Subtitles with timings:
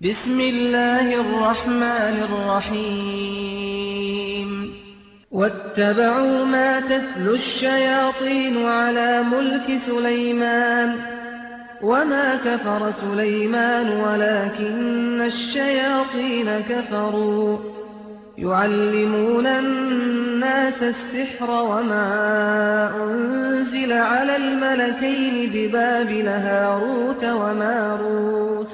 [0.00, 2.22] بسم الله الرحمن
[2.62, 3.64] الرحيم.
[5.32, 10.96] واتبعوا ما تتلو الشياطين على ملك سليمان.
[11.82, 17.58] وما كفر سليمان ولكن الشياطين كفروا.
[18.38, 22.06] يعلمون الناس السحر وما
[23.04, 28.73] أنزل على الملكين ببابل هاروت وماروت.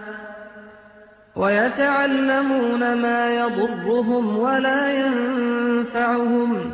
[1.35, 6.71] ويتعلمون ما يضرهم ولا ينفعهم.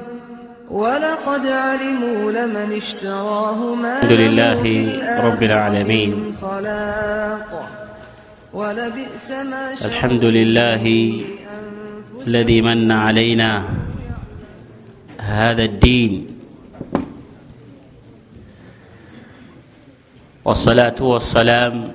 [0.69, 6.35] ولقد علموا لمن اشتراه ما الحمد لله له رب العالمين.
[9.81, 10.83] الحمد لله
[12.27, 13.63] الذي من علينا
[15.21, 16.27] هذا الدين.
[20.45, 21.91] والصلاة والسلام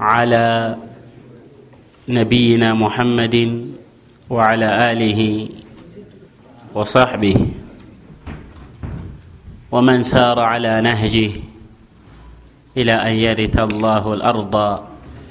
[0.00, 0.76] على
[2.08, 3.36] نبينا محمد
[4.30, 5.20] وعلى آله
[6.74, 7.38] وصحبه.
[9.72, 11.30] ومن سار على نهجه
[12.76, 14.54] إلى أن يرث الله الأرض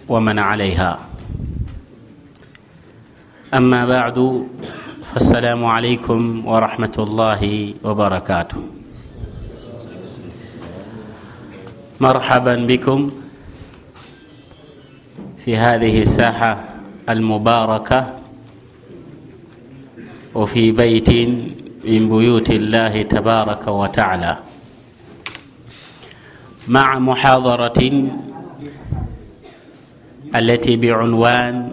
[0.09, 0.99] ومن عليها.
[3.53, 4.47] أما بعد
[5.03, 7.41] فالسلام عليكم ورحمة الله
[7.83, 8.61] وبركاته.
[11.99, 13.22] مرحبا بكم.
[15.45, 16.63] في هذه الساحة
[17.09, 18.15] المباركة
[20.35, 21.09] وفي بيت
[21.83, 24.37] من بيوت الله تبارك وتعالى.
[26.67, 28.07] مع محاضرة
[30.35, 31.71] التي بعنوان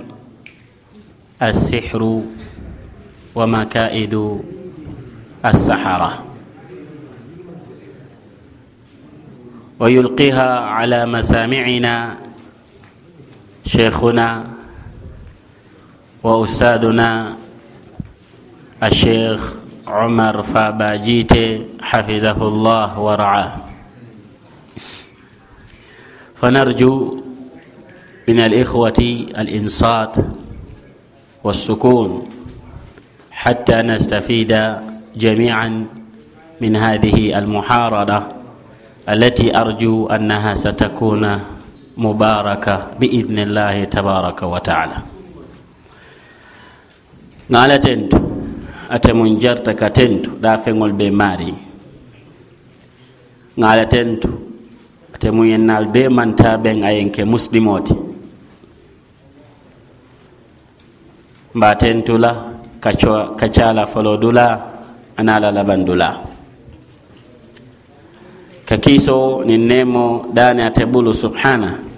[1.43, 2.23] السحر
[3.35, 4.15] ومكائد
[5.47, 6.25] السحرة.
[9.81, 12.30] ويلقيها على مسامعنا
[13.71, 14.47] شيخنا
[16.23, 17.35] وأستاذنا
[18.83, 19.41] الشيخ
[19.87, 21.33] عمر فاباجيت
[21.83, 23.53] حفظه الله ورعاه.
[26.35, 27.21] فنرجو
[28.29, 29.01] من الإخوة
[29.39, 30.17] الإنصات
[31.45, 32.29] والسكون
[33.31, 34.53] حتى نستفيد
[35.17, 35.87] جميعا
[36.61, 38.23] من هذه المحاربة
[39.09, 41.41] التي أرجو أنها ستكون
[42.01, 44.99] mubaraka biidnillahi tabaraka wa taala.
[47.53, 48.17] Ŋaala tentu
[48.89, 51.53] ate mun jarta ka tentu da feŋol be maari.
[53.61, 54.31] Ŋaala tentu
[55.15, 57.93] ate mun yennal be manta ɓen ayenke muslimoti.
[61.55, 62.31] Mba tentula
[63.41, 64.47] kacala folo dula
[65.21, 66.09] anala laban dula
[68.69, 71.90] ka kiso nin nemo dani ate ɓulu subhana.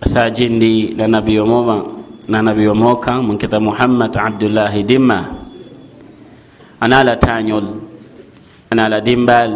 [0.00, 1.76] Asa jindi la nabiyo moma
[2.28, 5.18] na nabiyo mo kan mun kita muhammad abdullahi dimma
[6.80, 7.66] anala tañol
[8.72, 9.52] anala dimbal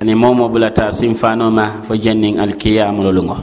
[0.00, 3.36] ani momo bulata simfanoma fo jannin alkiyamololungo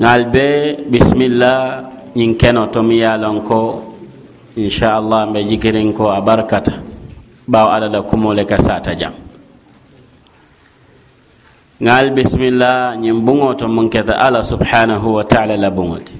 [0.00, 1.86] ngal be bisimilla
[2.18, 3.58] ñin keno tomi yalon ko
[4.58, 6.72] inchallah mbe jikirin ko a barkata
[7.50, 9.12] ɓaw ala la kumole ka sata jam
[11.84, 16.16] ngal bisimilla ñin buŋo to mun keta ala subhanahu wa taala la buŋoti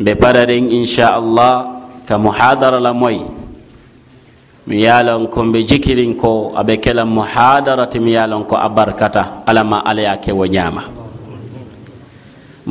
[0.00, 1.54] mbe pararin inchallah
[2.08, 3.20] ka muhadara la moy
[4.66, 9.84] mi yalon ko mbe jikirin ko aɓe kela muhadarati mi yalon ko a barkata alama
[9.84, 10.82] ala ya kewo ñama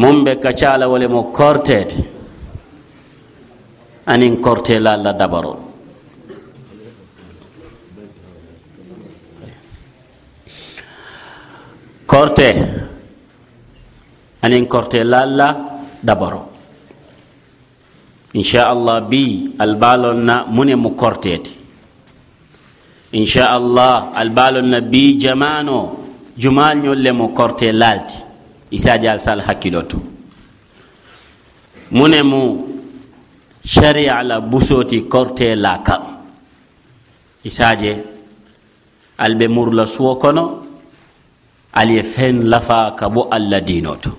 [0.01, 2.01] mum ɓe kacala wole mo kortede
[4.09, 5.64] anin kortela allah dabaro
[12.15, 12.47] korte
[14.41, 15.51] anin kortela allah
[16.07, 16.41] dabaro
[18.39, 21.51] inchallah bi albalon na mune mo kortede
[23.19, 25.79] inchallah albalon na bi jamano
[26.39, 28.15] jumal ñolle mo korte lalti
[28.71, 29.81] isaji al sal hakkilo
[31.91, 32.41] mune mu
[33.73, 36.03] sharia la busoti korte la kam
[37.43, 37.91] isaje
[39.19, 40.64] albe murla suwo kono
[41.79, 44.11] ali ye feŋ lafa ka bo alla diino to.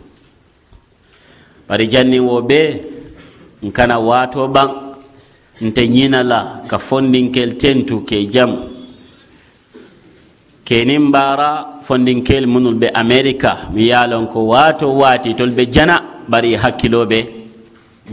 [1.68, 2.60] Bari janni wo be
[3.66, 4.70] nkana waato baŋ
[5.66, 8.52] nte ñina la ka fondinkel tentu ke jam.
[10.66, 15.96] Kenin bara fondinkel munul be amerika mi ye lon ko waato waati tol be jana
[16.28, 17.20] bari hakkilo be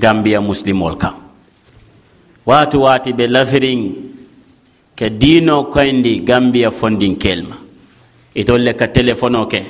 [0.01, 1.13] gambiya musilimol kan
[2.45, 3.79] waato waati be lafiriŋ
[4.95, 7.62] ke diino koyindi gambiya fondinkel ma
[8.35, 9.61] itol le ka telefono ke.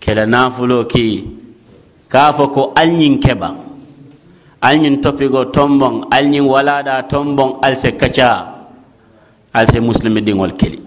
[0.00, 1.24] Kela nafulo ki.
[2.08, 3.50] Ka fo ko alñin keɓa
[4.60, 8.28] alñin topigo tombon alñin walaɗa tombon alse kaca
[9.54, 10.78] alse muslimi ɗiŋol keli.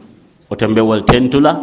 [0.50, 1.54] Oto mbewol tentula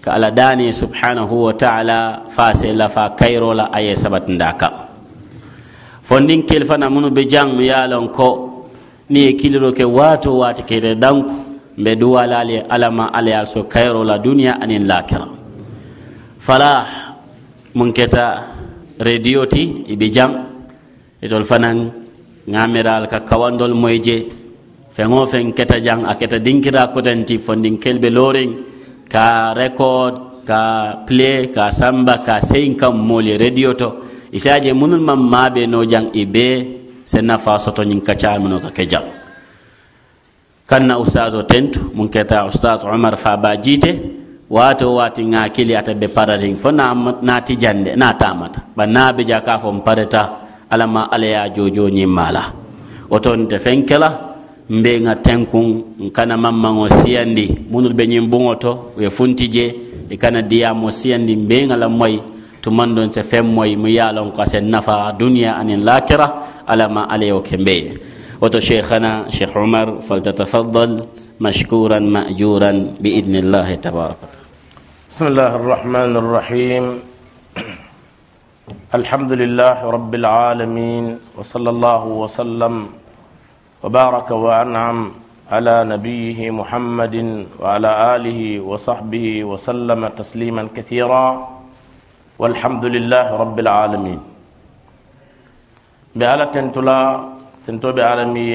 [0.00, 4.72] ka ala dani subhanahu wa taala fase lafa kayrola aye sabatinda kan
[6.02, 8.50] fondin kel fana munu be jang mi yalon ko.
[9.10, 11.43] Ni e kiliro ke wato wati kede danku.
[11.78, 15.26] Mbe duwalali alama alayal so kayrola duniya anin lakira
[16.38, 16.86] fala
[17.74, 18.46] mun keta
[19.02, 20.34] radio ti ibe jang
[21.18, 21.90] itol fanan
[22.46, 24.30] ngamiral ka kawandol moyje
[24.94, 28.50] feŋo feŋ keta jaŋ a keta dinkira kotanti fondin kelbe lorin
[29.10, 30.60] ka record ka
[31.08, 33.88] play ka samba ka seyin kam mooli radio to
[34.30, 36.46] isaje munul man maɓe no jaŋ i be
[37.10, 39.23] se nafa soto ñin kacal muno ka ke jaŋ
[40.66, 44.00] kanna ustaz o tentu mun keta ustaz umar faba jite
[44.50, 48.60] wato wati ŋa kili ata be paratin fo naati jande na tamata.
[48.76, 50.30] Ba nabe ja ka fo m pareta
[50.70, 52.42] alama ala ya jojo ñimmala mala
[53.10, 54.08] oton te feŋ kela
[54.70, 55.68] mbeŋa tenkun
[56.06, 59.66] nkana mammaŋo siyandi munul be ñiŋ buŋo to ye funti je
[60.10, 62.18] i kana diyamo siyandi mbeŋa la moyi
[62.62, 65.80] tuman don se feŋ moyi mu ye a loŋ ko a se nafa duniya aniŋ
[65.84, 66.26] lakira
[66.66, 68.13] alla ma alla yo ke mbeye woto
[68.58, 71.06] cheikhana cheikh umar faltatafadal
[71.38, 74.26] mashkuran majuran biidni llahi tabaraka
[75.14, 76.84] بسم الله الرحمن الرحيم.
[78.98, 82.74] الحمد لله رب العالمين وصلى الله وسلم
[83.86, 84.98] وبارك وأنعم
[85.54, 91.26] على نبيه محمد وعلى آله وصحبه وسلم تسليما كثيرا.
[92.42, 94.20] والحمد لله رب العالمين.
[97.64, 98.50] بألا تنتلا تنتو بعالمي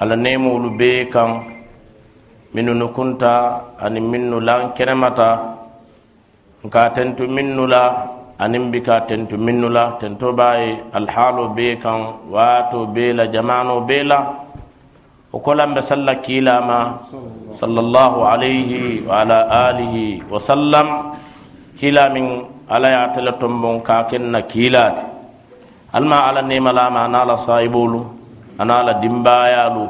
[0.00, 1.24] على نيمو لبيكا
[2.54, 3.34] من نكنتا
[3.86, 5.30] أن منو لأن كنمتا
[6.64, 7.84] nka tentu minnu la
[8.42, 10.68] aniŋ bi ka tentu minnu la tento baye
[10.98, 11.98] alhaalo bee kaŋ
[12.34, 14.18] waato bee la jamano bee la
[15.32, 16.78] wo kolan be salla kiilama
[17.60, 19.38] sallallahu alayhi wa ala
[19.72, 20.86] alihi wa sallam
[21.80, 22.26] kiila miŋ
[22.74, 25.02] alla ye ate le tombon ka ken na kiilaati
[25.92, 28.00] alma alla nemalama ana la sayibolu
[28.58, 29.84] ana la dimbayalu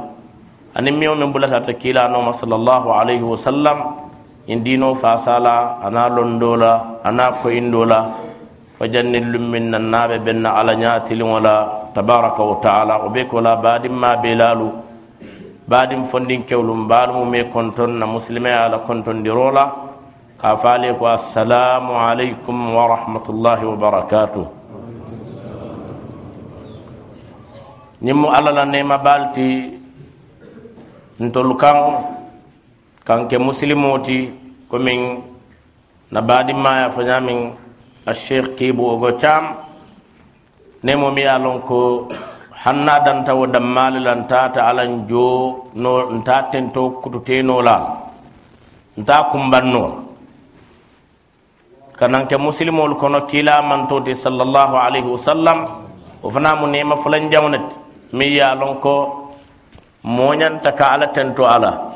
[0.76, 3.78] aniŋ miŋo miŋ bulata ate kiila noma sallallahu alayhi wa sallam
[4.46, 7.98] in dino fasala ana londola ana koyindola
[8.80, 11.54] lummin nan naɓe benna ala ñatiliŋo la
[11.94, 14.70] tabaraka wa taala o be kola badin ma belalu
[15.68, 19.64] badin fondin kewlum baalumu me konton na musilime ala kontondirola
[20.40, 24.59] ka faale ko assalamu aleykum wa rahmatullahi wa barakatuh
[28.04, 29.46] ñiŋ mu alla la nema baalu ti
[31.24, 31.78] ntolu kaŋ
[33.06, 34.18] kaŋ ke musilimoo ti
[34.70, 35.00] komiŋ
[36.12, 37.38] na baadimmaya fo ñaamiŋ
[38.10, 39.44] a sheikh kiibu ogo caam
[40.84, 41.78] nemo mi ye a loŋ ko
[42.62, 45.34] hanna danta wo dammaali la ntaata alaŋ joo
[45.82, 47.76] no nta tento kututeenoo la.
[49.00, 49.96] Nta kumbannoo la
[51.96, 55.58] kanan ke musilimolu kono kiila manto ti sallallahu alayhi wa sallam
[56.22, 57.76] wo fanamu nema fulanjaŋo ne ti
[58.12, 58.94] mi ye lon ko
[60.04, 61.94] moñanta ka ala tento ala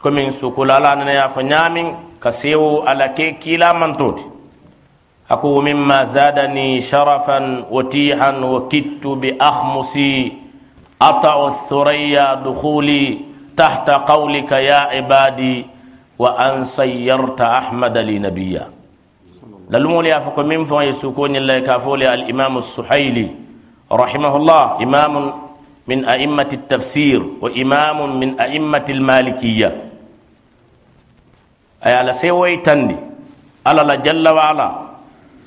[0.00, 4.24] komin sukula ala nana ya fo ñamin ka sewo ala ke kila mantoti
[5.28, 10.32] ako mimma zadani sharafan wa tihan wa kittu bi akhmusi
[10.96, 15.66] ata'u thuraya dukhuli tahta qawlika ya ibadi
[16.18, 18.70] wa an sayyarta ahmada li nabiyya
[19.68, 22.56] lalumol ya fo ko min fo ye sukoni lay ka fo le al imam
[23.88, 25.14] رحمه الله إمام
[25.88, 29.70] من أئمة التفسير وإمام من أئمة المالكية.
[31.86, 32.96] أي على سوي تندي.
[33.64, 34.68] على جل وعلا.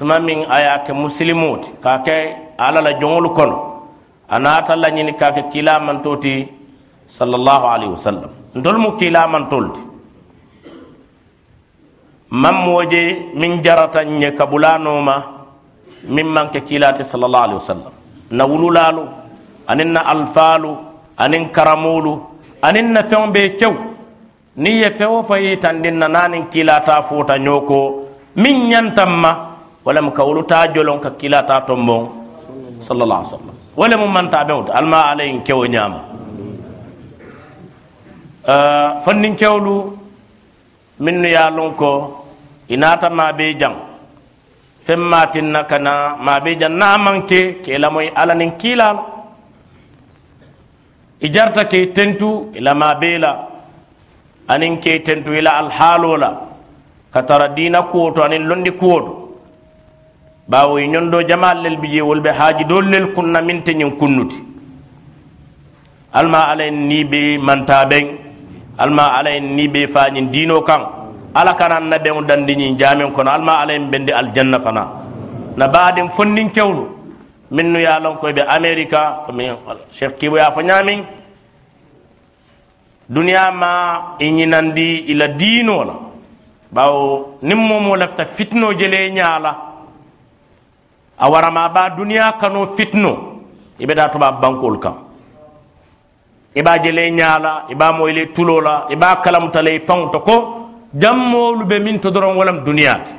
[0.02, 1.86] ثم من آيات مسلموت.
[1.86, 2.08] كاك
[2.58, 3.52] على لجول كن
[4.32, 6.48] أنا تلا نيني كاك كلا من توتي
[7.06, 8.32] صلى الله عليه وسلم.
[8.58, 9.78] دول مكلا من تولد
[12.32, 13.06] من موجي
[13.38, 15.16] من جرة نيكا بلانوما
[16.10, 17.94] ممن كلا صلى الله عليه وسلم.
[18.32, 19.04] na wululaalu
[19.68, 20.72] aniŋ na alifaalu
[21.24, 22.14] aniŋ karamuulu
[22.68, 23.74] aniŋ na feŋo bee kew
[24.64, 27.80] niŋ ye feŋ wo feŋ yitandiŋ na naaniŋ kiilaataa fuuta ñoo ko
[28.42, 29.32] miŋ ñantaŋ ma
[29.84, 32.02] wo lemu ka wolu taa joloŋ ka kiilaataa tomboŋ
[32.88, 36.00] sallallahu alaihi wasallam wo lemu mantaa beŋo to alima ala yiŋ kewo ñaama
[39.04, 39.76] fanniŋ kewolu
[41.04, 41.92] minnu ye a loŋ ko
[42.74, 43.91] i naata maa bee jaŋ.
[44.92, 45.94] femmatinna kana
[46.28, 49.04] mabeja namanke ke lamoy alanin kilala
[51.26, 52.30] i jarta ke tentu
[52.60, 53.32] ila mabela
[54.54, 56.30] anin ke tentu ila alhaalola
[57.14, 59.14] ka tara dina kuwo to anin londi kuwo to
[60.52, 63.92] bawo i ñondo jamal lel bi je wol ɓe haaji dol lel kunna min teñin
[64.00, 64.40] kunnuti.
[66.20, 68.06] Alma ala en ni be manta ɓen
[68.84, 70.82] alma ala en ni be fañin diino kan
[71.34, 74.84] ala kana annabeŋo dandiñiŋ jaameŋ kono alma ala yeŋ bendi aljanna fana.
[75.58, 76.84] Na baadiŋ fondiŋ kewlu.
[77.52, 79.52] Minnu ye a loŋ ko be amerika komi
[79.92, 81.00] cheikh kibo ye a fo ñaamiŋ
[83.10, 85.94] duniya ma i ñinandi i la diinoo la
[86.72, 89.52] bawo niŋ momoo lafita fitinoo jelee ñaa la
[91.18, 93.18] a warama baa duniya kanoo fitinoo
[93.80, 94.96] i be daa to baa bankoolu kaŋ
[96.56, 99.04] i be a jelee ñaa la i be a moyi le tuloo la i be
[99.06, 100.36] a kalamutala i faŋo to ko
[100.94, 103.12] jammolu ɓe min to doron walam duniyate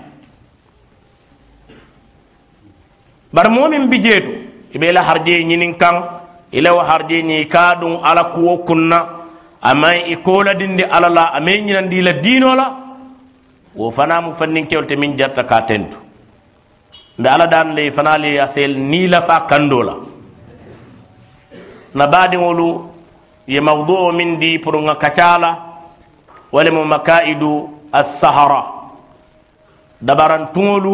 [3.32, 4.30] bar momin bi jeetu
[4.74, 5.96] iɓe ila harje ñinin kan
[6.52, 9.06] ilawo harje ñi ka ɗum ala kuwo kunna
[9.62, 12.66] amma i koladindi ala la ama ñinandi la diino la
[13.74, 15.96] wo fana mu fanninkewol te min jarta ka tentu.
[17.18, 19.94] Nde ala dan ley fana le asel ni la fa kando la.
[21.94, 22.68] Na baadiŋolu
[23.48, 25.71] ye mawdu o min di pour ŋa kacala
[26.52, 27.50] wala mu makaidu
[27.92, 28.62] assahara.
[30.02, 30.92] Dabarantuŋolu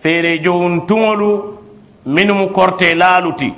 [0.00, 1.30] feere jowuntuŋolu
[2.06, 3.52] minnu korte laalu ti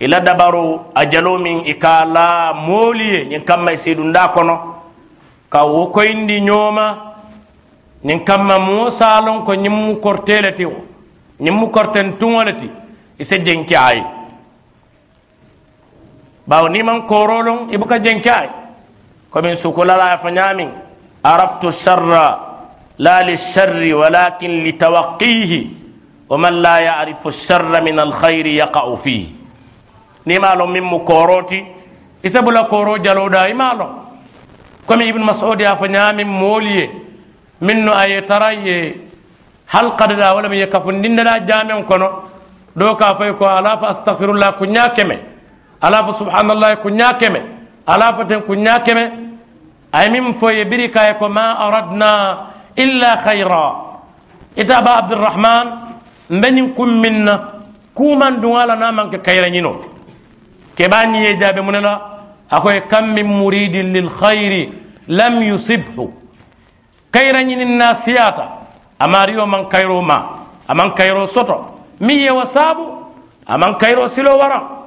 [0.00, 4.28] i la dabaru a jalo min i ka la moolu ye ñiŋ kamma i seedunda
[4.34, 4.56] kono.
[5.50, 6.86] Ka wo koyindi ñooma
[8.04, 10.64] ñiŋ kamma moo saalon ko ñiŋ mu korte le ti
[11.40, 12.68] ñiŋ mu korten tuŋo le ti
[13.18, 14.04] i se jenke a ye
[16.46, 18.50] bawo ni man korolon i buka jenke a ye
[19.30, 20.68] komin sukulala fo ñaamiŋ
[21.22, 22.38] araftu sharra
[22.98, 25.60] la lisharri walakin litawaqihi
[26.28, 29.34] wa man la yarifu sharra min alkhayri yaqa'u fihi
[30.26, 31.64] ni ma lon min mu koroti
[32.22, 33.90] i se bula koro jaloda i ma lon
[34.86, 36.90] komi ibnu masudi a fo ñaamin moolu ye
[37.60, 38.94] min no a ye tara ye
[39.66, 42.24] halkadada walla mi ye kafundindada jamen kono
[42.76, 45.18] do ka fay ko ala fa astahfirullah ku ña keme
[45.80, 47.59] ala fa subhanallah ku ña keme
[47.90, 49.04] ala fa ten ku ña keme
[49.92, 52.10] ay min fo ye biri kaye ko ma aradna
[52.76, 53.64] illa khayra
[54.56, 55.66] ita ba abdurrahman
[56.30, 57.34] mbeñin kum minna
[57.94, 59.88] kuman duŋala na manke kayra ñinoti
[60.76, 62.00] keɓa ñiye jaabe munela
[62.50, 64.72] akoye kam min muridin lil khayri
[65.08, 66.12] lam yusibhu
[67.10, 68.46] kayra ñinin na siyata
[68.98, 72.86] amariyo man kayro ma aman kayro soto mi yewa saabu
[73.46, 74.79] aman kayro silo waran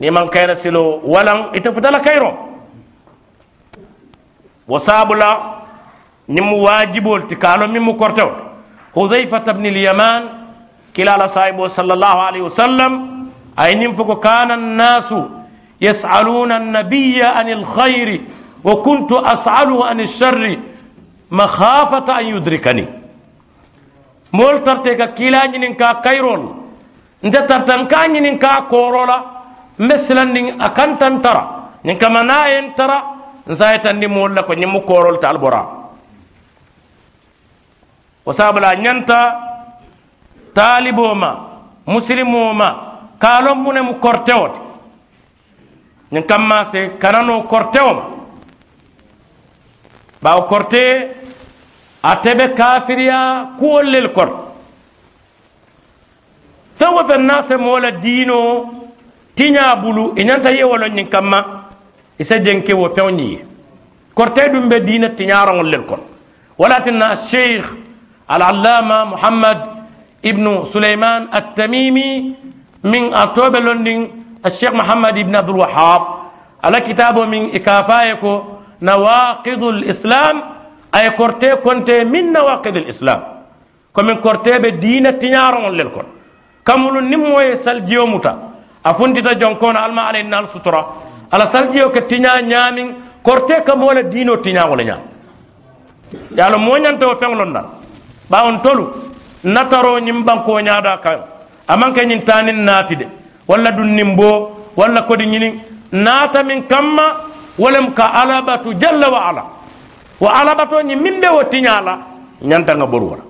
[0.00, 2.32] ni man kayra silo walan ite futala kayro
[4.68, 5.60] wo saabu la
[6.28, 8.32] ñin mu wajibol ti kaalo min mu kortewo
[8.94, 10.22] hudhaifata bni lyaman
[10.92, 12.92] kilala sahibo sallallahu alaihi wasallam
[13.56, 15.28] ay nin fo ko kana annasu
[15.80, 18.20] yasaluna annabiya an alkhayri
[18.64, 20.58] wa kuntu asaluhu an alsharri
[21.30, 22.86] makhafata an yudrikani
[24.32, 26.54] mool tarte ka kila ñinin ka kayrol
[27.22, 29.39] nte tartan ka ñinin ka korola
[29.88, 31.42] مثلاً نين أكان تنترى
[31.84, 32.98] نين كما نا ينترى
[33.48, 35.62] نساية تندي مولا كو نمو كورول تالبورا.
[38.26, 39.20] وسابلا نينتا
[40.54, 41.30] طالبوما
[41.88, 42.68] مسلموما
[43.22, 44.54] كالوم من مكورتوت
[46.12, 47.96] نين كما سي كرانو كورتوم
[50.22, 51.08] باو كورتي
[52.04, 53.20] أتبه كافريا
[53.60, 54.28] كول للكور
[56.76, 58.40] ثوف الناس مولا دينو
[59.36, 61.44] korte lel kono tiña bulu i ñanta yewolo ñiŋ kamma
[62.18, 63.44] i se jenke wo feŋ ñiŋ ye
[64.14, 66.02] korte dum be diina tiñaroŋol lel kono
[66.58, 67.64] walatinna cheikh
[68.28, 69.58] alallama muhammad
[70.22, 72.34] ibnu suleiman attamimi
[72.84, 74.20] min a toɓe londin
[74.72, 76.02] محمد بن عبد الوهاب
[76.64, 78.24] على كتابه من إكافاية
[78.82, 80.42] نواقض الإسلام
[80.96, 83.20] أي كورتي كنت من نواقض الإسلام
[83.96, 86.04] كمن كورتي بدين تنيارون للكون
[86.64, 90.84] كمل نمو يسال جيومتا أفندي جونكون a funtita jonkono alma ala innal sutura.
[91.30, 95.00] Ala saljiyo ke tiña ñaamin korte kam wala diino tiña wala ñaam.
[96.36, 97.66] Yaalo moñante o feŋlon nan
[98.30, 98.90] ɓawon tolu
[99.44, 101.18] nataro ñin banko ñaada kan
[101.68, 103.06] amanke ñin tanin naati de.
[103.46, 105.60] Walla dunnin bo walla kodi ñinin
[105.92, 107.02] naata min kamma
[107.58, 109.44] wolem ka alabatu jalla wa ala.
[110.20, 111.98] Wa alabato ñin min ɓe wo tiñala
[112.42, 113.22] ñantanga boru wala.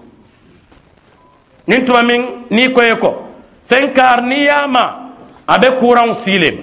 [1.66, 3.26] Nin tuma min ni koye ko.
[3.64, 5.09] Fenkar ni yama
[5.54, 6.62] abe courant silema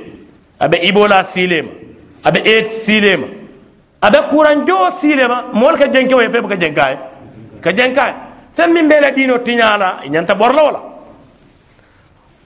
[0.59, 1.69] abe ibola silema
[2.27, 3.27] abe et silema
[4.07, 6.95] abe courant jo silema mol ka jenke way fe ka jenkaay
[7.63, 8.13] ka jenkaay
[8.55, 10.81] fen min bela dino tiñala ñanta borla wala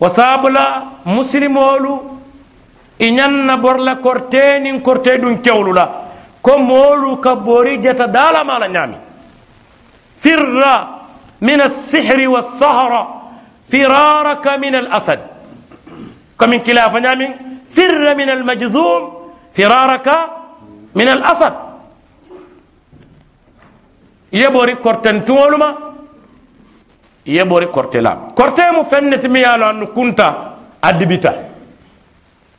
[0.02, 0.66] wa sabula
[1.06, 1.94] muslimolu
[3.00, 5.86] i ñanna borla korte nin korte ɗum kewlu la
[6.42, 8.98] ko moolu ka bori jeta dalamala ñaami
[10.16, 10.74] firra
[11.42, 13.02] من السحر والسهرة
[13.72, 15.20] فرارك من الأسد
[16.42, 17.22] كمن كلا فنعم
[17.76, 19.02] فر من المجذوم
[19.56, 20.08] فرارك
[21.00, 21.54] من الأسد.
[24.34, 25.70] يبوري كورتن تولما.
[27.38, 30.20] يبوري كورتلام كورتين مفنت ميالو أنه كنت
[30.84, 31.34] أدبتا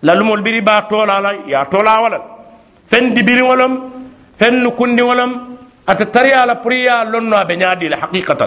[0.07, 2.19] لالمول بيري با تولا لا يا تولا ولا
[2.91, 3.73] فن دي بيري ولم.
[4.39, 5.31] فن كندي ولم.
[5.89, 8.41] أتتري على بريا لونو بنيادي لحقيقة.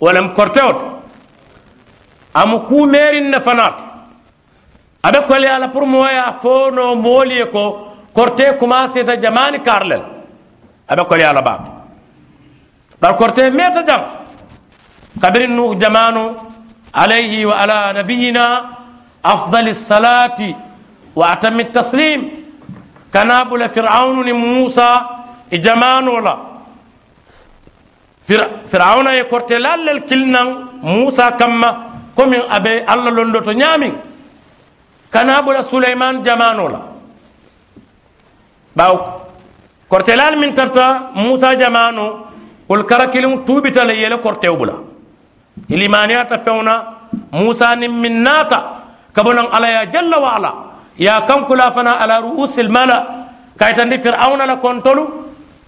[0.00, 0.95] ولم كورتوت
[2.40, 3.76] amu ku merin na fanat
[5.06, 7.64] abe kole ala pour moya fono moli ko
[8.16, 10.02] korte commencé ta jamani karlel
[10.88, 11.54] abe kole ala ba
[13.00, 14.02] bar korte meta jam
[15.22, 16.24] kabrin nu jamanu
[16.92, 18.44] alayhi wa ala nabiyina
[19.34, 20.50] afdal salati
[21.18, 22.20] wa atam taslim
[23.12, 24.88] kanabul fir'aun ni musa
[25.50, 26.34] e jamanu la
[28.70, 30.48] fir'auna e korte lallel kilnan
[30.82, 31.32] musa
[32.16, 33.92] komin abe allah londoto ñaamin
[35.10, 36.80] kana ɓura souleyman jamano la
[38.76, 38.94] ɓaw
[39.88, 42.26] kortelal min tarta moussa jamano
[42.68, 44.74] wol kara kilim tuubitala yele kortew ɓula
[45.68, 46.84] ilimaniyata fewna
[47.32, 48.62] moussa nin min naata
[49.12, 50.52] kabonan ala ya jalla wa ala
[50.98, 55.02] ya kankula fana ala ruusil mala kaytandi fir'auna la kontolu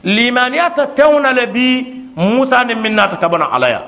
[0.04, 1.66] limaniyata fewna le bi
[2.16, 3.80] moussa nin min naata kabonan alaya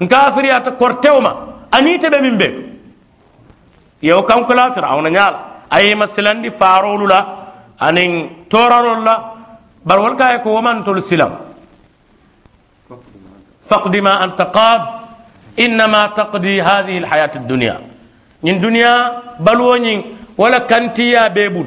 [0.00, 2.48] nkafiriyata kortewma anite be min be
[4.08, 5.38] yew kankula firawna ñaala
[5.70, 7.20] ayima silandi farolu la
[7.86, 8.12] anin
[8.52, 9.14] torarol la
[9.84, 11.32] bar wol kaye ko womantol silam
[13.70, 14.80] faqdi ma anta qad
[15.64, 17.76] innama taqdi hadihi alhayat addunia
[18.44, 18.92] ñin duniya
[19.40, 20.00] baluwo ñin
[20.38, 21.66] wala kantiya be bul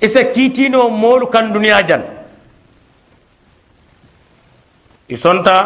[0.00, 2.02] isa kiitino moolu kan duniya jan
[5.08, 5.56] i sonta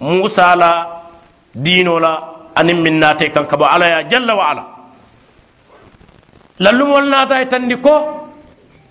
[0.00, 0.70] musa la
[1.54, 4.64] diino la anin min naate kan kabo ala ya jalla wa ala
[6.60, 7.94] lallumol naata e tandi ko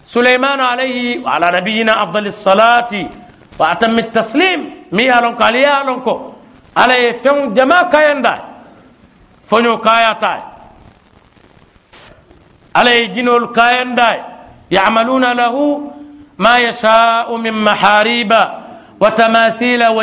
[0.05, 3.07] suleymanu alayhi wa ala nabiyina afdali salati
[3.59, 4.59] wa atami taslim
[4.91, 6.13] mi yalon ko aliya yalon ko
[6.75, 8.33] ala ye feŋ jama kayanda
[9.49, 10.33] foño kayata
[12.73, 14.09] ala ye jinol kayanda
[14.69, 15.91] yamaluna lahu
[16.37, 18.59] ma yashau min mahariba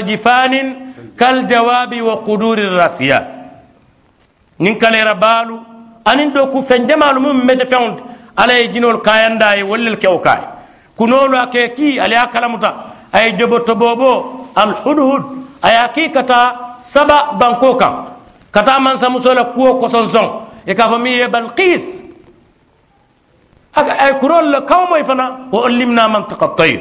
[0.06, 3.39] jifanin kaljawabi wa quduri rasiyat
[4.60, 5.56] nin kalera baalu
[6.04, 7.98] anin do ku fen jamalu mum mete fewnt
[8.36, 10.40] ala ye jinol kayanda ye wallel kew kay
[10.96, 12.70] kunolu ake ki ala ya kalamuta
[13.12, 15.22] ay jobo to bobo al hudhud
[15.62, 16.40] aya ki kata
[16.82, 17.94] saba banko kan
[18.52, 20.28] kata man sa musola kuwo koson son
[20.66, 22.04] e ka fami ye balqis
[23.74, 26.80] aka ay kurol la kawmoy fana wa ullimna mantiqa at-tayr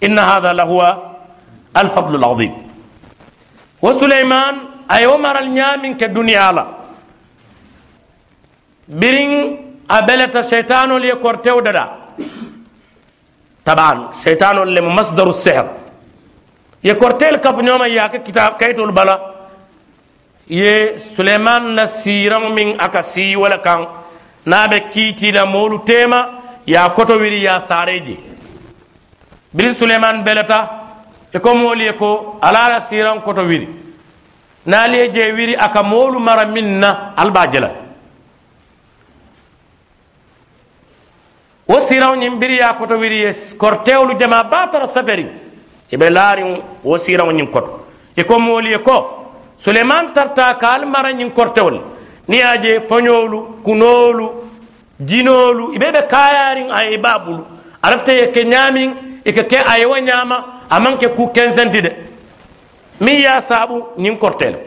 [0.00, 0.88] inna hadha lahuwa
[1.74, 2.52] al-fadl al-azim
[3.82, 4.54] wa sulaiman
[4.88, 6.77] ay maral nyamin ke duniya la
[8.88, 9.56] birin
[9.88, 11.84] abelata shaitanol ye kortew dada
[13.64, 15.66] taban shaitanol lem masdaru sihr.
[16.82, 19.34] Ye kortel kafñoma yake kitab kaytol bala.
[20.48, 23.86] Ye suleiman na siraŋo miŋ a ka sii wo le kaŋ
[24.46, 26.28] naa be kiitiila moolu teema
[26.66, 28.16] ye a koto wiri ye a saare je
[29.54, 30.70] biriŋ suleiman beleta
[31.34, 33.68] i ko moolu ye ko ala la siraŋo koto wiri.
[34.66, 37.70] Naali ye je wiri a ka moolu mara miŋ na ali be a je la
[41.68, 45.28] wo siraw ñiŋ biriya koto wiri ye kortewolu jama baa tara saferiŋ
[45.92, 47.84] i be laariŋ wo siraŋo ñiŋ koto.
[48.16, 51.80] I ko moolu ye ko suleman tarta ka ali mara ñiŋ kortewol.
[52.28, 54.30] Niŋ ye a je foñoolu kunoolu
[55.00, 57.44] jinoolu i be be kaayaariŋ a ye i baa bulu.
[57.82, 61.08] A lafita ye ke ñaamiŋ i ka ke a ye wo ñaama a maŋ ke
[61.14, 61.92] ku kensenti de.
[63.00, 64.58] Miŋ ye a saabu ñiŋ korte le.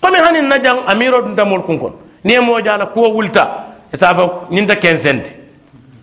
[0.00, 0.78] Komi haniŋ na jaŋ
[1.24, 1.78] dunta moolu kuŋ
[2.24, 3.66] niŋ ye moo je a la kuwo wulita.
[3.92, 4.06] I se
[4.50, 5.41] ñiŋ ta kensenti.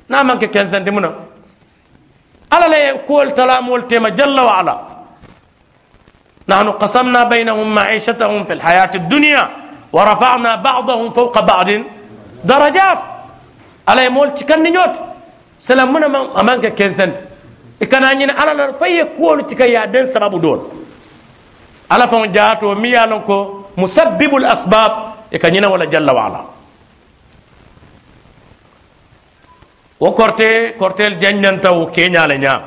[0.09, 1.11] Na manke kensenti muna
[2.51, 4.75] ala le kuwol talamol tema jalla wa ala
[6.49, 9.43] نحن قسمنا بينهم معيشتهم في الحياة الدنيا
[9.93, 11.69] ورفعنا بعضهم فوق بعض
[12.43, 12.99] درجات
[13.87, 14.93] على مول تكن نيوت
[15.61, 16.09] سلام منا
[16.41, 17.11] امانك كنسن
[17.79, 20.59] e kana ñina ala la faye kuwolu tika ya den sababu dool
[21.89, 24.91] ala faŋo jaato mi ye lon ko musabbibul asbab
[25.31, 26.39] e ka ñina wala jalla wa ala
[29.99, 32.61] wo korte kortel janjanta wo keñale ñaam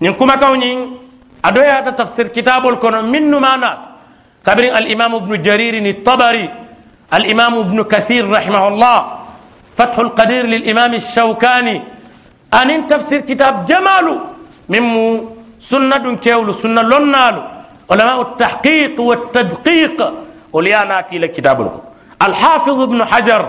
[0.00, 0.96] ñin kumakaw ñin
[1.42, 3.78] a doyata tafsir kitabol kono min numanat
[4.44, 6.48] kabiri alimamu ibnu jaririn tabari
[7.10, 9.22] alimamu ibnu kathir rahimahullah
[9.76, 11.76] فتح القدير للإمام الشوكاني
[12.54, 14.06] أن تفسير كتاب جمال
[14.68, 15.06] ممو
[15.56, 17.42] سنة كيول سنة لنالو
[17.90, 19.98] علماء التحقيق والتدقيق
[20.52, 21.58] ولياناتي لكتاب
[22.22, 23.42] الحافظ ابن حجر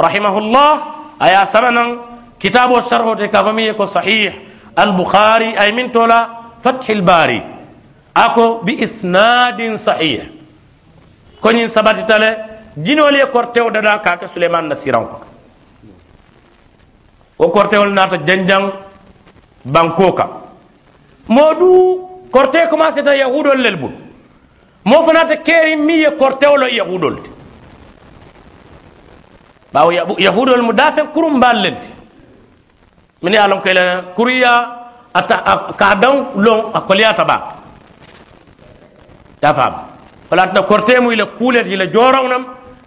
[0.00, 0.70] رحمه الله
[1.20, 2.00] aya sabanan
[2.38, 4.32] kitabo sharho te ka fami ko sahih
[4.76, 7.42] al-bukhari ay min tola fath al-bari
[8.14, 10.32] ako bi isnadin sahih.
[11.40, 12.36] Koñin sabati tale
[12.76, 15.20] jinol ye kortew dada ka ke suleiman nasiran ko.
[17.38, 18.72] Wo kortewol nata janjang
[19.64, 20.30] banko kam
[21.28, 23.92] modu korte e commencé ta yahudol lel bul
[24.84, 27.30] mo fanata keri mi ye kortewlo yahudol te
[29.76, 31.92] bawo yahudol mu dafen kurum ballenti
[33.20, 33.84] min ye lon ko ila
[34.16, 34.52] kuriya
[35.12, 35.36] ata
[35.76, 37.36] ka dan lon a koliyata ba
[39.44, 39.74] ya fam
[40.32, 42.42] wala ta korte mu ila kulet ila jorawnam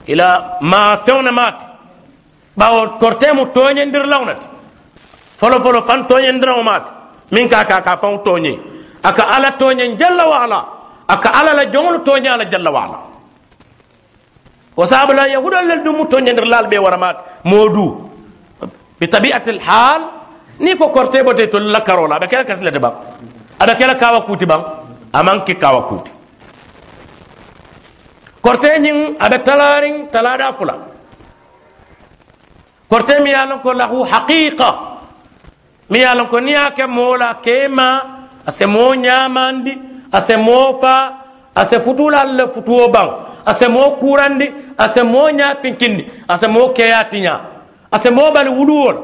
[0.10, 1.66] ila ma fewna mati
[2.58, 4.48] bawo korte mu toñendir lawnati
[5.38, 6.90] folo folo fan toñendirawo mati
[7.38, 8.58] min ka ka ka fan toñe
[9.06, 10.60] aka ala toñen jalla wa ala
[11.08, 13.09] aka ala la jongol toñe ala jalla wa ala
[14.80, 17.18] وسابلا يهود اللي دمو تونين رلال بي ورمات.
[17.52, 17.88] مودو
[19.02, 20.02] بطبيعة الحال
[20.60, 22.18] نيكو كورتي بوتي تولا كارولا.
[22.18, 22.90] بكلا كسلة با
[23.62, 24.56] أدا كلا كاوا كوتي با
[25.16, 26.12] أمان كي كاوا كوتي.
[28.42, 30.76] كورتي نين أدا تلارين تلادا فلا.
[32.90, 34.70] كورتي ميالن كو لهو حقيقة.
[35.90, 37.90] ميالن كو نياك مولا كيما.
[38.48, 39.76] أسمو نياماندي
[40.14, 41.19] أسمو فا.
[41.56, 43.10] Ase futula le futuo bang
[43.46, 47.40] ase mo kurandi ase mo nya finkindi ase mo keyatinya
[47.92, 48.98] ase mo bali wuluwol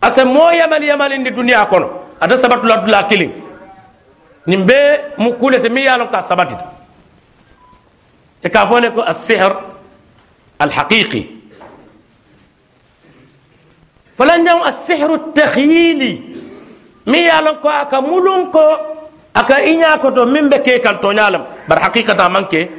[0.00, 1.88] ase mo yamali yamali ndi duniya kono
[2.20, 3.30] ada sabatu la dula kilin
[4.46, 6.64] nimbe mu kulete mi yalon ka sabatita
[8.42, 9.52] e ka fone ko as-sihr
[10.58, 11.42] al-haqiqi
[14.18, 16.20] فلنجم السحر التخيلي
[19.36, 22.26] يالون كو اكا مولون كو اكا إنيا كو تو من بكي كان تونيالم بر حقيقة
[22.26, 22.70] امانكي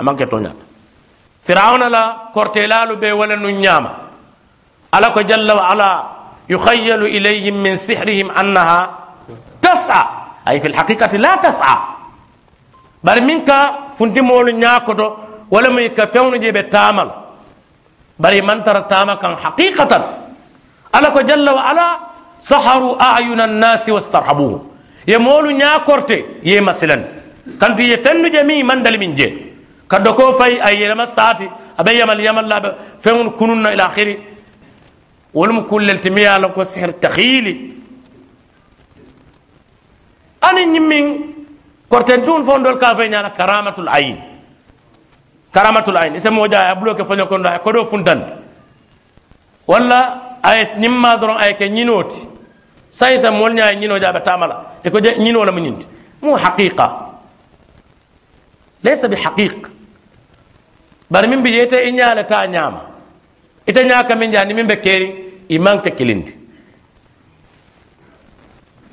[0.00, 0.56] امانكي تونيال
[1.44, 3.92] فرعون لا كورتيلالو بي ولا نياما
[4.94, 5.90] على كو جل وعلا
[6.48, 8.78] يخيل إليهم من سحرهم أنها
[9.62, 10.04] تسعى
[10.48, 11.76] أي في الحقيقة لا تسعى
[13.04, 13.50] بل منك
[13.98, 14.92] فنتي مولو نياكو
[15.50, 17.10] ولا ميكا فيون جيبه تامل
[18.18, 20.02] bari man tara tama kan haqiqatan.
[20.90, 21.86] Ala ko jalla wa ala
[22.42, 24.66] saharu ayuna nnasi wastarhabuhum.
[25.08, 27.02] Ye moolu ñakorte ye masilan
[27.58, 29.28] kantu ye fennu je mi man dali min je
[29.88, 32.68] kaddo ko fay ay yelema saati abe yamal yamal laɓe
[33.00, 34.18] feŋol kununna ila akhiri
[35.34, 37.72] wolum kullel timi yala ko sihr takhili
[40.42, 41.06] ani ñimmin
[41.88, 44.18] korten tun fondol ka fay ñana karamatul ayin
[45.52, 48.20] karamatul ayn isa moja ay bulo ke fanyo kondo ay kodo funtan
[49.66, 52.37] walla ay nimma doron ay ke nyinoti
[52.90, 55.86] saysa mol ñaa ñino jaɓa tamala e ko ñinola mu ñinti
[56.22, 56.86] mu haqiqa.
[58.82, 59.66] Laysa bi haqiq.
[61.10, 62.80] Bari min mbi yeyte i ñaale ta ñaama
[63.66, 65.08] ite ñaaka min jaani min ɓe keeri
[65.48, 66.32] i manque kilindi.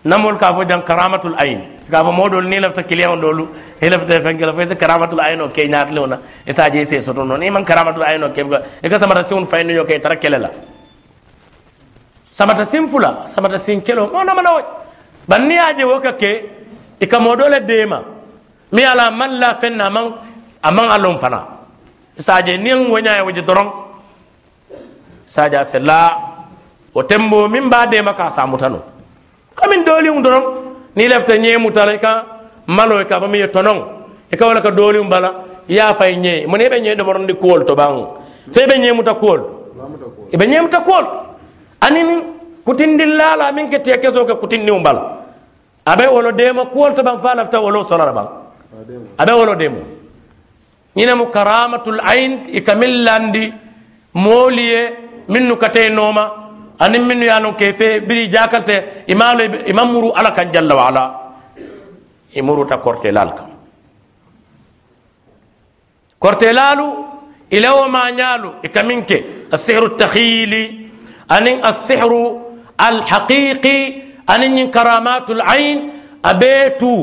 [0.06, 1.62] Namol ka fo jan karamatul ayn.
[1.92, 3.48] Ka fo moɗol ni lafta client ɗolu
[3.82, 7.02] i lafta fenkela fo se karamatul ayn o ke ñaatlew na e sa je se
[7.02, 8.42] soto noon i man karamatul ayn o ke
[8.84, 10.50] e ka samata siwon faynuño ke tara kele la
[12.38, 14.62] samata sin fula samata sin kelo mo na mana wo
[15.30, 16.32] banni aje wo ka ke
[17.00, 18.00] e ka modole dema
[18.76, 20.06] mi ala man la fen na man
[20.68, 21.40] amman alon fana
[22.20, 23.70] sa je ni wonya e woje doron
[25.26, 26.00] sa ja se la
[26.94, 28.80] o tembo min ba dema ka samutano
[29.56, 30.44] kamin doliŋ doroŋ
[30.96, 32.12] ni lefta ñeemu tara i ka
[32.68, 33.78] malo i ka fo miŋ ye tonoŋ
[34.32, 35.30] i ka wala ka doliŋ bala
[35.68, 37.94] i ye a fay ñee mu ne i be ñee domorondi kuwol to baŋ
[38.52, 39.40] fe i be ñeemuta kuwol
[40.32, 41.25] i be ñeemuta kuwol aniŋ
[42.66, 45.04] kutindilla la miŋ ke tiya kesoo ke kutindiŋo bala
[45.86, 48.28] a be wolo deema kuwol to baŋ fa lafta wolo sola la baŋ
[49.18, 49.82] a be wolo deemo
[50.98, 53.54] ñine mu karamatul ayn i ka miŋ landi
[54.14, 54.82] moolu ye
[55.30, 56.24] minnu ka tee nooma
[56.80, 60.88] anin minnu ye lon ke fe biri jakalte imalo ima muru ala kan jalla wa
[60.90, 61.04] ala.
[62.36, 63.50] I muruta kortelal kam.
[66.20, 66.88] Kortelalu
[67.50, 70.85] ilawo ma ñalu i kamin ke asihru takhili
[71.32, 72.12] أن السحر
[72.82, 73.80] الحقيقي
[74.30, 75.80] أن كرامات العين
[76.26, 76.94] أبيتو.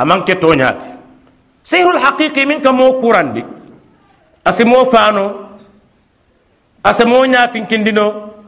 [0.00, 0.84] أمان كتونيات
[1.64, 3.44] سحر الحقيقي من كمو كوران دي
[4.46, 5.26] أسمو فانو.
[6.86, 8.06] أسمو نافين كندينو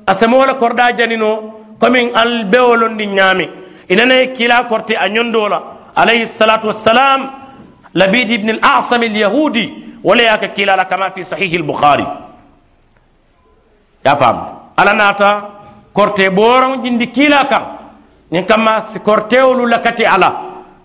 [0.09, 1.33] أسمو لكوردا جنينو.
[1.80, 3.46] كمين البيولون دي نامي
[3.90, 5.61] إننا كلا كورتي أن يندولا
[5.96, 7.20] عليه الصلاة والسلام.
[7.94, 9.66] لبيد بن الأعصم اليهودي.
[10.04, 12.07] ولا كلا لكما في صحيح البخاري.
[14.04, 14.36] Ya fam
[14.76, 15.30] ala nata
[15.92, 17.64] korte boron jindi kila kam
[18.30, 20.30] nin kama si kortewolu lakati ala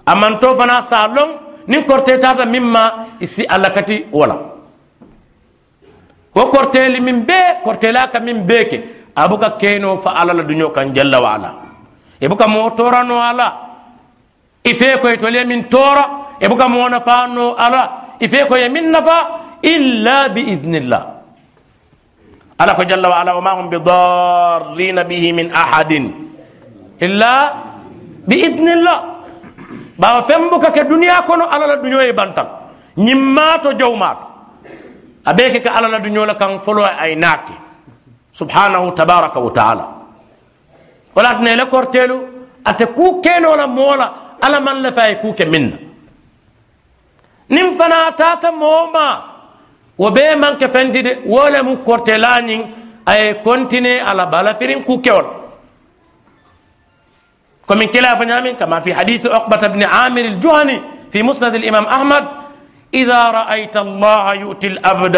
[0.06, 1.32] amanto fana sa long
[1.68, 2.84] nin korte tata mimma
[3.20, 4.36] isi ala kati wala
[6.36, 8.78] wo korteli min be kortela ka min be ke
[9.16, 11.50] abuka keno fa ala la dunyo kan jalla wa ala
[12.22, 13.48] ibuka mo torano ala
[14.64, 18.92] ife ko to le min tora ibuka mo na fa no ala ife ko min
[18.92, 19.18] nafa
[19.62, 21.19] illa bi idnillah
[22.62, 25.92] ألا جل وعلا وما هم بضارين به من أحد
[27.06, 27.34] إلا
[28.28, 29.00] بإذن الله.
[30.00, 32.48] بابا فمبوكا كدنيا كونو على الدنيا يبنتك
[32.98, 34.20] نمات وجومات
[35.28, 37.46] أبيك على الدنيا لكان فلوى أيناك
[38.32, 39.86] سبحانه تبارك وتعالى.
[41.16, 42.18] ولكن لكور تيلو
[42.68, 44.08] أتكو كين ولا مولا.
[44.44, 45.78] على من لفايكوك منا
[47.52, 49.29] نمفنا تاتا موما.
[50.00, 52.58] Wo be man ke fendi de wala mu kortelani
[53.06, 55.40] ay kontine ala bala firin ku kewol
[57.70, 60.82] كمن كلا فنامين كما في حديث عقبة بن عامر الجهني
[61.14, 62.26] في مسند الإمام أحمد
[62.94, 65.18] إذا رأيت الله يؤتي الأبد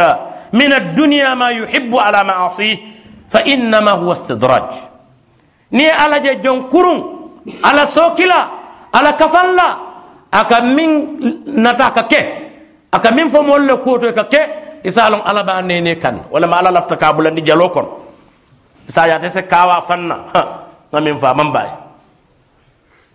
[0.53, 2.77] من الدنيا ما يحب على معاصيه
[3.31, 4.67] فإنما هو استدراج.
[5.71, 6.99] ني على جون كرون
[7.63, 8.41] على سوكلا
[8.95, 9.69] على كفلا
[10.35, 10.91] أكا من
[14.85, 17.29] نتاكا كي أكا من فمول كوتو كي إسالون على بانيني كان ولا ما على لفتكابولا
[17.29, 17.87] دي جالوكون
[18.89, 20.17] إسا ياتي كاوا فنا
[20.93, 21.69] نمين فامن باي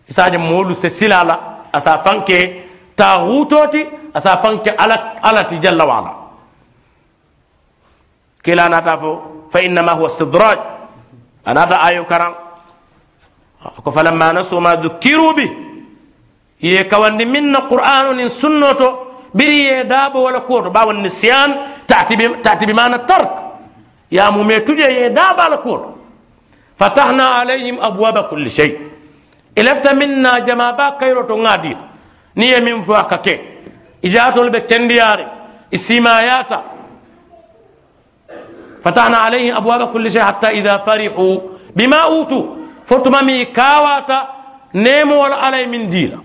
[0.08, 2.62] isaje moolu se silala asa fanke
[2.96, 6.12] taxutoti asa fanke ala alati jalla wala
[8.42, 9.10] kila nata fo
[9.50, 10.58] fa innama huwa istidraj
[11.44, 12.34] anata ayo karan
[13.82, 15.46] ko falamma nasu ma dhukiru bi
[16.62, 19.05] ye kawandi minna qur'anu nin sunnoto
[19.38, 21.50] بري داب ولا كور باو النسيان
[21.88, 23.32] تعتب بمعنى الترك.
[24.12, 25.80] يا مميتو يا داب ولا كور
[26.80, 28.74] فتحنا عليهم أبواب كل شيء.
[29.58, 31.76] إلفت منا جما با كيرو تو غادي
[32.36, 33.26] ني يمين فواكك
[34.04, 35.26] إجاتو البكندياري
[35.72, 36.60] السيماياتا
[38.84, 41.34] فتحنا عليهم أبواب كل شيء حتى إذا فرحوا
[41.76, 42.44] بما أوتوا.
[42.84, 44.28] فتمامي كاواتا
[44.74, 46.18] نيمو على من ديلا.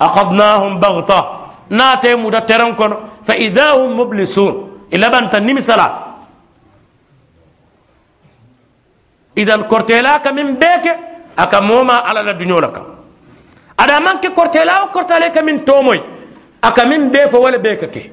[0.00, 1.39] أخذناهم بغتة.
[1.78, 2.92] ناتي مدترن كن
[3.26, 4.54] فإذا هم مبلسون.
[4.94, 5.94] إلا بان تنمي صلاة.
[9.38, 10.86] إذا كرتلاك من بيك
[11.38, 12.76] أكا موما على الدنيا لك
[13.80, 15.98] أدا من كي كرتلاك كرتلاك من تومي
[16.64, 18.04] أكا من بيف ولا بيك كي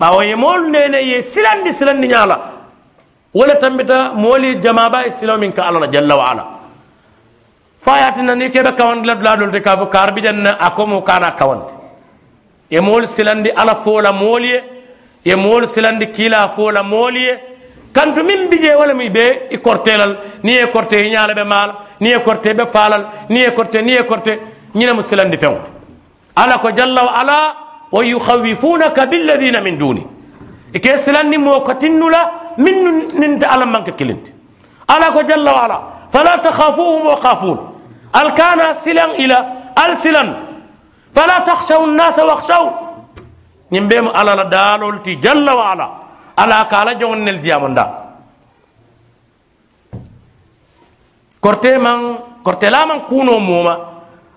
[0.00, 2.38] باو يمول نيني سلان دي سلان دي نعلا
[3.38, 6.44] ولا تنبتا مولي جمابا سلام منك الله جل وعلا.
[7.84, 11.64] فاياتنا نيكي بكاون لدلالو لدكافو كاربجن أكومو كانا كاوند.
[12.74, 14.50] Ye mol silandi ala fo la moli
[15.24, 17.34] ye mol silandi kila fo la moli ye
[17.92, 21.74] kantu min bije wala mi be i kortelal ni e korte i ñaala be maala
[22.00, 24.32] ni e korte be falal ni e korte ni e korte
[24.74, 25.54] ñina mu silandi feŋ
[26.36, 27.36] ala ko jalla wa ala
[27.92, 30.02] wa yukhawifunaka billadina min duni
[30.74, 32.20] ike silandi mo ko tinnula
[32.58, 32.76] min
[33.20, 34.32] ninta ala manke kilinti
[34.88, 35.78] ala ko jalla wa ala
[36.10, 37.58] fala takhafuhum wa khafun
[38.12, 39.38] al kana silan ila
[39.76, 40.28] al silan
[41.14, 42.64] fala takhshaw an-nasa wakhshaw
[43.70, 45.86] ñimbe mu ala la dalol ti jalla wa ala
[46.36, 47.84] ala ka ala joŋon nel diyamonda
[51.40, 53.74] korte man kortela man kuno moma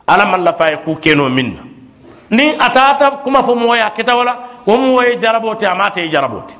[0.07, 1.61] ala man la faye ku keno minna
[2.29, 4.33] ni atata kuma fo moya kita wala
[4.65, 6.53] wo mu woye jarabote amate e jarabote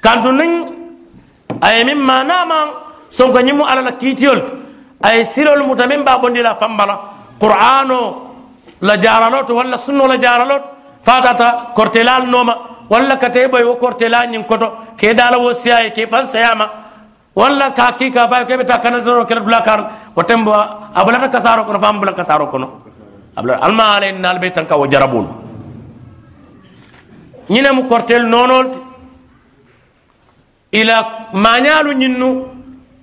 [0.00, 0.52] kantu nin
[1.60, 2.68] aye min mana man
[3.10, 3.92] sonko ñimu ala
[7.42, 8.00] qur'ano
[8.88, 10.62] la jaralot walla sunno la jaralot
[11.02, 12.54] fatata kortelal noma
[12.92, 16.66] walla ka te boy wo kortela ñin koto ke dala wo siyaye ke fan sayama
[17.34, 19.80] walla ka ki ka fa ke beta kana zoro ke dula kar
[20.16, 20.52] wo tembo
[20.94, 22.68] abula ka kasaro kono fam bula kasaro kono
[23.36, 25.26] abula alma ale nal be tan ka wo jarabul
[27.50, 28.66] ñine mu kortel nonol
[30.80, 30.96] ila
[31.32, 32.28] mañalu ñinnu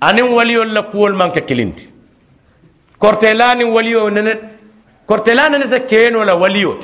[0.00, 1.89] anin waliyol la kuwol manke kilinti
[3.02, 4.40] كورتلان وليو ننت
[5.08, 6.82] كورتلان ننت كين ولا وليوت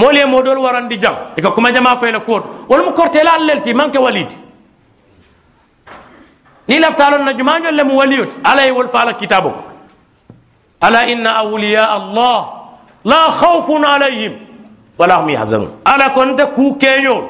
[0.00, 4.30] مولي مودول وران دي جان إكا كما جما في الكور ولم كورتلان للتي مانك وليد
[6.68, 9.52] ني لفتالون نجمان يولم وليوت على يولفال كتابه
[10.84, 12.38] ألا إن أولياء الله
[13.10, 14.34] لا خوف عليهم
[14.98, 17.22] ولا هم يحزنون ألا كنت كوكيون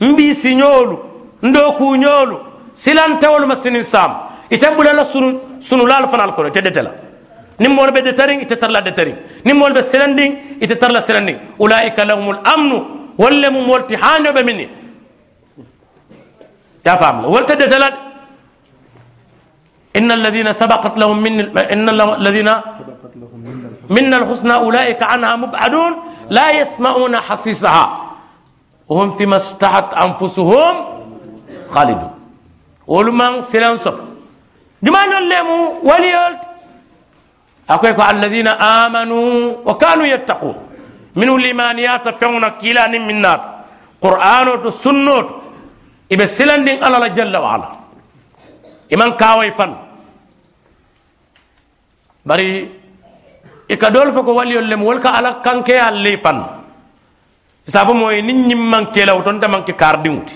[0.00, 0.98] مبي سينيولو
[1.44, 2.36] ndoku nyolu
[2.74, 4.10] silan tawol masini sam.
[4.50, 6.92] Ite bulala sunu sunu lal fanal kono te detela
[7.58, 12.04] nim mol be detaring ite tarla detaring nim mol be selending ite tarla selending ulaika
[12.04, 12.78] lahumul amnu
[13.18, 14.68] walle mu molti hanyo be minni
[16.86, 17.94] يا فهم ولت دتلت
[19.96, 22.50] إن الذين سبقت لهم من إن الذين
[23.90, 25.92] من الحسنى أولئك عنها مبعدون
[26.30, 27.84] لا يسمعون حصيصها
[28.88, 30.74] وهم فيما اشتهت أنفسهم
[31.70, 32.12] خالدون
[32.86, 33.40] ولمن
[34.84, 36.40] سلام صف جمان الليمو وليولت
[37.70, 39.28] أكويكو الذين آمنوا
[39.68, 40.56] وكانوا يتقون
[41.16, 43.40] من الإيمانيات فيونا كيلا من نار
[44.04, 45.44] قرآن والسنة
[46.14, 47.68] ibe silandin ala la jalla wa ala
[48.94, 49.72] iman kawai fan
[52.28, 52.48] bari
[53.68, 56.38] ika dol fo ko waliyol lem wol ka ala kanke alle fan
[57.66, 60.34] safo moy nit ñim man kelaw to nta man ke kar diwti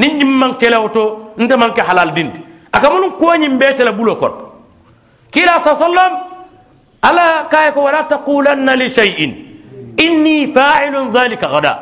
[0.00, 1.04] nit ñim man kelaw to
[1.36, 2.40] nta man ke halal dindi
[2.72, 4.32] aka mun ko ñim bete la bulo kon
[5.30, 6.12] kila sa sallam
[7.02, 9.30] ala kay ko wala taqulanna li shay'in
[9.98, 11.72] inni fa'ilun dhalika gada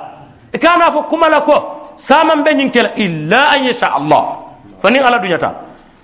[0.60, 1.56] kana fo kumala ko
[1.98, 4.38] saman be ñin kela illa an yasha allah
[4.78, 5.54] fani ala dunyata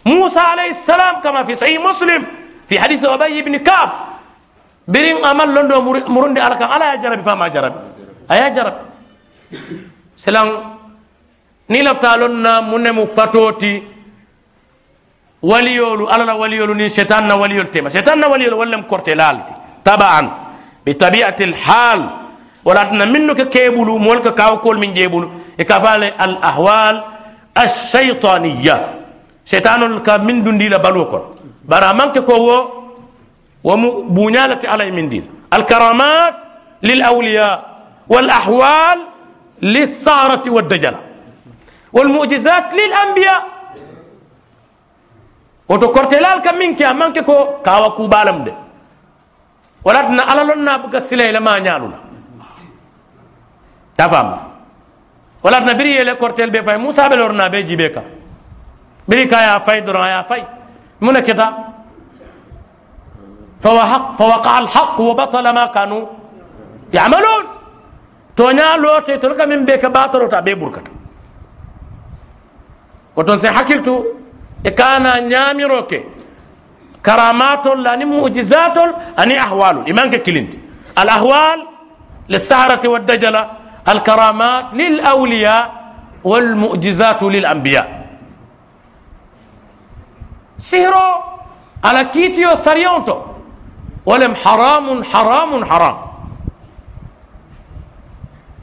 [0.05, 2.27] musa alayhi salam kama fi sahih muslim
[2.67, 3.91] fi hadith ubay ibn ka'b
[4.89, 7.79] birin amal londo murundi ala kan ala ya jarabi fama jarabi
[8.29, 8.83] aya jarabi
[10.17, 10.77] selan
[11.69, 13.94] ni lafta lonna munne mu fatoti
[15.51, 19.55] وليولو أنا وليولو نين شيطاننا وليولو تيما شيطاننا وليولو ولم كورتي لالتي
[19.91, 20.23] طبعا
[20.87, 22.01] بطبيعة الحال
[22.67, 25.29] ولاتنا منك كيبولو مولك كاوكول من جيبولو
[25.61, 26.97] إكافال الأهوال
[27.65, 28.77] الشيطانية
[29.53, 31.19] شيطان لك من دون ديلا بلوكو
[31.71, 32.57] برا منك كوو
[33.69, 35.25] ومبنالك علي من دين
[35.57, 36.35] الكرامات
[36.89, 37.57] للأولياء
[38.13, 38.99] والأحوال
[39.63, 41.01] للصارة والدجلة
[41.93, 43.41] والمعجزات للأنبياء
[45.69, 48.53] woto kortelal ka min ke manke ko kawa ku balam de
[49.85, 51.99] wala tana alalon na buka silay la ma nyalula
[53.97, 54.29] tafam
[55.43, 58.03] wala na biri yele kortel be fay musa be lorna be jibe ka
[59.09, 60.45] biri ka ya fay doro ya fay
[61.01, 61.21] muna
[63.65, 66.03] فوحق فوقع الحق وبطل ما كانوا
[66.93, 67.45] يعملون
[68.37, 70.55] تونيا لوتي تلك من بك باطل تا بي
[74.65, 75.95] كان نياميروك
[77.07, 78.77] كرامات لأني معجزات
[79.19, 80.55] أني احوال ايمان كلينت
[80.99, 81.67] الأحوال
[82.29, 83.51] للسحرة والدجلة
[83.89, 85.85] الكرامات للأولياء
[86.25, 88.07] والمعجزات للأنبياء.
[90.59, 91.07] سهرو
[91.85, 93.17] على كيتيو سريونتو.
[94.07, 95.97] ولم حرام حرام حرام.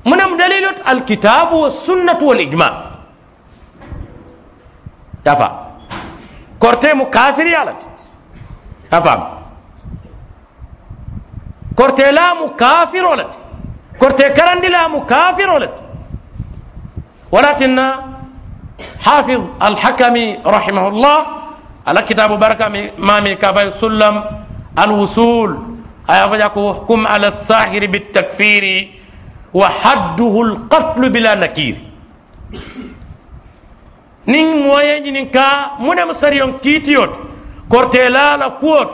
[0.05, 2.73] من دليل الكتاب والسنة والإجماع.
[5.25, 5.70] تفهم
[6.61, 7.81] كورتي مكافر يالت
[8.91, 9.21] تفهم
[11.75, 13.31] كورتي لا مكافر ولد
[13.99, 15.73] كورتي كرندي لا مكافر ولد
[17.31, 17.75] ولكن
[19.05, 21.17] حافظ الحكمي رحمه الله
[21.87, 24.15] على كتاب بركة ما من كافي سلم
[24.83, 25.49] الوصول
[26.09, 28.65] أيضاك حكم على الساحر بالتكفير
[29.53, 31.75] وحده القتل بلا نكير
[34.27, 35.45] نين موين نين كا
[35.79, 37.09] من مسريون كيتيوت
[37.69, 38.89] كورتي لا لا كوت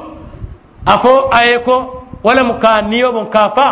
[0.87, 1.77] أفو أيكو
[2.23, 3.67] ولا مكانيو من كافا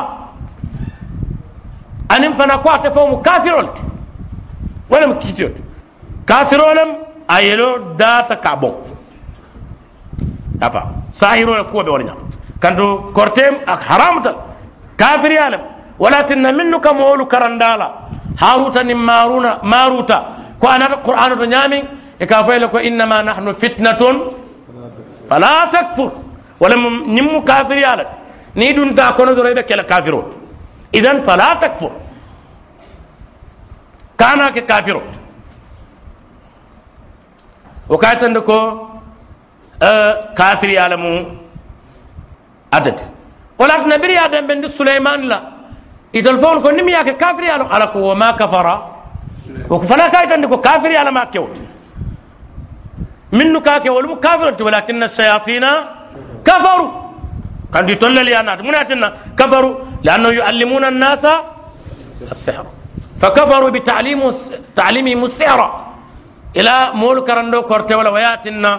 [2.12, 3.78] أنم فنا كو أتفو مكافرولت
[4.90, 5.56] ولا مكيتيوت
[6.28, 6.90] كافرولم
[7.32, 8.76] أيلو داتا كابون
[10.64, 12.16] أفا ساهرو كو بورنا
[12.62, 14.36] كانتو كورتيم أك حرامتل
[14.98, 15.62] كافر يالم
[16.00, 17.26] ولكن منك مولو
[20.66, 21.80] وأنا القران بنيامي
[22.22, 24.02] يكافئ لك انما نحن فتنة.
[25.30, 26.12] فلا تكفر.
[26.62, 26.76] ولا
[27.16, 28.10] نم كافر يالك
[28.56, 30.16] نيدون دا كون دوري بك كافر
[30.94, 31.92] اذا فلا تكفر.
[34.18, 35.02] كانا كافر
[37.90, 38.58] وكاتن دكو
[39.84, 41.26] أه، كافر يالمو
[42.74, 43.00] عدد.
[43.60, 45.40] ولكن نبري آدم بن سليمان لا.
[46.16, 48.95] إذا الفول كون نم ياك كافر يالك وما كفر.
[49.70, 51.62] وكفنا كايت عندك كافر على ما كيوت.
[53.32, 55.66] منو كاكي ولم كافر ولكن الشياطين
[56.46, 56.92] كفروا.
[57.74, 58.76] كان يطل لي أنا من
[59.40, 61.26] كفروا لأنه يعلمون الناس
[62.32, 62.66] السحر.
[63.22, 64.22] فكفروا بتعليم
[64.76, 65.62] تعليمهم السحر.
[66.56, 68.72] إلى ملك رندو كورت ولا وياتنا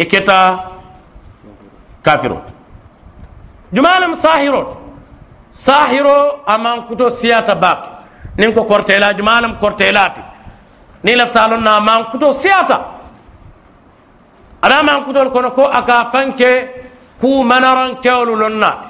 [0.00, 0.40] إكتا
[2.04, 2.42] كافرون
[3.72, 4.66] جمال ساهرون
[5.50, 7.93] ساهرو أمام كتو سياتا باقي
[8.38, 10.20] nin ko kortela jumalem kortelati
[11.04, 12.78] ni laftalon na man kuto siyata
[14.62, 16.68] ada man kutol kono ko aka fanke
[17.20, 18.88] ku manaran kewlu lonnati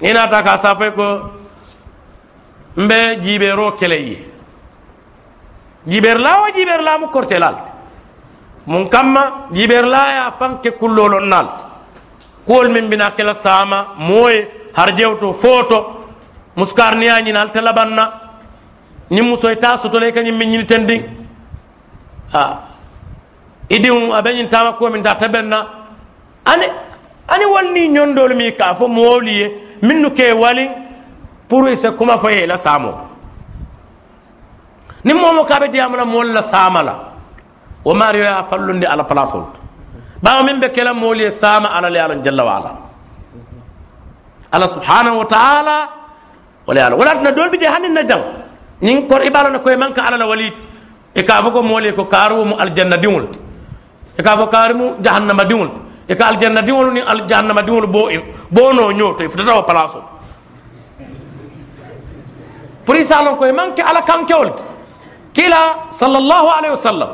[0.00, 1.30] ni nata ka saafoy ko
[2.76, 4.18] mbe jibero kele ye.
[5.86, 7.56] Jiber wo wa jiber la mu kortelal
[8.66, 11.64] mun kamma jiber la ya fanke kullolon nalt
[12.46, 16.05] kuwol min bina kela sama moye har jewto foto
[16.56, 18.26] muskar ni ya ñina alte labanna
[19.10, 22.42] ñiŋ muso ita sotole ka ñiŋ miŋ ñiniteŋ diŋ um a
[23.70, 25.58] idiŋ a be ñiŋ taama kuwo miŋ ta ate beŋ na.
[26.44, 26.66] Ani
[27.28, 29.46] ani wali niŋ ñondoolu miŋ ka fo moolu ye
[29.82, 30.70] minnu ke waliŋ
[31.48, 32.92] pour i se kuma fo ye i la saamo
[35.04, 36.94] niŋ moomo ka be diyaama la moolu la saama la.
[37.84, 39.58] Wo maario ye a fallundi ala palasol to
[40.22, 42.70] bawo miŋ be ke la moolu ye saama ala le ye alaŋ jalla wa ala.
[44.52, 45.88] Ala subhanahu wa taala
[46.66, 48.22] wala ala wala na dol bi je hanin na jang
[48.82, 50.60] nin kor ibala na koy manka ala la waliti
[51.14, 53.26] e ka fo ko moolu ko karu mu aljanna diŋol
[54.18, 55.70] e ka fo karu mu jahannama diŋol
[56.08, 58.08] e ka aljanna diŋol ni al jahannama diŋol bo
[58.50, 60.02] bo no nyoto e futata o ol
[62.84, 64.50] pour isalon koy manke ala kankewol
[65.32, 67.10] kila sallallahu alaihi wasallam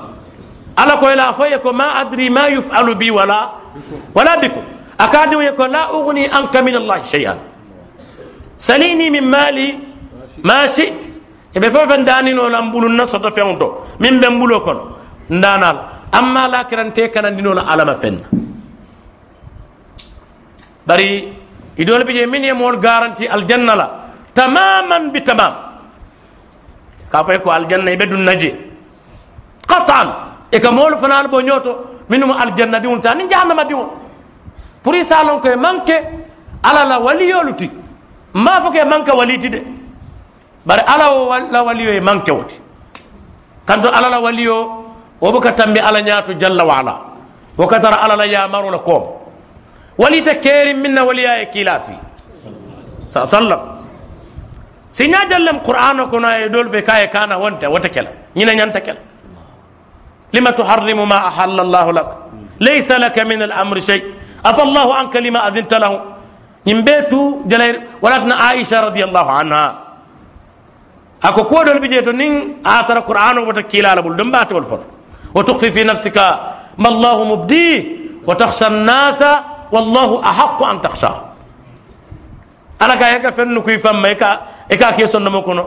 [0.77, 3.53] ala ko la fo ko ma adri ma yufalu bi wala
[4.15, 4.65] wala bikum
[4.99, 7.52] akadu ko la ughni anka min allah shay'an
[8.69, 9.69] سليني من مالي
[10.49, 11.01] ما شئت
[11.57, 13.69] يبقى فوفا داني نولا مبولو النصر تفعون دو
[14.03, 14.79] من بمبولو كون
[15.37, 15.77] ندانال
[16.19, 18.17] أما لا كران تيكنا دينونا على ما فن
[20.89, 21.11] بري
[21.81, 23.87] يدول بيجي من يمول غارنتي الجنة لا
[24.39, 25.55] تماما بتمام
[27.13, 28.51] كافيكو الجنة يبدو نجي
[29.71, 30.05] قطعا
[30.55, 31.73] إيكا مول فنال بونيوتو
[32.13, 33.87] منهم الجنة ديون تاني جهنم ديون
[34.85, 35.89] بريسالون كي منك
[36.69, 37.69] على لا وليو لتي
[38.35, 39.61] ما فك مانكا وليتي دي
[40.67, 41.07] بار الا
[41.53, 42.59] لا وليو مانكا وتي
[43.69, 44.57] كاندو الا لا وليو
[45.21, 46.95] وبك تامبي الا نياتو جل وعلا
[47.59, 49.03] وكتر الا لا يامر لكم
[50.03, 51.97] وليت كريم منا وليا كيلاسي
[53.13, 53.61] صلى الله عليه وسلم
[54.99, 58.07] سينا دلم قران كنا يدول في كاي كانا وانت وتكل
[58.37, 58.97] نينا نانتكل
[60.35, 62.09] لما تحرم ما احل الله لك
[62.69, 64.05] ليس لك من الامر شيء
[64.51, 66.01] افالله عنك لما اذنت لهم
[66.67, 69.65] ñim be tu jalay walatna aisha radiyallahu anha
[71.23, 74.83] ako kuwoɗol ɓe je to nin atara qur'ano wota kilala ɓol ɗum mbatewol fot
[75.35, 76.41] wa tukfi fi nafsika
[76.79, 81.21] ma allahu mubdi wa takhsha annasa wallahu ahaqu an takhshahu
[82.81, 84.31] ala ka yaka fennu kuy famma e ka
[84.69, 85.65] e ka ke sonnomo kono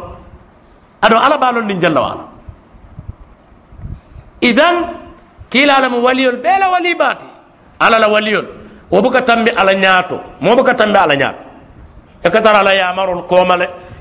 [1.01, 2.23] aɗo ala ɓalon ɗin jalla wala
[4.41, 4.75] idan
[5.49, 7.25] kilala mo waliyol ɓeela wali baati
[7.79, 8.45] ala la waliyol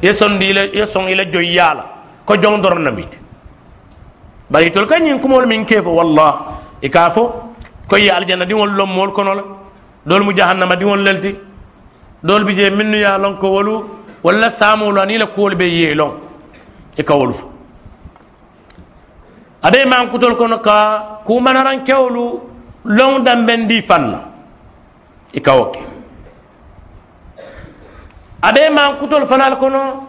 [0.05, 0.09] e
[0.51, 1.84] ile ye son ile joy yala
[2.26, 3.18] ko jong dor namiti
[4.51, 6.32] bari tol kañin kumol min kefo wallah
[6.82, 7.22] e ka fo
[7.88, 9.42] ko ye aljanna diŋol lommol kono la
[10.07, 11.34] dol mu jahannama diŋol lelti
[12.22, 13.74] dol bi je minnu ya lon ko wolu
[14.22, 16.12] walla samolu ani la kuwol be ye lon
[16.97, 17.47] e ka wolu fo
[19.62, 22.40] ade man kutol kono ka kumanaran kewlu
[22.84, 24.34] lon damben di fanna
[25.35, 25.80] i ka wo ke.
[28.43, 30.07] Ada ye mankutolu fana le kono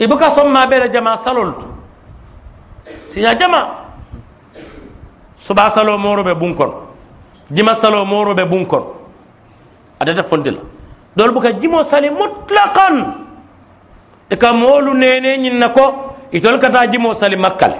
[0.00, 1.66] i buka somma be le jama salolu to.
[3.10, 3.68] Siña jama
[5.36, 6.82] suba salo moro be bun kono
[7.50, 8.94] jima salo moro be bun kono
[10.00, 10.60] adata fonti la.
[11.16, 13.14] Dolu buka jimo sali mutlaqan
[14.30, 17.76] i ka moolu nene ñin na ko itolu kata jimo sali makka le.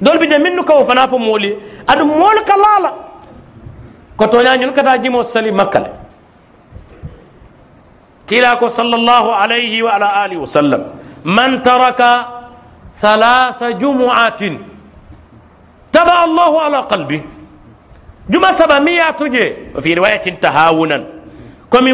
[0.00, 3.11] Dolu bi je minnu kawo fana fo moolu ye adu moolu ka laa la.
[4.20, 5.84] كتونا نلقتا جيمو سالي مكال
[8.28, 10.82] كيلاكو صلى الله عليه وعلى آله وسلم
[11.36, 12.00] من ترك
[13.04, 14.40] ثلاث جمعات
[15.94, 17.20] تبع الله على قلبه
[18.32, 19.46] جمعة سبمية توجي
[19.82, 20.98] في رواية تهاونا
[21.72, 21.86] كم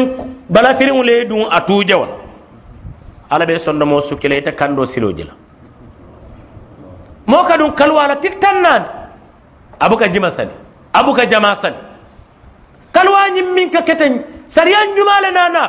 [0.53, 2.15] بلا فيلم ليدون أتوجي ولا
[3.31, 5.33] على بس أن موسو كليتا كان دو سلوجلا
[7.27, 8.83] موكا دون كلوالا تلتنان
[9.81, 10.55] أبوك جمع سالي
[10.95, 11.88] أبوك جمع سالي
[13.55, 14.13] min ka keten
[14.47, 15.65] sariyan jumale nana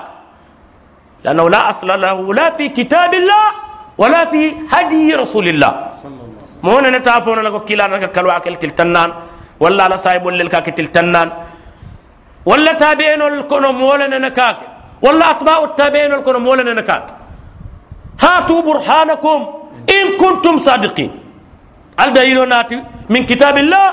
[1.21, 3.47] لأنه لا أصل له لا في كتاب الله
[4.01, 5.73] ولا في هدي رسول الله.
[6.64, 9.11] مو هنا نتعرفون لك كلا نك كلوا أكل تلتنان.
[9.61, 11.29] ولا على صاحب ولا تلتنان.
[12.49, 14.57] ولا تابعين الكونو مولا نكاك
[15.05, 17.05] ولا أتباع التابعين الكونو مولا نكاك
[18.25, 19.41] هاتوا برهانكم
[19.97, 21.11] إن كنتم صادقين.
[22.01, 22.79] الدليل ناتي
[23.12, 23.87] من كتاب الله؟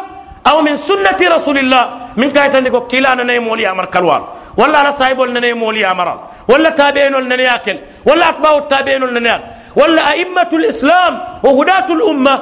[0.50, 1.84] أو من سنة رسول الله.
[2.18, 4.22] من كايت عندك كلا أنا مولي أمر كلوار
[4.58, 6.20] ولا على صاحب أنا مولي أمر.
[6.48, 9.44] ولا تابعين لنا ياكل ولا أتباع التابعين لنا
[9.76, 12.36] ولا أئمة الإسلام وهداة الأمة.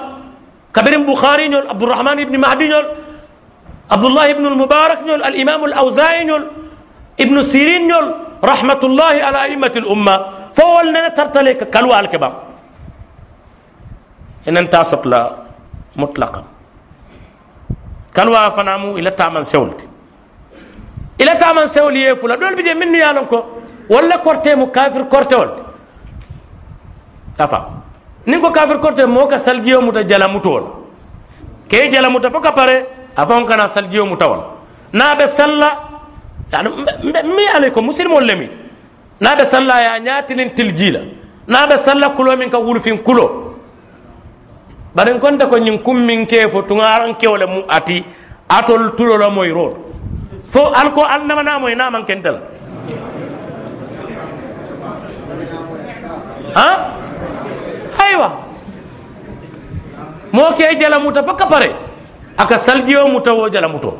[0.75, 2.73] كبير بخاري عبد الرحمن بن مهدي
[3.91, 6.43] عبد الله بن المبارك الإمام الأوزاعي
[7.19, 7.95] ابن سيرين
[8.43, 9.71] رحمة الله على أئمة
[18.17, 19.87] الأمة فولنا ترتلك كلوا الكبام إن أنت لا مطلقا كلوا فنامو إلى تامن سولت
[21.21, 23.43] إلى تامن سولي يفولا دول بيجي مني يالنكو
[23.89, 25.57] ولا كورتي مكافر كورتي ولت
[27.37, 27.65] تفهم
[28.27, 30.63] نينكو كافر كورتي موكا سالجيو متا جلا متول
[31.69, 32.77] كي جلا متا فكا باري
[33.17, 34.39] أفهم كان سالجيو متول
[34.99, 35.71] نابي سلا
[36.53, 36.69] يعني
[37.35, 38.47] مي عليكم مسلم ولا مي
[39.19, 41.01] نابي سلا يا نياتين تلجيلا
[41.47, 43.44] نابي سلا كلو من كولو فين كلو
[44.95, 48.03] bari konta ko ñin kummin ke fo tungaran kewle mu ati
[48.49, 49.75] atol tulola moy root
[50.47, 52.39] fo alko alnamana moy naman kentala
[56.55, 56.91] ha?
[58.05, 58.29] Aywa
[60.31, 61.75] mo ke jala muta fa kapare
[62.37, 63.97] aka saljiyo muta wo jala muto.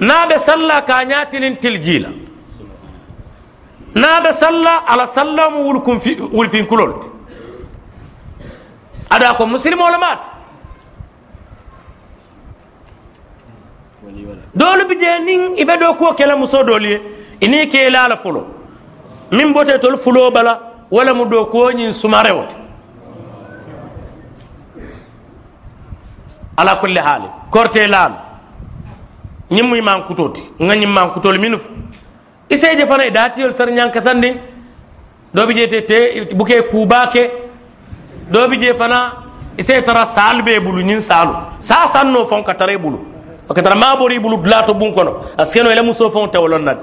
[0.00, 2.08] Naɓe salla ka ñatinin tiljila
[3.94, 5.98] naɓe salla ala sallamu wulkum
[6.32, 6.92] wulfinkulol
[9.10, 10.28] aɗa ko musilmole maata
[14.54, 17.00] doolu bi jee niŋ i be doo kuwo ke la musoo doolu ye
[17.40, 18.46] i niŋ ke la la fulo.
[19.30, 22.56] Miŋ bote tolu fuloo bala wala mu doo kuwo ñiŋ sumarewo ti.
[26.56, 28.14] Ala kulli haali korte laalu
[29.50, 31.70] ñiŋ mu i maŋ kutoo ti nŋa ñiŋ maŋ kutoolu minnu fo
[32.48, 34.34] i seeje fana i daatiyolu sara ñaŋ kasandiŋ
[35.34, 37.45] doo bi jee te te bukee kuubaa ke
[38.30, 39.12] do bi je fana
[39.58, 42.98] ise tara sal be bulu nyin salu sa sanno fon ka tare bulu
[43.54, 46.78] ka tara ma bori bulu dulato bun kono askeno ele muso fon tawlon nad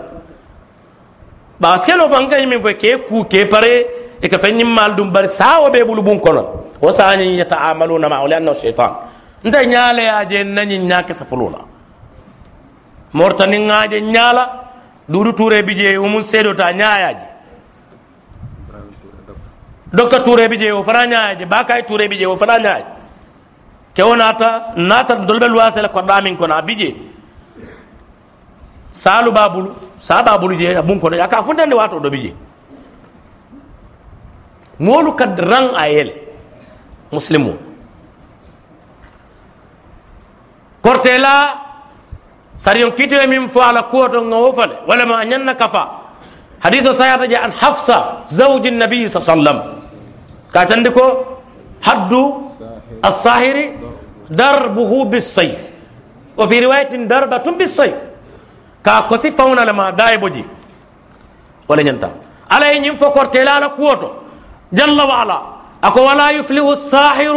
[1.60, 3.74] ba askeno fon kay min fo ke ku ke pare
[4.22, 6.44] e ka fen mal dum bar sawo be bulu bun kono
[6.82, 8.92] wa sani yata'amaluna ma ulanna shaytan
[9.44, 11.60] nda nyaale ya je nani nyaake sa fulula
[13.14, 14.44] mortani ngaaje nyaala
[15.10, 17.33] dudu ture bi je umun sedo ta nyaayaji
[19.94, 22.86] dokka ture bi je o fana ñaaje ba kay ture bi je o fana ñaaje
[23.94, 26.96] kewo naata naata dolɓe luwase la koɗɗa min kono a bije
[28.92, 29.70] saalu babulu
[30.00, 32.34] sa babulu je abun kono aka funtande wato ɗo bije
[34.80, 36.14] moolu kad ran a yele
[37.12, 37.54] muslimu
[40.82, 41.54] kortela
[42.58, 45.88] sariyon kitoye min fo ala kuwoto nga wo fale a kafa
[46.60, 49.20] hadise sayata je an hafsa zawji nabii sa
[50.55, 51.05] كاتندي كو
[51.87, 52.13] حد
[53.05, 53.57] الصاهر
[54.33, 55.59] ضربه بالسيف
[56.39, 57.95] وفي رواية ضربة بالسيف
[58.85, 60.45] كا كوسي فونا لما داي بوجي
[61.69, 62.11] ولا ينتا
[62.51, 64.11] على ين فكر تلانا كوتو
[64.79, 65.39] جل وعلا
[65.85, 67.37] أكو ولا يفلح الساحر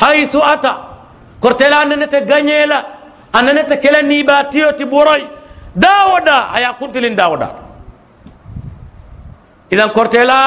[0.00, 0.72] حيث أتى
[1.42, 2.78] كرتلان نتا غنيلا
[3.38, 5.22] أنا نتا كلا نيباتيو تبوراي
[5.84, 7.48] داودا أيا كنت لين داودا
[9.72, 10.40] إذا كرتلا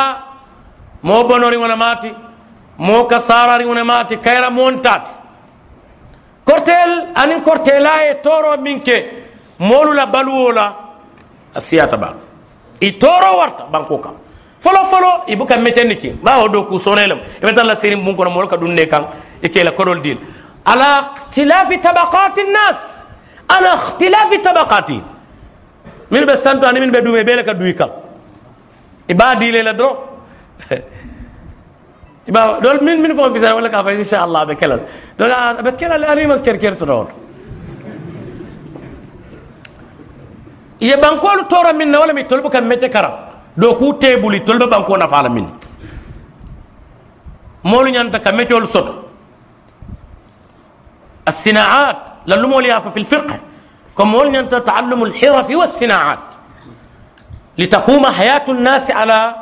[1.03, 2.11] mo bonoriŋone maati
[2.79, 5.11] mo ka sarariŋone maati kayra montaati
[6.45, 8.97] kortel aniŋ kortela ye toro miŋ ke
[9.59, 10.67] moolu la baluwo la
[11.55, 12.15] a siyata baa
[12.81, 14.15] i toro warta banko kaŋ
[14.59, 17.75] folo folo i buka metenni kiŋ bawo do ku sone lem i be tara la
[17.75, 19.05] siriŋ buŋ kono moolu ka duŋ ne kaŋ
[19.43, 20.19] i ke la kodol diil
[20.65, 23.09] ala ikhtilafi tabakati nnas
[23.49, 25.03] ala ikhtilafi tabakati
[26.11, 27.91] minnu be santo ani minnu be dume bee le ka duyi kaŋ
[29.09, 30.12] i baa diile la doro
[33.55, 34.81] wala ka fa inshallah be kelal
[35.19, 35.25] do
[35.65, 37.09] be kelal ani ma ker ker so
[40.81, 43.11] ye bankolu tora min na wala mi tolbu kam mete kara
[43.59, 45.47] do ku tebuli tolbe banko na fala min
[47.65, 49.03] molu nyanta ka metol soto
[51.29, 51.97] الصناعات
[52.27, 53.41] للمول يافا في الفقه
[53.99, 56.19] كم مول تعلم الحرف والصناعات
[57.59, 59.35] لتقوم حياة الناس على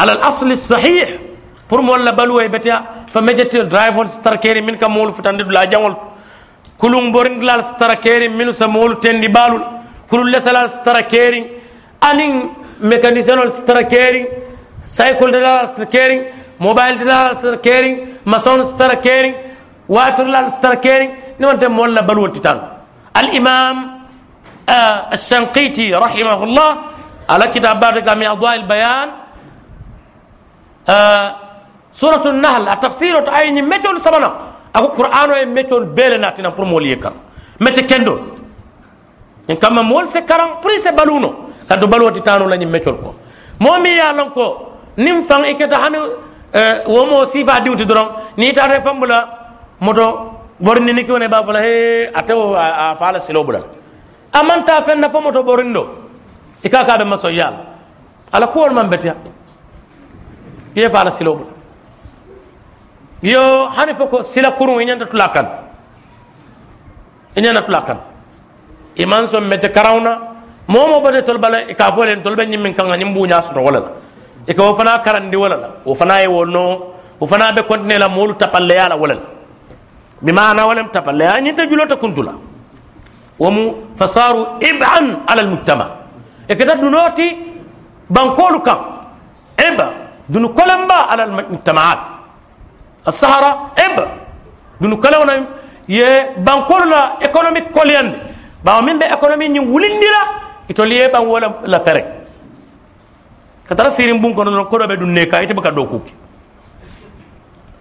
[0.00, 1.08] على الاصل الصحيح
[1.68, 2.76] pour mo la balu way betia
[3.12, 5.94] fa mejete driver star keri min kam mol futande la jangol
[6.80, 9.62] kulum borin lal star keri min sa mol tendi balul
[10.10, 11.40] kulul lesal star keri
[12.08, 12.32] anin
[12.90, 14.22] mécanicien star keri
[14.96, 16.18] cycle de la star keri
[16.66, 17.90] mobile de la star keri
[18.24, 19.30] mason star keri
[19.96, 21.06] wafir lal star keri
[21.38, 22.58] ni wonte mol la balu titan
[23.20, 23.76] al imam
[25.16, 26.70] الشنقيطي رحمه الله
[27.32, 29.08] على كتاب بعد من أضواء البيان
[35.42, 37.12] e métiol beele natina pour mool ye kan
[37.60, 38.20] métier kendol
[39.48, 41.34] en kamma mool se karan pour se baluno
[41.68, 43.14] kaddo baluwati tano la ñi métiol ko
[43.60, 45.98] momi ya lon ko nim fan iketa hani
[46.86, 49.28] womo sifa diwti doron ni tare fambula
[49.80, 53.64] moto borni ni kiwone ba fala he atewo a fala silo bulal
[54.32, 55.88] amanta fenna fo moto borindo
[56.62, 57.54] ikaka be maso yal
[58.32, 59.14] ala kuwol man betia
[60.78, 61.52] ye fala silo bulal
[63.22, 65.46] yo hani fo sila kurun iñanta tula kan
[67.36, 67.82] iñana tula
[68.96, 70.18] iman son mete karawna
[70.68, 73.78] momo bade tol bala ka fo len tol be ñimmin kan ñim buña soto wala
[73.80, 73.90] la
[74.46, 78.08] e ko fana karandi wala la o fana e wonno o fana be kontine la
[78.08, 79.20] molu tapalle yala wala la
[80.22, 82.34] bi maana wala tapalle ya ñinta julota kuntula
[83.38, 85.86] womu fasaru iban ala almujtama
[86.48, 87.26] e kata dunoti
[88.10, 88.78] bankolu kan
[89.58, 89.86] iba
[90.28, 92.00] dunu kolamba ala almujtamaat
[93.08, 93.50] السهرة
[93.84, 93.96] إب
[94.80, 95.34] دون كلامنا
[95.88, 98.06] يه بانكور لا إيكونومي كوليان
[98.64, 100.22] باو من بي إيكونومي ني وليندي لا
[100.70, 102.06] إتوليه بان ولا لا فرق
[103.68, 106.06] كتر سيرين بون كونو كورو بي دون نيكا إتي بكا دوكوك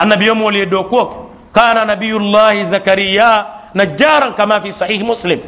[0.03, 1.09] النبي يوم ولي دوكوك
[1.55, 3.29] كان نبي الله زكريا
[3.75, 5.39] نجارا كما في صحيح مسلم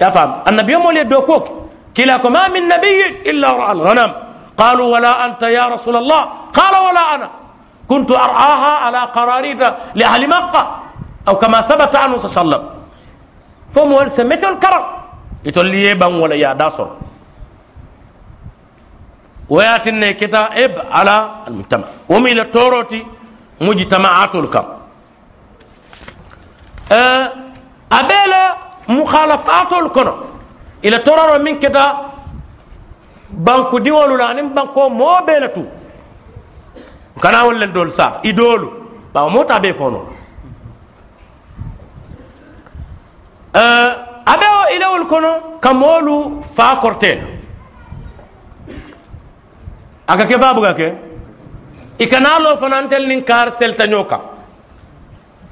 [0.00, 1.44] يا فهم النبي يوم ولي دوكوك
[1.96, 2.96] كلاكم ما من نبي
[3.30, 4.10] إلا رأى الغنم
[4.60, 6.22] قالوا ولا أنت يا رسول الله.
[6.52, 7.28] قال ولا أنا.
[7.88, 9.60] كنت أرعاها على قراريط
[9.94, 10.62] لأهل مكة.
[11.28, 12.64] أو كما ثبت عنه صلى الله عليه وسلم.
[13.74, 14.84] فمول سميت الكرم
[15.44, 16.88] يتول لي بان ولا يا داسر
[19.48, 23.06] وياتني كتا اب على المجتمع ومن التوروتي
[23.60, 24.66] مجتمعات الكم
[27.92, 28.44] أبيلا
[28.88, 30.18] مخالفات الكرم
[30.84, 32.09] إلى تورو من كتا
[33.32, 35.64] بانكو ديولو لانم بانكو مو بيلتو
[37.20, 38.68] kana wollen dol sa idolu
[39.12, 40.00] ba mota be fono
[43.60, 43.90] euh
[44.32, 46.16] abe o ilewol kono kamolu
[46.56, 47.20] fa kortel
[50.08, 50.88] aka ke fa buga ke
[51.98, 54.18] ikana lo fanantel nin kar selta nyoka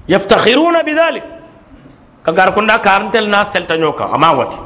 [0.08, 1.24] yaftakhiruna bidhalik
[2.24, 4.58] ka gar kunda karntel na selta nyoka ama wati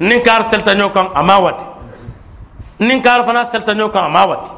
[0.00, 1.64] nin kar selta nyoka ama wati
[2.80, 4.50] nin kaar fana selta ñoo kan ma wati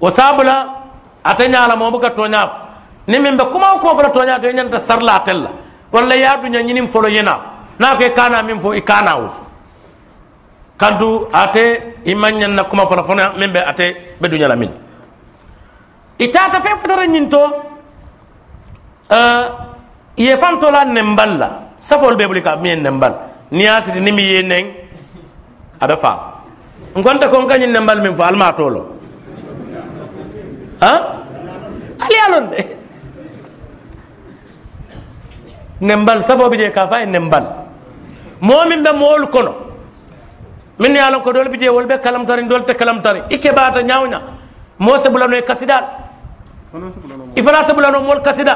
[0.00, 0.66] o sabula
[1.24, 2.50] ate ñaala moo buka toñaaf
[3.06, 5.50] ni min be kuma o kuma fola toñaato ñanta sarla tel la
[5.92, 7.42] walla yaaduña ñinin folo yenaaf
[7.78, 9.42] naa ko i kana min fo i kana wo fo.
[10.76, 14.70] Kantu ate i maññan na kuma fola fana min be ate be duña la min
[16.18, 17.40] i taata fe fotara ñin to
[19.10, 19.44] eh,
[20.16, 21.48] ye fantola nen bal la.
[21.78, 23.14] Safol be buli ka miyen nen bal
[23.50, 24.85] ni ye siti ni mi ye neng
[25.80, 26.12] abe fa
[26.96, 28.80] ngonta ko kanyin nembal min fo alma tolo
[30.80, 30.92] ha
[32.00, 32.60] ali alon de
[35.80, 37.44] nembal safo bi je ka fa nembal
[38.40, 39.52] momin be mol kono
[40.78, 43.22] min ya lon ko dol bi je wol be kalam tari dol te kalam tari
[43.30, 44.20] ike bata nyawnya
[44.78, 45.84] mo se bulano e kasidal
[47.34, 48.54] ifana se bulano mol kasida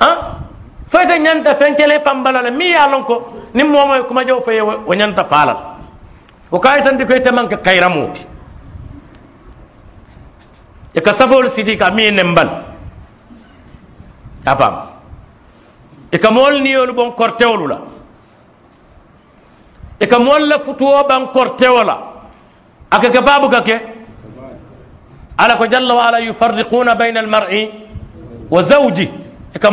[0.00, 0.10] ha
[0.88, 3.14] fayta nyanta fenkele fambala la mi ya lon ko
[3.54, 5.69] nim momo kuma jaw fe wo nyanta falal
[6.58, 8.26] kayitan di ko temanke kayramuti
[10.94, 12.50] e ka safol siti ka mi nembal
[14.46, 14.74] afam
[16.10, 17.78] e ka mol niyolu bon kortewolu la
[20.00, 21.96] e ka mol la futuwo ban kortewo la
[22.90, 23.76] aka ke fabu ka ke
[25.38, 27.70] ala ko jalla wa ala yufarriquna bayna almar'i
[28.50, 29.06] wa zawji
[29.54, 29.70] e ka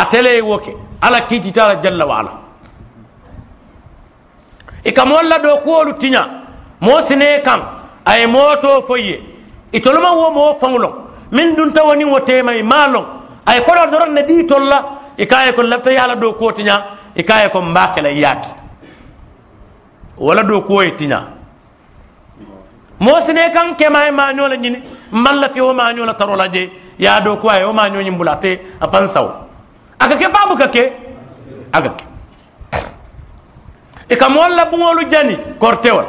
[0.00, 2.32] a tele e woke ala kiititala jalla wa ala
[4.84, 6.22] i ka moolu la doo kuwolu tiña
[6.80, 7.60] moo sine kaŋ
[8.04, 9.20] a ye moo to fo ye
[9.72, 10.92] itolu maŋ wo moo faŋo loŋ
[11.32, 13.04] miŋ dunta wo niŋ wo teema i maa loŋ
[13.46, 14.78] a ye kodoo doroŋ ne dii tolu la
[15.16, 16.74] i ka a ye ko lafita ye a la doo kuwo tiña
[17.16, 18.50] i ka a ye ko mbaa ke la yaaki
[20.18, 21.20] wo la doo kuwo ye tiña.
[23.00, 24.78] Moo sine kaŋ kema ye maañoo la ñini
[25.12, 27.72] mbaŋ la fi wo maañoo la taroo la je ye a doo kuwa ye wo
[27.72, 29.44] maañoo ñiŋ bula a te a faŋ sawo.
[29.98, 30.84] A ka ke faa buka ke
[31.72, 32.04] a ka ke
[34.08, 36.06] e ka moolu la buŋolu jani kortewol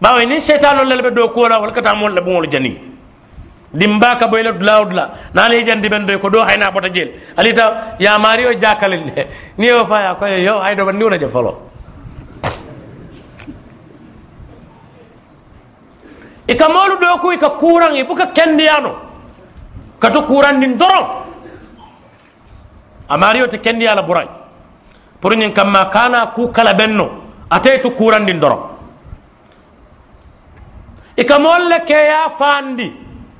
[0.00, 2.88] bawo niŋ seytaanol le be doo kuwo la walla ka taa moolu la buŋolu jani
[3.74, 7.10] dimba ka boyle dulawo dula naani ye jandi ben doy ko do hayna bota jeel
[7.36, 9.26] alita ya mario jakalel de
[9.58, 11.52] ni yo fa ya ko yo hay do ban niwna je folo
[16.46, 18.92] e ka moolu do ko ka kuran e buka kendiyano
[20.00, 21.06] ka to kuran din doron
[23.08, 24.28] a mario te kendiyala buray
[25.20, 27.06] pour ñin kana ku kala benno
[27.50, 28.78] ataytu kurandin doro
[31.16, 32.92] ika molle ke ya fandi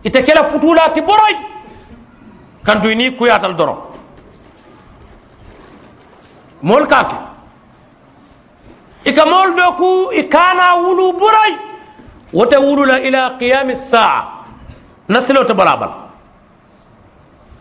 [0.05, 1.35] ite kela futula ti boroy
[2.65, 3.75] kantu ni kuyatal doro
[6.63, 7.17] mol kake
[9.05, 9.89] ika mol do ku
[10.85, 11.07] wulu
[12.33, 14.23] wote wulula ila qiyam as-sa'a
[15.09, 15.91] nasilo to balabal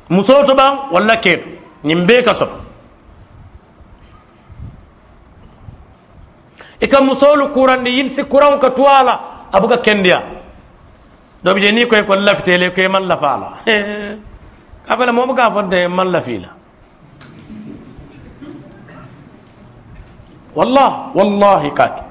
[0.09, 2.57] muso to ban walla keetu ñim be ka soto
[6.81, 10.21] ika musolu kurandi yilsi kuran ka tuwala abuka kendiya
[11.43, 13.57] do bi je ni koy ko lafitele koy man lafala
[14.85, 16.49] ka fele mo ga fonte man lafila
[20.55, 22.03] wallah wallahi kake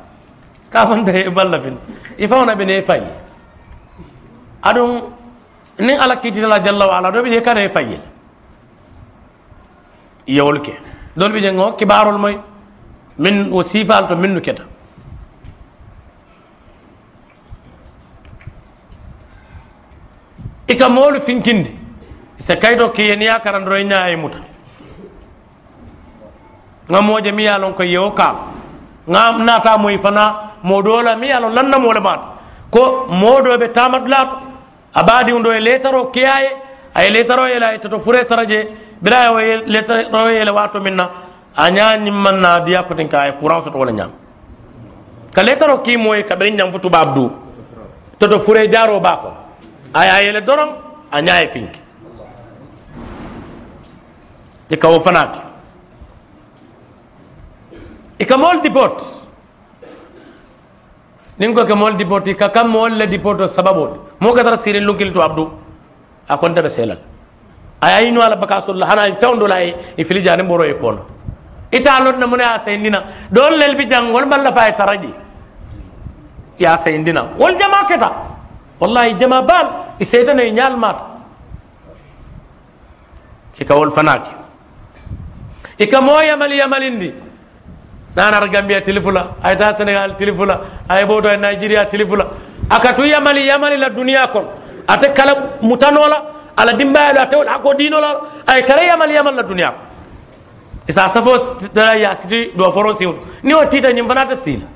[0.70, 1.78] ka fonte man lafila
[2.18, 3.02] ifawna bene fay
[4.62, 5.10] adun
[5.78, 8.00] ni ala kititala jalla wa ala do bi je kane fayil
[10.26, 10.72] yewol ke.
[11.16, 12.38] Ɗon ɓe jeng o kibarol moy
[13.18, 14.62] min o siifal to minnu keta.
[20.68, 21.70] Ika moolu finkindi
[22.38, 24.38] so kayto kiyeniya karandoro ña e muta.
[26.88, 28.36] Ga mooje mi yalon ko yewo kaam
[29.08, 32.34] ga naata moy fana moɗola mi yalon lannamole mata
[32.70, 34.36] ko mooɗoɓe tamat laato.
[34.94, 36.50] A baadi ɗo e letaro kiyaye
[36.94, 38.68] aye letaro ela e toto e fure tara je
[39.02, 39.26] bira
[40.12, 41.10] rowe yele wato min na
[41.56, 44.10] a ñañimman na diya kotin ka ye courant soto wala ñam
[45.32, 47.30] ka letaro ki moye ka kabiri ñam fo tubab du
[48.18, 49.30] toto fure jaro ba ko
[49.94, 50.70] aya yele doron
[51.10, 51.80] a ñaye finki
[54.70, 55.40] i ka wo fanaki
[58.18, 59.02] i ka mool dipot
[61.38, 64.56] nin ko ke mool dipot i ka kam mool le dipoto sababote mo ka tara
[64.56, 65.50] sirin lunkil to abdu.
[66.28, 66.98] A konta be selal.
[67.80, 71.00] Aya yino ala baka sol hana fewndo la e fili jani mboro e kono
[71.72, 75.12] ita lon na mun ya sayndina don lel bi jang wol balla fa taraji.
[76.58, 78.10] Ya sayndina wol jama keta.
[78.80, 79.66] Wallahi jama bal
[79.98, 81.04] e seytane ñal mata
[83.58, 84.32] e ka wol fanaki
[85.78, 87.12] e ka mo yamal yamalindi
[88.16, 92.26] nanar gambia tilifula ay ta sénégal tilifula ay boto e nigeria tilifula.
[92.70, 94.44] Akatu yamali yamali la duniya kon.
[94.88, 99.70] Ate kala mutanola ala dimbayalo ate wol hako dinola ay kala yamali yamal la duniya
[99.70, 99.86] kon
[100.88, 101.38] isa safo
[101.74, 104.66] tara ya siti do foro siwul ni o tita nyim fanata sila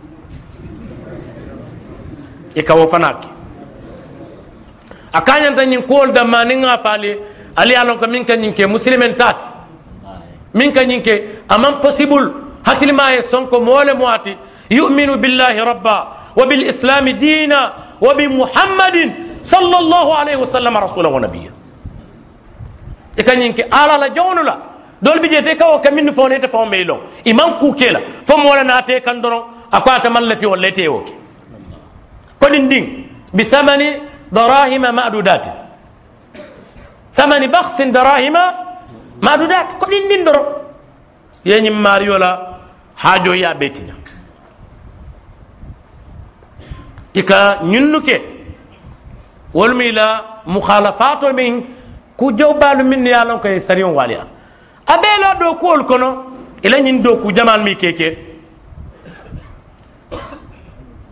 [2.55, 3.29] e kawo fanaki
[5.13, 7.17] akanyanta nyin kol da maninga fali
[7.57, 9.45] ali alon ko min kan ke muslimen tati
[10.55, 12.31] min kan ke amam possible
[12.65, 14.37] hakili ma e sonko mole moati
[14.71, 18.97] yu'minu billahi rabba وبالإسلام دينا وبمحمد
[19.45, 20.75] صلى الله عليه وسلم
[23.19, 24.57] رسولا ونبيا إكان ينكي آلا لا جون لا
[25.03, 26.97] دول بيجي تيكا وكمين فوني تفهم ميلو
[27.29, 29.43] إمام كوكيلا فمولا ناتي كان درون
[29.73, 31.15] أكوا تمال في ولا تيوكي
[32.41, 32.87] كل دين
[33.35, 33.83] بثمن
[34.33, 35.47] دراهم معدودات
[37.13, 38.37] ثمن بخس دراهم
[39.23, 40.47] معدودات كل دين درون
[41.45, 42.31] يعني ماريولا
[42.97, 43.95] حاجو يا بيتنا
[48.07, 48.17] ke
[49.55, 51.65] wolmu ila mukhalafato min
[52.21, 54.27] ku jawbalu min ya lon koye sariyon waliya
[54.87, 56.09] a ɓeela ɗo kuwol kono
[56.63, 58.09] ila ñin do ku jamal mi keke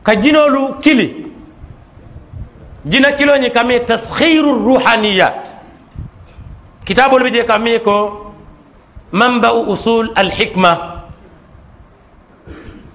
[0.05, 1.09] ka jinolu kili
[2.85, 5.49] jina kiloñi kami taskhiru ruhaniyat
[6.85, 7.97] kitabol ɓe je kami ko
[9.13, 10.73] manba'u usul alhikma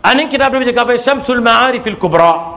[0.04, 2.54] anin kitab ɗo ɓe je ka fay shamsul ma'arif al-kubra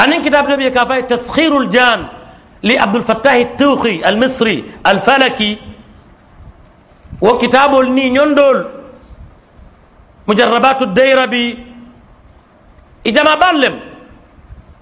[0.00, 2.06] أنا كتاب نبي كافي تسخير الجان
[2.64, 5.58] لعبد الفتاح التوخي المصري الفلكي
[7.20, 8.58] وكتاب الني يندول
[10.28, 11.48] مجربات الديربي.
[13.06, 13.74] إذا ما بالم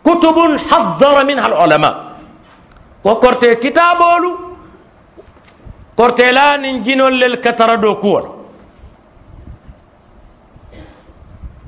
[0.07, 0.37] كتب
[0.71, 1.95] حذر منها العلماء.
[3.05, 4.33] وكرت كتابولو
[5.99, 8.25] كورتيلان جنول للكتردو كول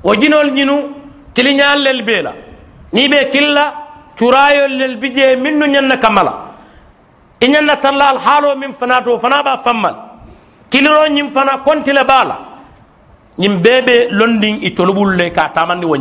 [0.03, 0.77] وجنول جنو
[1.35, 2.33] كلينيال للبيلا.
[2.95, 3.19] ni be
[4.17, 6.33] killa curayol lel bije minnu ñanna kamala
[7.41, 9.95] i ñanna talla al haalo min fana to fana ba fammal
[10.69, 12.37] kiliro ñim fana kontile bala
[13.37, 15.95] ñim bebe londin i tolubul le ka tamandi wo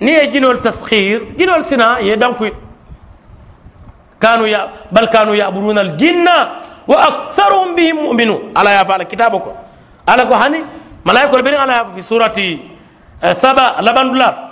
[0.00, 2.52] ni ye jinol taskhir jinol sina ye dankuy
[4.18, 9.38] kanu ya bal kanu yaburuna al jinna wa aktharuhum bihim mu'minun ala ya fala kitabo
[9.40, 9.52] ko
[10.06, 10.64] ala ko hani
[11.04, 12.60] malaikol beri ala ya fi surati
[13.34, 14.49] saba labandulat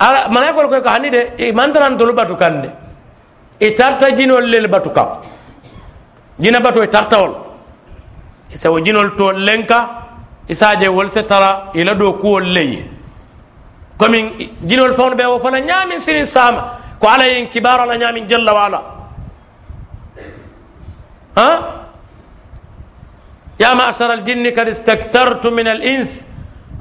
[0.00, 2.70] ala malaikol koy ko hani de e mantaran tolu batu kande
[3.60, 5.08] e tarta jinol lel batu kam
[6.40, 7.32] jina batu e tartawol
[8.52, 9.80] isa wo jinol to lenka
[10.48, 12.84] isaje wol se tara ila do kuwol leye
[13.98, 14.24] komin
[14.68, 16.62] jinol fawno ɓe wo fana ñamin sinin sama
[16.98, 18.80] ko ala yen kibar ala ñamin jalla wala
[21.36, 21.48] ha
[23.60, 26.24] يا معشر الجن قد استكثرت من الإنس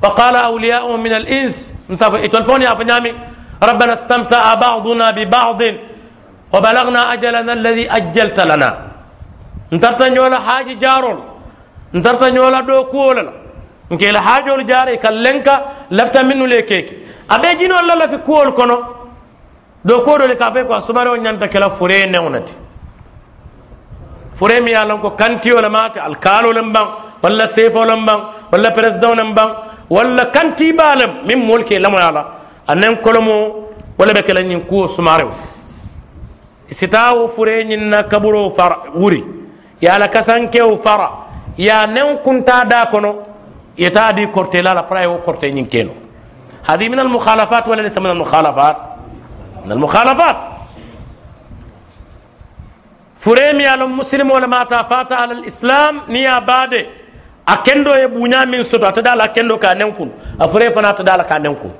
[0.04, 1.76] وقال أولياء من الإنس.
[2.26, 3.12] يتولفوني يا فنامي
[3.64, 5.62] ربنا استمتع بعضنا ببعض
[6.54, 8.70] وبلغنا أجلنا الذي أجلت لنا.
[9.74, 11.20] انترت نيولا حاج جارول.
[11.95, 13.24] انترت نيولا دو كولا
[13.91, 15.56] انكي لحاج الجاري كاللنكا
[15.91, 16.88] لفت منه ليكيك
[17.32, 18.78] أبي جينو الله في كول كونو.
[19.86, 22.54] دو كولو لكافيكو أصبرو نيانتا كلا فورين نونتي
[24.38, 26.88] فورين ميالنكو كانتي ولا ماتي الكالو لنبان
[27.24, 28.20] ولا سيفو لنبان
[28.52, 29.50] ولا برزدو لنبان
[29.90, 32.26] wala walla kanti balam min molke lamo yala
[32.68, 33.68] anen kolomo
[33.98, 35.26] wala be kala nyin kuwo sumare
[36.70, 39.24] sitawo fure nyin na kaburo fara wuri
[39.82, 41.10] ya la kasanke fara
[41.58, 43.30] ya nen kunta da kono
[43.80, 45.92] يتادي كورتي لا براي وكورتي نينكينو
[46.70, 48.78] هذه من المخالفات ولا ليس من المخالفات
[49.66, 50.38] من المخالفات
[53.16, 56.40] فريمي على المسلم ولا ما تفات على الاسلام نيا
[57.50, 60.12] a kendo ye buña min soto ata dala kendo ka nen kun.
[60.39, 61.74] A fure fana ata dala ka nen kun.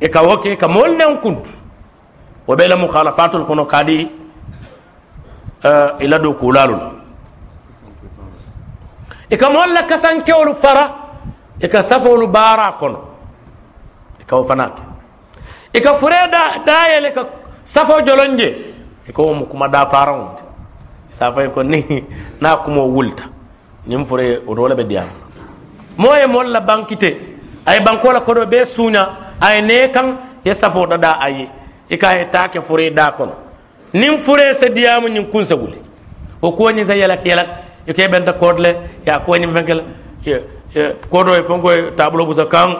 [0.00, 1.36] E ka woke ka mol nen kun.
[2.46, 4.02] Wo be la mukhalafatul kono kadi
[5.62, 6.90] uh, eh, ila do kulalu la
[9.30, 10.84] i e ka mol la kasankewolu fara
[11.62, 12.98] i ka safoolu baara kono.
[14.20, 14.82] I ka wo fana ke.
[15.72, 17.22] E ka fure da dayele ka
[17.64, 18.48] safo jolonje
[19.06, 20.47] i ka wo mu kuma da faraŋo ti
[21.10, 22.04] safay ko ni
[22.40, 23.24] na kumo wulta.
[23.86, 25.06] Nin fure o dole be diam.
[25.96, 27.16] Moye molla bankite.
[27.66, 29.08] Ay bankola kodo be sunya
[29.40, 31.48] ay ne kan ya safo dada ayi
[31.90, 33.34] ika e he take fure da kono.
[33.92, 35.78] Nin fure se diam nin kunsa wuli.
[36.42, 37.44] O ko ni sayala e kela
[37.86, 39.82] ike benta kodle ya ko ni bengela
[41.10, 42.76] kodo e fonko e tablo busa kan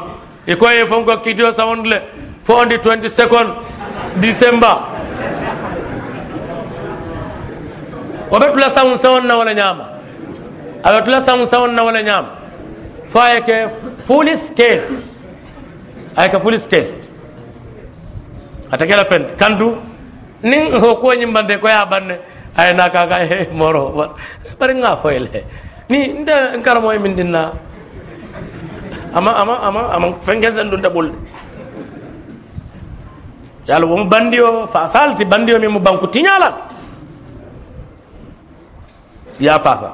[0.47, 2.03] e ko e fonko kidio sound le
[2.47, 3.49] 20 second
[4.21, 4.98] december.
[8.31, 9.85] oɓe tula saŋu saŋon na wala ñaama.
[10.83, 12.29] Aɓe tula saŋu saŋon na wala ñaama.
[13.09, 13.57] Fo aye ke
[14.07, 15.17] fulis case
[16.17, 16.93] aye ke fulis case
[18.69, 19.81] ata kela fente kantu
[20.45, 22.21] nin ho ko ñimbande ko ya banne
[22.57, 24.13] aye na kaka he moro
[24.61, 25.45] bari nga foyle
[25.89, 27.53] ni nte nkaramo e min dinna
[29.17, 31.17] ama ama ama ama fenken sen ɗum taɓolde
[33.69, 36.61] yo allah womo bandi o fa salti bandi o min mo banku tiñalat
[39.41, 39.93] ya fasa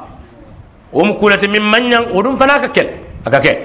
[0.92, 2.88] wo mu kulati min manyan wo dum fana ka kel
[3.26, 3.59] aka kel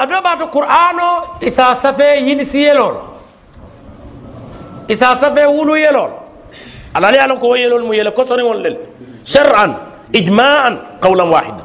[0.00, 2.96] ado ɓato qur'ano isa safe yilisi yelol
[4.88, 6.10] isa safe wulu yelol
[6.94, 8.76] alani alan ko yelol mu yele kosoni won lel
[9.24, 9.76] shar'an
[10.12, 11.64] ijma'an qawlan wahida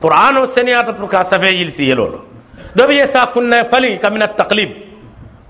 [0.00, 2.20] qur'ano seniyata pour ka safe yilisi yelol
[2.76, 4.70] دبي يسا كنا فلي كمن التقليب.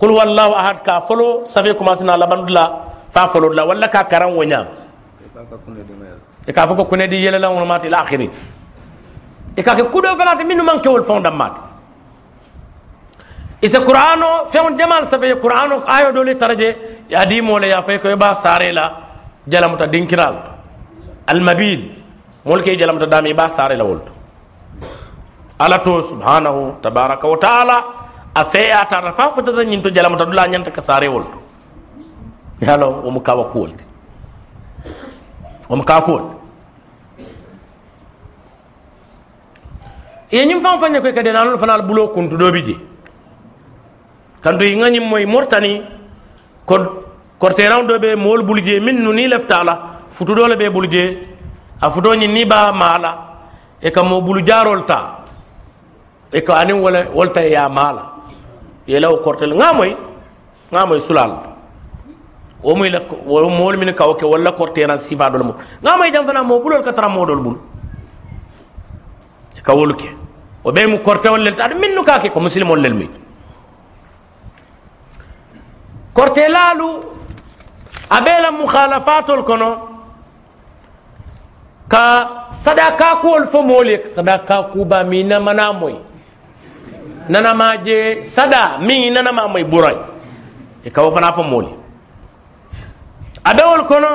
[0.00, 1.44] قل هو الله أحد كافلو.
[1.44, 2.64] سفي كما سنا لبن لا
[3.10, 3.62] فافلو لا.
[3.62, 4.68] ولا كاكران ونيا
[6.48, 8.28] إكافو كنا دي يلا لا ونمات إلى آخره
[9.58, 11.56] إكاك كودو فلات من من كول فوندمات
[13.64, 16.72] إذا القرآن في يوم جمال سفي القرآن آية دولي ترجع
[17.10, 18.86] يادي مولي يافي كي با ساري لا.
[19.48, 20.36] جلام تدين كرال
[21.30, 21.80] المبيل.
[22.46, 24.12] مولكي جلام تدامي با ساري لا ولتو.
[25.58, 27.76] ala to subhanahu tabaraka wa taala
[28.34, 31.38] a feeyatata fa fotata ñin to jalamata dula ñanta ka sarewol to.
[32.66, 33.84] Yalo womo kawa kuwol ti.
[35.68, 36.22] Womo kawa kuwol
[40.32, 42.74] ye ñim fan fañe koy kadi nanol fanal bulo kuntu ɗoɓi je.
[44.42, 45.82] Kanto i gañim moy mortani
[46.66, 46.76] ko
[47.38, 49.78] korteran ɗo ɓe mool bulu je min nu ni leftala
[50.10, 51.18] futuɗole ɓe bulu je
[51.80, 53.18] a futoñin ni ba maala
[53.80, 55.23] e kam mo bulu jarol ta
[56.32, 58.12] e ka anin wala wolta ya mala
[58.86, 59.96] ye law kortel ngamoy
[60.72, 61.32] ngamoy sulal
[62.62, 66.12] o muy la o mol min ka o ke wala korteran sifa do mo ngamoy
[66.12, 67.56] jam fana mo bulol ka tara modol bul
[69.62, 70.08] ka woluke
[70.64, 73.08] o ɓe mu kortewol lel aɗa minnu kake ko musilimol lel mi
[76.14, 76.88] korte laalu
[78.10, 79.68] a ɓeela mukhalafatol kono
[81.88, 85.94] ka saɗa kakuwol fo mooli saɗa kakuba mi namana moy
[87.28, 89.96] nanama je sada min nanama may ɓuroy.
[90.84, 91.68] E kawo fana fo mooli.
[93.44, 94.08] A adawol kono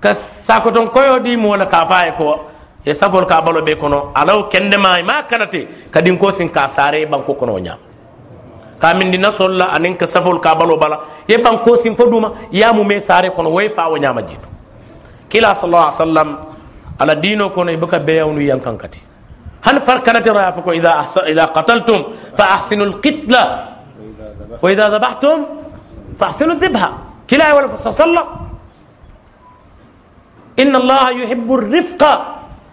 [0.00, 2.40] ka sakoton koyo di mola ka faye ko
[2.84, 7.06] e safol ka balo ɓe kono alaw kendema ma kanate kadin ko sin ka sare
[7.06, 7.78] banko kono o ñam
[8.78, 12.32] ka min ndi nasolla anin ka safol ka balo bala ye banko sin fo duma
[12.52, 14.48] yamume sare kono woye fa o ñama jiɗo
[15.28, 16.28] kila sallallah alih w sallam
[16.98, 19.00] ala dino kono e boka beyawnu yankan kati
[19.64, 21.18] هل فركنت رافق إذا أحس...
[21.18, 22.04] إذا قتلتم
[22.36, 23.42] فأحسنوا القتلة
[24.62, 25.38] وإذا ذبحتم
[26.20, 26.90] فأحسنوا الذبحة
[27.30, 28.22] كلا ولا صلى
[30.60, 32.02] إن الله يحب الرفق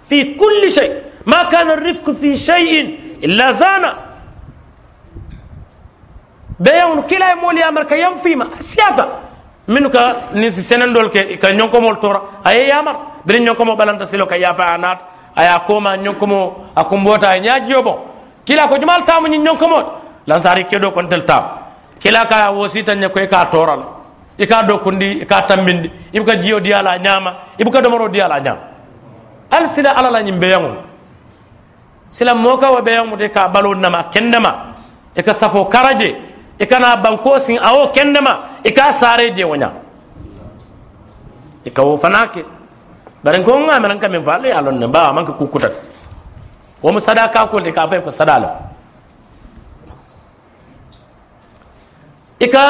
[0.04, 0.94] في كل شيء.
[1.26, 3.94] ما كان الرفق في شيء إلا زانه
[6.60, 9.06] بيون كلا مولي أمر كيام فيما سياتا.
[9.68, 12.44] منو كا نيس سنندول كي كا نيونكو مول تورا.
[12.48, 15.00] أي يامر برين نيونكو مو بلانتا سيلو كا يافا أنات
[15.36, 17.98] aya koma ñonkomo a kumbota a ñajiyo bon
[18.46, 19.86] kila ko jumal tamu ñin ñonkomot
[20.28, 21.44] lansari kedo kon tel tam.
[22.00, 23.82] Kila ka wosita ñe koy ka toral
[24.38, 25.92] i ka do kundi i ka tambindi.
[26.14, 28.60] Ibuka jiyo diyala ñama ibu ka domoro diyala ñama
[29.52, 30.72] al sila ala la ñim beyaŋo
[32.10, 34.74] sila moka wa beyaŋo te ka balo nama kendema.
[35.16, 36.16] E ka safo karaje.
[36.58, 38.60] E kana banko sin awo kendema.
[38.64, 39.80] I ka sare je wo ñama
[41.66, 42.26] i ka wo fana
[43.24, 45.74] bari ko nga men kam fa le alon ne ba man ko kukutat
[46.82, 48.74] wo mu sadaka ko de ka fa ko sadala.
[52.42, 52.66] Ika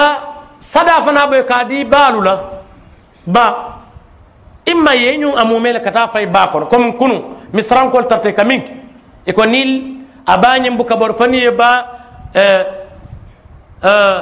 [0.60, 2.60] sada fana be ka di balula
[3.24, 3.80] ba
[4.68, 8.68] imma yenyu amumele kata fay ba ko comme kunu misran ko tarte kamink
[9.26, 11.72] iko nil abanye mbuka bor fani ba
[12.36, 12.64] euh
[13.88, 14.20] euh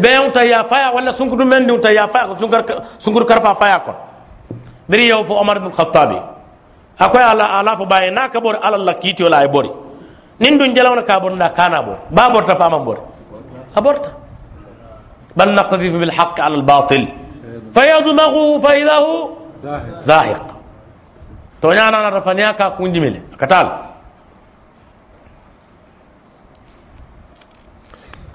[0.00, 2.32] be ta ya faya wala sunkudu men ta ya faya
[2.98, 3.92] sunkur karfa faya ko
[4.88, 6.16] biri yow fo omar ibn khattabi
[6.98, 9.70] akoy ala ala fo baye na ka bor ala la kiti wala ay bori
[10.40, 12.98] nin dun jalawna ka bor na kana bor ba bor ta fama bor
[13.74, 14.10] aborta
[15.36, 17.06] bal naqdhifu bil haqq ala al batil
[17.74, 19.12] fayadmaghu fa idha hu
[19.98, 20.38] zahiq
[21.60, 23.66] to nyana na rafania ka kunjimile katal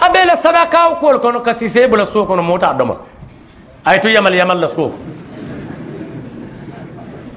[0.00, 2.96] abela sadaka ko kono kasi sebula so kono mota doma
[3.84, 4.92] ay to yamal yamal la so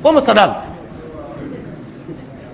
[0.04, 0.52] womo sadal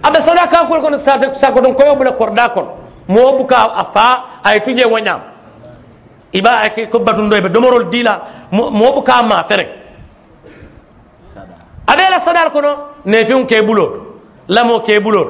[0.04, 2.66] aɓe sadaka kol kono sako ɗon koyo ɓula korɗa kon
[3.08, 5.20] mo buka a fa ay tuje woñam
[6.34, 8.22] iba ay ko batundo ɓe domorol dila
[8.52, 9.66] mo buka ma fere
[11.88, 12.70] aɓe la sadal kono
[13.06, 13.92] ne fiun ke ɓulot
[14.48, 15.28] lamo ke ɓulot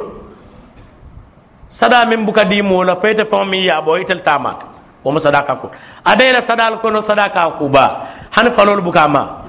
[1.70, 4.66] sada min buka di mola feyte fon min yaɓo itel tamat
[5.04, 5.70] womo sadaka kol
[6.06, 9.49] aɓe la sadal kono sadaka kuba han falol buka ma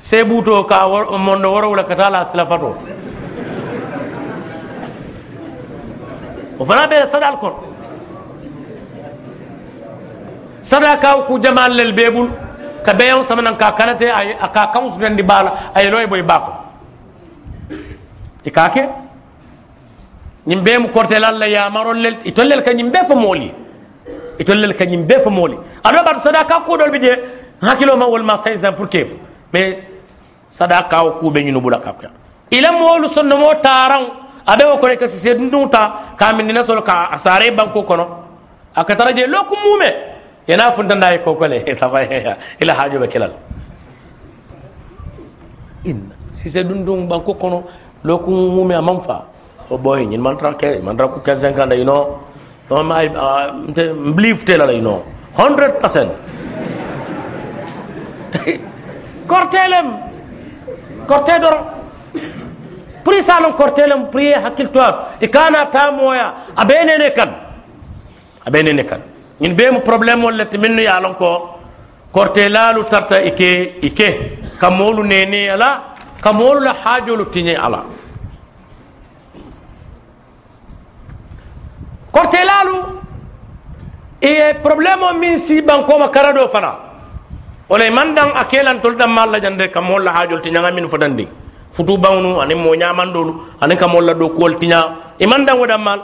[0.00, 0.88] sebuto ka
[1.18, 2.74] mondo woro wala katala silafato
[6.58, 7.54] o fana be sadal kon.
[10.62, 12.28] Sadaka ku jamal lel bebul
[12.84, 16.52] ka beyon samanan ka kanate ay ka kan su di bala ay loy boy bako.
[18.44, 18.88] Ikake
[20.46, 23.52] ñim be mu korte lalla ya marol lel itollel ka ñim be fo moli
[24.38, 27.12] itollel ka ñim be fo moli ado bat sadaka ko dol bi je
[27.62, 29.08] hakilo ma wol ma 5 ans pour kef.
[29.52, 29.82] Mais
[30.50, 32.10] sadaka o kuɓe ñunu ɓula kapya
[32.50, 34.04] ila moolu sonno mo taran
[34.46, 38.06] aɓe o kone kasi se ndunta ka min dina solo ka a sare banko kono
[38.74, 39.90] a ka tara je loku mume
[40.48, 42.02] yana funtanda e kokole safa
[42.60, 43.32] ila hajoɓe kelal
[45.84, 47.62] inna si se ɗum ɗum banko kono
[48.04, 49.24] loku mume a man fa
[49.70, 52.18] o ɓoy ñin mantra ke mantra ku 15 50 you know
[52.68, 52.98] no ma
[54.16, 55.02] believe telala you know
[55.38, 56.10] 100 percent
[59.30, 60.09] kortelem
[61.10, 61.60] korte doro
[63.04, 64.80] puri salon kortelem priye hakkil to
[65.20, 66.26] e kana tamoya
[66.62, 67.30] abenene kan
[68.46, 69.00] abenene kan
[69.40, 71.30] in be mo problème wol lette minnu yalon ko
[72.12, 73.50] korte lalu tarta ike
[73.88, 74.08] ike
[74.60, 75.70] kamolu nene ala
[76.22, 77.80] kamolu la hajolu tinye ala
[82.12, 82.76] korte lalu
[84.30, 86.89] e problème min si banko ma karado fana
[87.70, 90.86] wala man dan a kelan tol dan malla jande kam molla hajol ti nyanga min
[90.92, 91.26] fodandi
[91.76, 94.80] futu bawnu ani mo nyamandolu ani kam molla do kol tinya
[95.18, 96.00] e man dan wada mal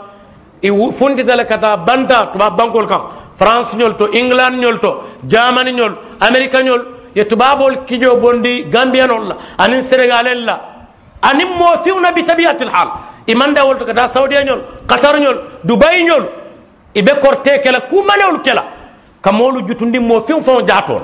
[0.62, 3.02] e fundi tale kata banta tuba bankol kam
[3.40, 4.90] france nyol to england nyol to
[5.32, 5.92] germany nyol
[6.28, 6.82] america nyol
[7.16, 10.56] ye tubabol kijo bondi gambianol la ani senegalel la
[11.28, 12.88] ani mo fiuna bi tabiatil hal
[13.26, 15.36] e man da wolto kata saudi nyol qatar nyol
[15.68, 16.24] dubai nyol
[16.94, 18.64] e be korte kala kumanewol kala
[19.24, 21.02] kamolu jutundi mo fiun fon jatol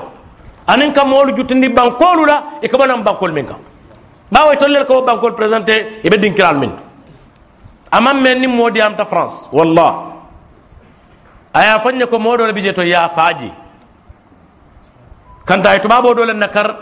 [0.67, 3.59] anin ka moolu jutindi bankolu la i ka banan bankol min kan
[4.31, 6.71] bawo tollel ko bankol présenté i be dinkiral min.
[7.91, 10.09] Aman men ni moo diyamta france wallah
[11.53, 13.51] a ye fanñe ko moo dole bi je to ya faaji.
[15.45, 16.75] Kanta ye tubaabo dole na kar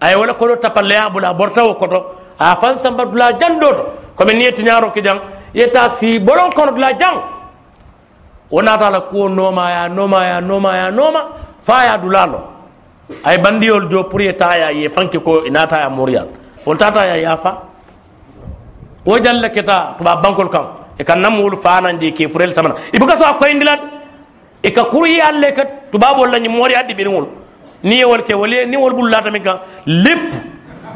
[0.00, 2.14] a ye wala kodo tapalleya bula a borta wo koto.
[2.38, 3.84] A fan samba dula jan do to
[4.16, 5.20] komi ni ye tiñaaro ki jang
[5.52, 7.18] ye ta si bolon kono dula jang.
[8.50, 11.20] Wo naata la kuwo noomaya noomaya noomaya nooma
[11.60, 12.40] faa ye a dula lo.
[13.24, 16.28] Ay bandiyol jo pour yeta ya ye fanki ko inata ya morial.
[16.66, 17.62] Wol tata ya yafa
[19.04, 20.66] wo jalle keta tuba bankol kam.
[20.98, 22.74] E kan nam wol fanandi ke furel samana.
[22.92, 23.80] Ibuka so ko indilat
[24.62, 27.28] e ka kuri alle ka tuba bol la ni mori addi biringol
[27.82, 30.34] ni wol ke wol ni wol bullata min kan lip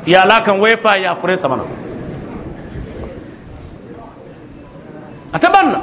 [0.06, 1.64] ya la kan wefa ya fure samana.
[5.32, 5.80] Atabanna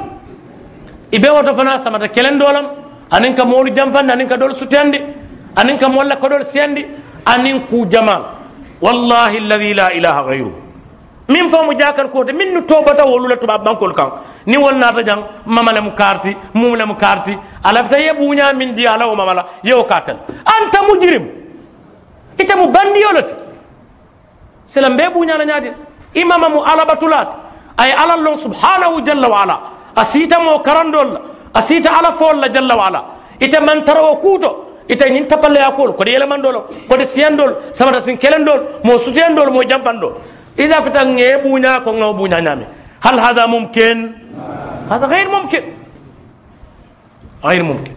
[1.10, 2.66] ibe woto fana samata kelen dolam
[3.10, 5.09] anin ka molu jamfande anin ka dol sutende
[5.56, 6.86] anin ka molla ko dol sendi
[7.26, 8.22] anin ku jamal
[8.80, 10.52] wallahi alladhi la ilaha ghayru
[11.28, 14.10] min fo mu jakar kote min tobata wolula tuba bankol kan
[14.46, 18.12] ni wol nata jang mamale mu karti mumle mu karti alafta ye
[18.60, 20.16] min di ala mamala ye o katal
[20.54, 21.24] anta mujrim
[22.38, 23.34] ita mu bandiyolati
[24.66, 25.70] selam be bunya la nyadi
[26.14, 27.28] imama mu alabatulat
[27.78, 29.56] ay ala allah subhanahu jalla wa ala
[29.96, 31.10] asita mo karandol
[31.54, 33.00] asita ala fol la jalla wa ala
[33.40, 34.50] ita man tarawo kuto
[34.90, 40.18] itay nin tapallaya kol kode yelamandolo kode siyandol samata sin kelendol mo sutiyandol mo janfandol
[40.58, 42.66] ida fita ŋe buña ko ŋawo buña ñame
[43.00, 44.14] hal hada mumkin.
[44.88, 45.64] Hada gayr mumkin.
[47.42, 47.96] Gayr mumkin.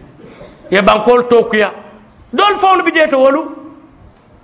[0.70, 1.70] Ye bankol tokuya
[2.32, 3.52] dol fawlu bi jeeto wolu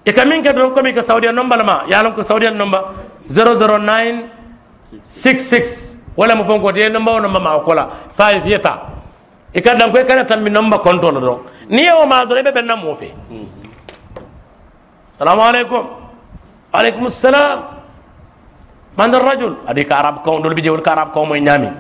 [0.05, 2.85] e ka min ke don komi ko saudia nomba lama yalon ko saudia nomba
[3.31, 7.89] 00966 wala mo fonko de nomba o nomba ma o kola
[8.19, 8.90] 5 yeta.
[9.55, 11.35] يتا ikadam koy kana tammi namba control do
[11.69, 13.09] ni o ma do be benna mo fe
[15.19, 15.85] assalamu alaikum
[16.73, 17.59] alaikum assalam
[18.99, 21.71] من الرجل أديك عرب كون دول بيجي عرب كون من يامي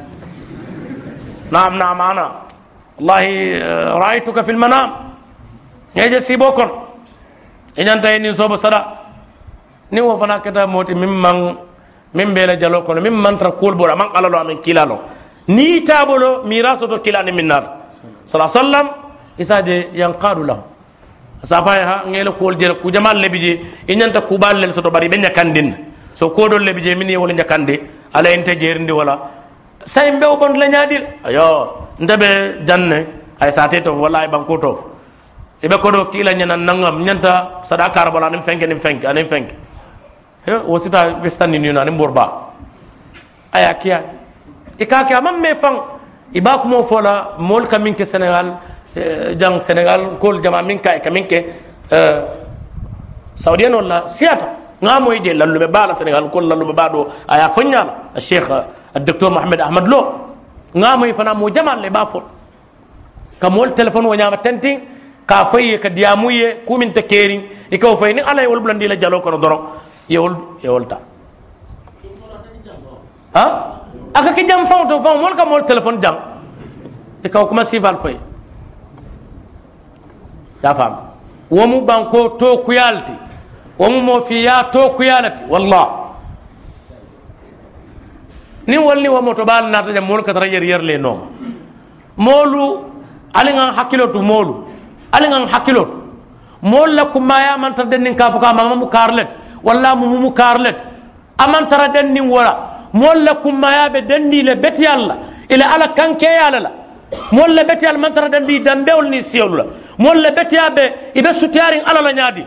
[1.50, 2.26] نعم نعم أنا
[2.96, 3.24] والله
[4.02, 4.88] رأيتك في المنام
[5.98, 6.68] يجي سيبوكم
[7.80, 8.80] إن أنت إني صوب صدا
[9.90, 11.56] ni wo fana keta moti min man
[12.14, 14.96] min bela jalo kono min man tra kul bora man alalo amin kilalo
[15.56, 17.64] ni tabolo miraso to kilani min nar
[18.26, 18.86] sala sallam
[19.38, 20.62] isaje yanqadu lahu.
[21.42, 25.72] Safa ha ngelo kol jere ku jamal lebije inyanta kubal lel soto bari benya kandin.
[26.12, 27.80] So kodol le je mini wala jakande
[28.12, 29.14] ala ente jerndi wala.
[29.86, 31.46] Say mbew bon la nyaadil ayo
[31.98, 32.28] ndabe
[32.68, 32.98] janne.
[33.40, 34.72] Ay sate to wala ay banko to
[35.64, 39.54] ibe ko do kila nyana nangam nyanta sadaka rabala nim fenke nim fenke anim fenke.
[40.44, 42.52] He o sita westani ni na nim borba.
[43.50, 44.04] Aya kiya
[44.86, 45.78] ke amam me fang
[46.32, 48.58] ko mo fola mol kamin ke senegal
[49.36, 51.38] jang senegal kol jama min kay kamin ke
[53.34, 58.46] saudiyan wala siata ngamo ide lallume bala senegal ko lallume bado aya fanyala الشيخ
[58.96, 60.00] الدكتور محمد احمد لو
[60.74, 62.22] ngamo fana mo jamal le ba fol
[63.40, 64.78] kamol telephone wo nyama tanti
[65.26, 67.38] ka faye ka diamuye kumin ta keri
[67.70, 69.58] e ko fay ni alay wol blandi la jalo kono doro
[70.08, 70.98] yewol yewol ta
[73.34, 73.79] ha
[74.14, 76.16] aka ki jam faw to faw mol ka mol telephone jam
[77.22, 78.16] e ka kuma sifal fay
[80.62, 80.96] ya fam
[81.50, 83.12] wo mu banko to kuyalti
[83.78, 86.14] womu mo fiya to kuyalati wallah
[88.66, 91.28] ni wolni womo to bal nata jam molu katara yer yer le no
[92.16, 92.84] molu
[93.34, 94.64] ali ngan hakkilotu molu
[95.12, 95.96] ali ngan hakkilotu
[96.62, 99.28] mol la kuma ya man tar den ka fuka mama mu karlet
[99.62, 100.76] walla mu mu karlet
[101.38, 105.16] aman tara den nin wala mol la kuma ya be den ni le beti alla
[105.48, 106.70] ila ala kanke ya la
[107.32, 109.64] mol la beti al man tara den di dambewol ni siyolula
[109.98, 112.44] mol la beti abe ibe sutiyarin ala la nyaadi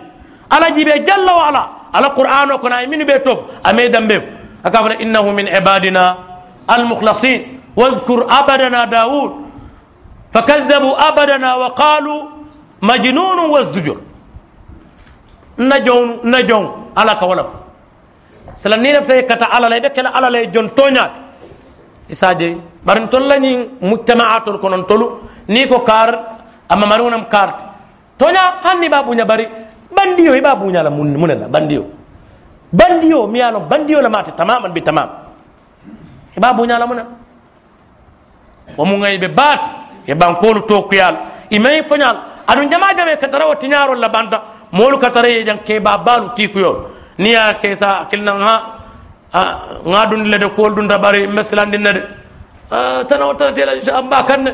[0.50, 1.64] ala jibe jalla wa ala
[1.94, 4.22] ala qur'an ko na min be tof ame dambe
[4.64, 6.16] akafara innahu min ibadina
[6.68, 9.32] al mukhlasin واذكر أبدنا داود
[10.32, 12.22] فكذبوا أبدنا وقالوا
[12.82, 13.98] مجنون وازدجر
[15.60, 16.66] نجون نجون
[16.98, 17.48] على كولف
[18.56, 21.12] sala ni fe kata alala be kala alala jon toñat
[22.10, 26.40] isaje barin tollani mujtama'atul konon tolu ni ko kar
[26.70, 27.74] amma marunam kar.
[28.18, 29.48] Toña hanni babu nya bari.
[29.94, 31.86] Bandiyo babu nya la munela bandiyo
[32.74, 35.10] bandiyo mi yalo bandiyo la mate tamaman bi tamam.
[36.38, 37.10] Babu nya la munena
[38.78, 39.62] wa mu ngay be bat
[40.08, 41.16] e bankolu to kuyal
[41.50, 42.18] imay fanyal
[42.48, 45.82] adu jama jame katara wati nyaro la banda molu katara ye jang ke
[46.36, 46.93] tikuyol.
[47.18, 49.44] Tikuyol niya ke sa kilna ha
[49.86, 52.02] nga dun le de kol dun dabari meslandi ne de.
[53.08, 54.46] Tana wata tela amba kan.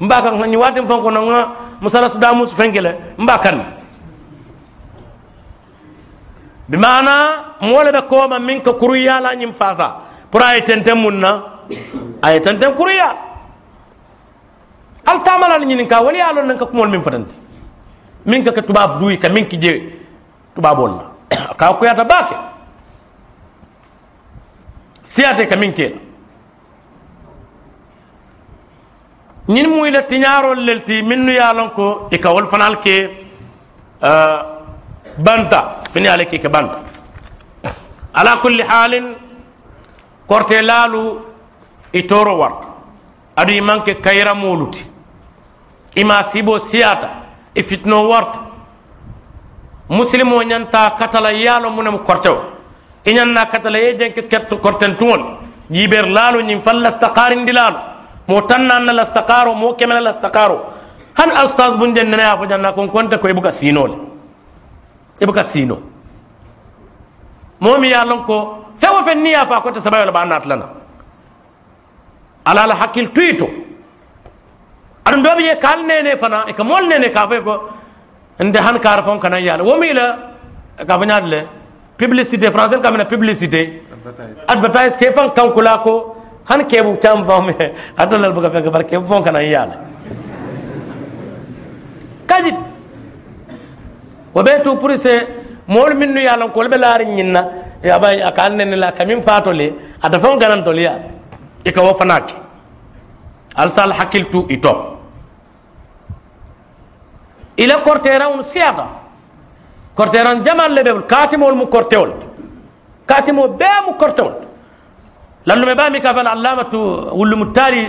[0.00, 1.40] Mba kan ni watim fanko na nga
[1.80, 3.58] musala sudamus fenkele mba kan.
[6.68, 10.00] Bimana mole be koma min ka kuruya la nyim fasa
[10.30, 11.62] pour ay tentem munna
[12.22, 13.12] ay tentem kuruya.
[15.04, 17.34] Al tamala ni nin ka wali alon nan ka kumol min fatanti
[18.24, 19.72] min ka ka tubab duy ka min ki je
[20.54, 21.11] tubabol la
[21.56, 22.36] ka ko yata bake
[25.02, 25.96] siyate ka min kela
[29.48, 33.10] ñin muy la tiñaarol lelti min nu yalon ko e ka wol fanal ke
[34.02, 34.38] uh,
[35.18, 35.82] banta.
[35.94, 36.80] Min yale ke ke banta.
[38.14, 39.14] Ala kulli halin
[40.26, 41.18] korte lalu
[41.92, 42.66] i toro warta
[43.36, 44.84] adu i manke kayra moluti.
[45.96, 47.08] Ima sibo siyata
[47.54, 48.38] i fitno warta
[49.92, 52.40] muslimo ñanta katala yalo munem kortewo
[53.04, 54.22] i ñanna katala ye jenke
[54.60, 55.22] korten tuŋol
[55.70, 57.76] jiber lalu ñin fan lastakarindi lalu
[58.28, 60.56] mo tannanna lastakaro mo kemela lastakaro
[61.18, 63.96] han ustad bun den nene afo janna kon konta ko ibuka sinole
[65.20, 65.76] ibuka sino
[67.60, 70.66] momi ya ko fewo fen niya fa ko ta sabayo ba nat lana
[72.44, 73.46] ala la hakil tuito
[75.04, 77.81] adun dobi ye kal nene fana e ka mol nene ka fe ko
[78.40, 80.16] nde han kar fon kana yala womi la
[80.86, 81.46] ka fa nyaadle
[81.98, 83.82] publicité français ka mena publicité
[84.48, 86.16] advertise ke fan kankula ko
[86.48, 87.52] han kebu tam fam
[87.96, 89.76] atolal buga fek bar kebu fon kana yala
[92.26, 92.56] kadib
[94.34, 95.26] wa betu pour se
[95.68, 97.48] mol minnu yalla ko be laari nyinna
[97.84, 99.72] ya bay akal nen la kamin fatole
[100.02, 100.98] ata fon ganan to liya
[101.64, 102.34] e ka wo fanaki
[103.56, 104.91] al sal hakiltu ito
[107.62, 108.86] ila kortera un siata
[109.98, 112.10] korteran jamal lebe katimol mu kortewol
[113.10, 114.34] katimo be mu kortewol
[115.46, 116.74] لأنه ما بامي كفن علامة
[117.18, 117.84] والمتالي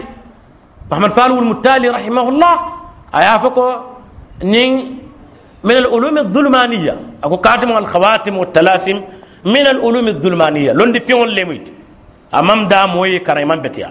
[0.91, 2.53] محمد فالو والمتالي رحمه الله
[3.19, 3.65] ايافكو
[4.53, 4.71] نين
[5.63, 6.95] من العلوم الظلمانية.
[7.23, 8.97] أكو كاتم الخواتم والتلاسم
[9.45, 10.71] من العلوم الظلمانية.
[10.73, 11.65] لون دي فيون ليميت
[12.33, 13.89] أمام دا موي كريمان بتيا.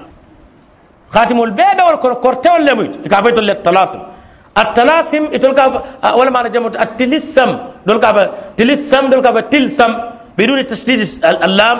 [1.14, 4.00] خاتم البيبة والكورتين ليميت كافيت التلاسم.
[4.58, 5.26] التلاسم
[5.58, 5.72] كاف
[6.18, 7.50] ولا ما نجمع التلسم
[7.86, 8.16] دول كاف
[8.56, 9.92] تلسم دول كاف تلسم
[10.38, 11.78] بدون تشديد اللام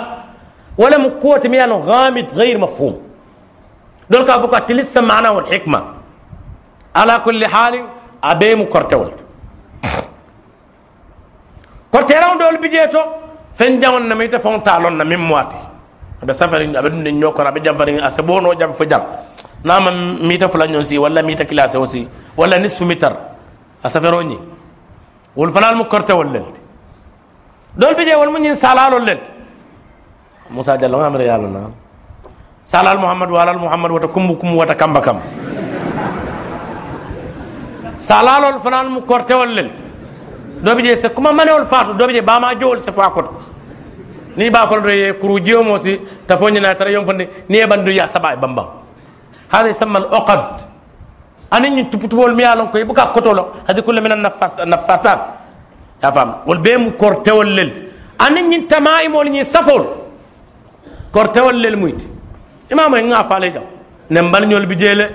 [0.77, 2.95] ولا قوة ميان غامض غير مفهوم.
[4.09, 5.79] دول كافو تلسم معناه والحكمة.
[6.95, 7.85] على كل حال
[8.23, 9.11] أبيم كورتول
[11.93, 13.01] korteran dol bijeto
[13.53, 14.97] fen jamon na mita fon talon
[16.23, 19.01] na mimwati abe safari abe dun nyo kora abe jamfari asebono jam fo jam
[19.63, 23.13] nama mita fula nyon si wala mita classe aussi wala nisfu mitar
[23.83, 24.37] asafaro ni
[25.35, 26.45] wol fanal mu korte wol lel
[27.77, 29.19] dol bije wol mun salalo lel
[30.49, 31.59] musa jallo ngamre yalla na
[32.65, 35.19] salal muhammad walal muhammad wata kumbu kum wata kamba kam
[37.97, 39.69] salalol fanal mu korte wol lel
[40.63, 43.52] dobi je se kuma manewol faatu dobi je bama jowol se fa koto
[44.37, 47.57] ni ba fol re kuru jiyo mo si ta fo nyina tara yom fande ni
[47.57, 48.67] e bandu ya saba bambam
[49.51, 50.39] hada yusamma al uqad
[51.51, 55.19] ani ni tuputubol mi alon ko e buka koto lo hadi kullu min nafas nafasat
[56.01, 57.71] ya fam wol be mu kortewol lel
[58.19, 59.85] ani ni tamai mo ni safol
[61.11, 62.07] kortewol lel muyti
[62.71, 63.63] imam en nga faale jam
[64.09, 65.05] ne mbal nyol bi jele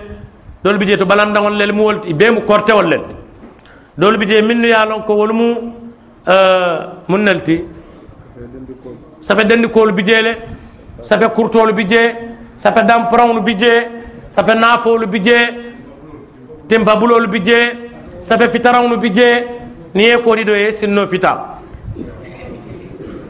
[0.62, 3.02] dol bi je to balandangol lel mu wolti be mu kortewol lel
[3.98, 5.46] dolu bi je minnu ya lon ko wol mu
[7.08, 7.64] mun nalti
[9.28, 10.32] safe dendi kolu bi jele
[11.02, 12.02] safe kurtolu bi je
[12.56, 13.72] safe dampron bi je
[14.28, 15.38] safe nafolu bi je
[16.68, 17.58] temba bulolu bi je
[18.20, 19.28] safe fitarawnu bi je
[19.94, 21.32] ni ye kodi do ye sinno fita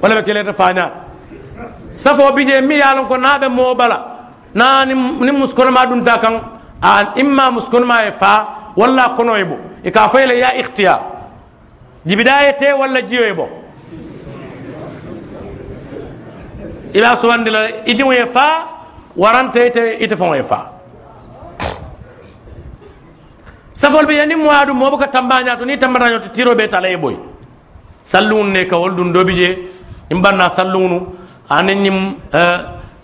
[0.00, 0.86] wala be keleta faña
[1.92, 3.98] safo bi je mi yalon ko naɓe mo bala
[4.54, 6.34] na ni, ni muskono ma ɗum ta kan
[6.80, 8.32] a imma muskono ma e fa
[8.76, 11.00] walla kono e bo e ka fayle ya ihtiyar
[12.06, 13.57] jibidayete walla jiyo e bo
[16.94, 18.64] i b'a sugandi la i diŋo ye faa
[19.16, 20.66] waranta ite ite faŋo ye faa
[23.74, 26.54] safol be ye niŋ moya du moo buka tambaña to niŋ tambata ño to tiro
[26.54, 27.16] be tala ye boyi
[28.02, 29.48] salluŋolu ne ka wolu duŋ doo bi je
[30.10, 30.98] ñiŋ banna salluŋolu
[31.48, 31.96] aniŋ ñiŋ
[32.32, 32.58] eh,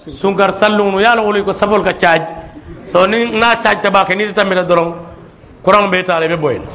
[0.08, 2.32] sunkar salluŋolu ye a loŋ wolu ko safol ka caaji
[2.90, 4.94] so niŋ naa caaji taba ke niŋ ite tambita doroŋ
[5.62, 6.66] kuraŋo be tala i be boyi la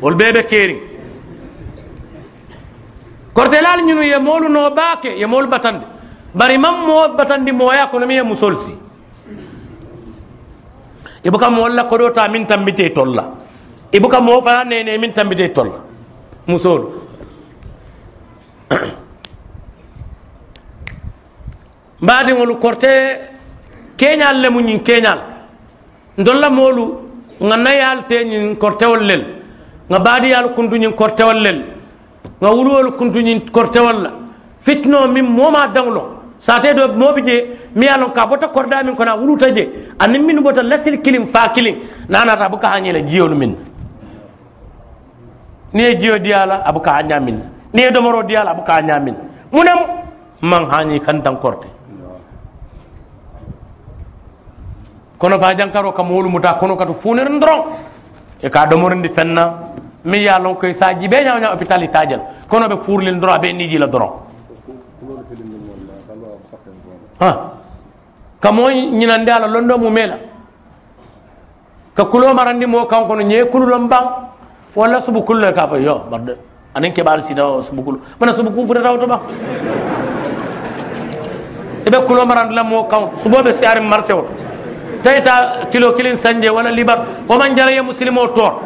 [0.00, 0.87] wolu bee be keeriŋ
[3.38, 5.86] kortelal ñunu ye moolu no baake ye moolu batandi
[6.34, 8.74] bari man moo batandi mooya kono mi ye musol si.
[11.24, 13.24] I buka moolu la kodoo ta min tambitee tol la.
[13.92, 15.78] I buka moo fana nene min tambitee tol la.
[16.48, 16.88] Musoolu
[22.02, 23.20] mbaadiŋolu korte
[23.96, 25.18] keñal le mu ñiŋ keñal
[26.18, 26.84] ndol la moolu
[27.40, 29.24] ŋa nayaal te ñiŋ kortewol lel.
[29.90, 31.77] Ŋa baadiyaalu kuntu ñiŋ kortewol lel.
[32.40, 34.10] nga wuluwolu kuntuñin kortewol la
[34.60, 36.14] fitno min moma dawlo.
[36.38, 39.90] Sate do moɓe je mi yalon ka bota korda min kono wuluta je.
[39.98, 41.76] Anin min bota lasil kilin fa kilin
[42.08, 43.56] nanata buka hañele jiyolu min.
[45.72, 47.40] Ni ye jiyo diyala abuka ha ñamin
[47.74, 49.14] ni ye domoro diyala abuka ha ñamin
[49.52, 49.78] munem
[50.42, 51.66] man hañi kantan korte.
[55.18, 57.64] Kono fa jankaro kam wolu muta kono kato funir doron
[58.40, 59.54] e ka domorindi fenna.
[60.04, 63.52] Mi ya lon koy sa jibe nyaa nyaa hôpital itajal kono be furlin ndron be
[63.52, 64.10] ni la ndron
[67.20, 67.52] ha?
[68.40, 70.16] Kamo ñinande ala londo mu mela
[71.94, 74.06] ka kulo marandi mo kan kono ñe kululon bang
[74.76, 76.36] walla subu kulle ka fa yo barde
[76.74, 77.98] anin ke bar sida subu kulu.
[78.20, 79.20] Mana subu ku futa tawto ba?
[81.86, 84.26] Ibe kulo marandi la mo kan subo be siare marse wo.
[85.02, 87.06] Tayta kilo kilin sanje wala libar.
[87.28, 88.62] O man jara ya muslimo tor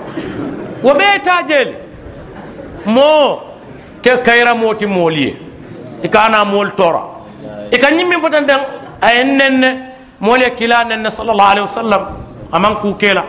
[0.82, 1.74] wo be ta jeli
[2.86, 3.40] mo
[4.02, 5.36] ke kayra moti moliye
[6.02, 7.02] ikana mol tora
[7.72, 8.60] ikan nyimmin fotan dan
[9.00, 9.70] ayen nenne
[10.20, 12.02] mole kila nenne sallallahu alaihi wasallam
[12.52, 13.24] aman ku kela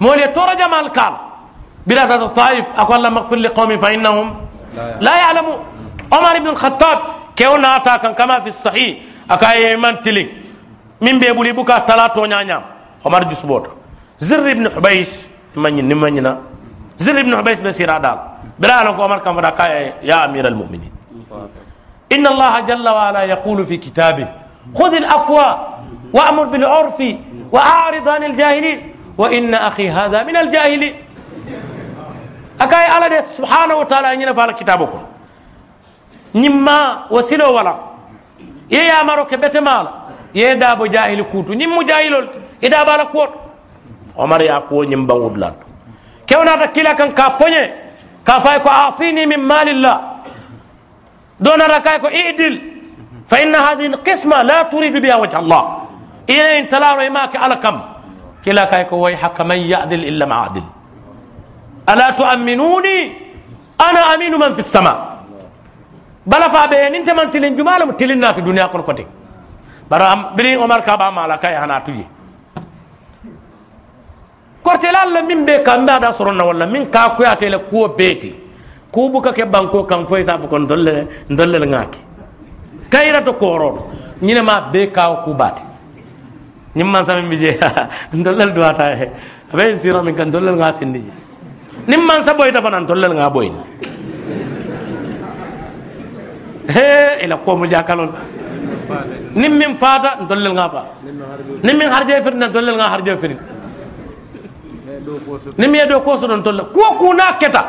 [0.00, 1.14] mole tora jamal kal
[1.86, 4.28] bila ta taif akon la maghfir li qaumi fa innahum
[5.00, 5.52] la ya'lamu
[6.18, 6.98] umar ibn al-khattab
[7.34, 10.28] kewna ata kan kama fi sahih akaye man tiling
[11.00, 12.62] min be buli buka talato nyanya
[13.04, 13.81] umar jusbot
[15.54, 16.38] manyi ni manyina
[16.96, 18.18] zir ibn hubays be sirada
[18.58, 20.92] bila ko umar kan fada kaye ya amir al-mu'minin.
[22.12, 24.28] إن الله جل وعلا يقول في كتابه
[24.74, 25.66] خذ الأفوى
[26.12, 27.02] وأمر بالعرف
[27.52, 30.94] وأعرض عن الجاهلين وإن أخي هذا من الجاهلين
[32.60, 35.02] أكاي على سبحانه وتعالى أن ينفع كتابكم
[36.34, 37.76] نما وسلو ولا
[38.70, 39.02] يا يا
[44.18, 45.54] عمر يقول نم بودلان
[46.26, 47.62] كيف تكيلا كان كابوني
[48.26, 49.96] كافايكو أعطيني من مال الله
[51.40, 52.54] دون ركايكو اعدل
[53.30, 55.62] فإن هذه القسمة لا تريد بها وجه الله
[56.30, 57.76] إلى إن تلا ريماك على كم
[58.44, 60.64] كلا كايكو ويحك من يعدل إلا مع عدل
[61.92, 62.98] ألا تؤمنوني
[63.88, 64.98] أنا أمين من في السماء
[66.30, 69.06] بلا فابين انت من تلين جمال تلين في الدنيا كن كتي
[69.90, 72.06] برا بري عمر كابا مالا كاي هنا تجي
[74.62, 78.34] kortela alla min be kanda da soronna walla min ka kuyatele kuwo beeti
[78.92, 81.98] ku buka ke banko kan foye safo ko ndolle ndollel ŋaake
[82.90, 83.80] kayirato koroɗo
[84.22, 85.62] ñinema be kawo kubate
[86.76, 87.58] ñim man samin mbi je
[88.14, 89.08] ndollel duwata he.
[89.52, 91.12] Aɓe en siro min kan ndollel ŋa sindi je.
[91.86, 93.60] Nim man sa ɓoyta fana ndollel ŋa ɓoyni
[96.68, 98.08] he ila komo jakalol
[99.34, 100.82] nim min fata ndollel ŋa fa
[101.62, 103.38] nim min harjo firin ndollel ŋa harjo firin.
[105.58, 107.62] Ni mi do ko sodon tolle ko ku na keta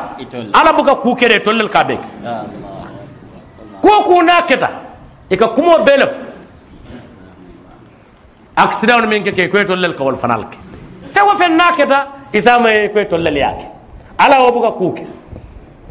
[0.52, 1.96] ala buka ku kede tollel ka be
[3.82, 4.70] ko ku na keta
[5.30, 6.18] e ka kumo belef
[8.56, 10.58] accident min ke ke ko tollel ka wal fanal ke
[11.16, 12.00] fe wo fe na keta
[12.32, 13.66] isama e ko tollel yake
[14.18, 15.04] ala wo buka ku ke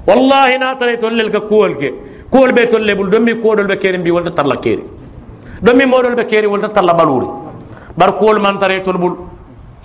[0.07, 1.91] wallahi na tare tollel ka kuwol ke
[2.31, 4.83] kuwol be tolle bul domi ko dol be kere mbi wal talla kere
[5.61, 7.27] domi modol be kere wal talla baluri
[7.97, 9.13] bar kuwol man tare tolbul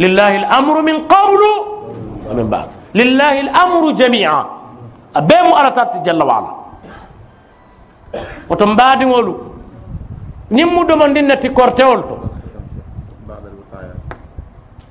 [0.03, 1.43] لله الأمر من قبل
[2.29, 2.69] ومن بعد.
[3.01, 4.43] لله الأمر جميعا.
[5.21, 6.53] أبيم أرتات جل وعلا.
[8.51, 9.35] وتم بعد ولو
[10.57, 12.17] نمو دمان دين نتي كورتيول تو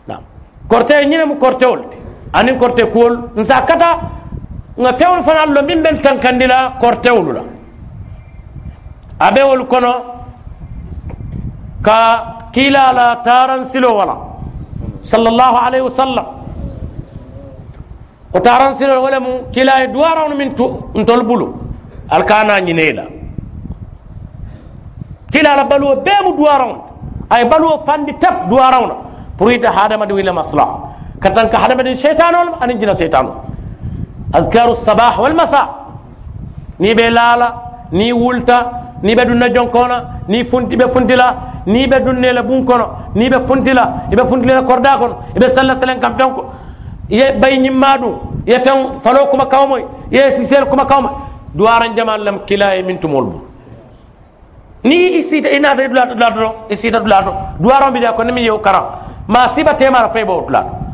[0.09, 0.21] نعم.
[0.71, 1.79] كورتي نينم كورتيول
[2.37, 3.13] أنين كورتي كول.
[3.39, 3.91] نساكتا
[4.77, 7.43] nga fewol fana lo min ben tankandila kortewolu la
[9.25, 9.93] abewol kono
[11.81, 11.97] ka
[12.53, 13.89] kila la taran silo
[15.11, 16.25] صلى الله عليه وسلم
[18.35, 19.25] وتاران سير ولم
[19.55, 20.65] كلا دوار من تو
[20.99, 21.47] انتول بلو
[22.15, 23.05] الكانا نينيلا
[25.33, 26.61] كلا بلو بيم دوار
[27.33, 28.73] اي بلو فاندي تاب دوار
[29.39, 30.69] بريد هذا ما دويلا مصلح
[31.23, 33.25] كتنك هذا ما الشيطان ولا ان جنا شيطان
[34.39, 35.65] اذكار الصباح والمساء
[36.83, 37.47] ني بلالا
[37.99, 38.57] ني ولتا
[39.03, 42.43] ni be lala ni wulta ni dunna ni funti be funtila ni be dunne la
[42.43, 46.45] bun kono ni be funtila ibe funtila la korda kono ibe salla salen kam fenko
[47.09, 51.11] ye bay nyimmadu ye fen falo kuma kawmoy ye sisel kuma kawmoy
[51.53, 53.41] duwaran jaman lam kila e min tumol bu
[54.83, 58.85] ni isita inata dulato dulato isita dulato duwaran bi ko nimi yew karam
[59.27, 60.86] ma siba temara fay bo dulato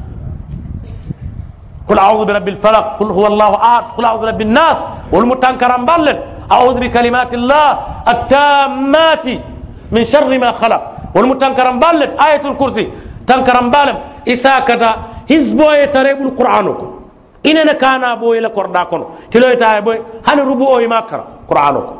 [1.89, 4.77] قل أعوذ برب الفلق قل هو الله أحد قل أعوذ برب الناس
[5.11, 6.17] والمتنكرا بلن
[6.51, 7.67] أعوذ بكلمات الله
[8.07, 9.27] التامات
[9.91, 10.81] من شر ما خلق.
[11.15, 12.85] والمتنكرا بلن آية الكرسي
[13.27, 13.97] تنكرا بالم
[14.27, 14.91] إساكتا
[15.29, 16.89] حزبو يتريب القرآنكم.
[17.45, 18.99] إننا كان أبو إلى قرداكم.
[19.31, 19.95] تلو يتعبوا
[20.27, 21.95] هل ربو ما كرا قرآنكم.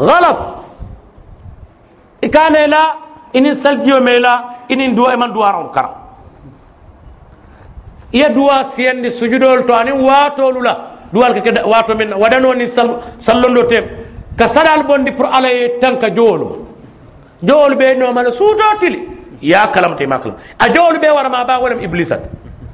[0.00, 0.38] غلط.
[2.34, 2.84] كان لا
[3.36, 4.34] إن سلجيو ميلا
[4.72, 6.05] إن دوا من دوارهم كرا.
[8.16, 10.74] Iya duwa siyendi sujudol to ani watolu la
[11.12, 12.88] duwal ka keda wato min wadano ni sal
[13.18, 13.84] sallondo tem
[14.38, 16.48] ka sadal bondi pour ala ye tanka jowolu
[17.42, 19.00] jowolu be no mala suuto tili
[19.42, 22.22] ya kalam te makalam a jowolu be wara ma ba wala iblisat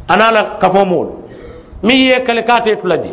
[0.09, 1.09] anala kafo mol
[1.83, 3.13] mi ye kale kate tulaji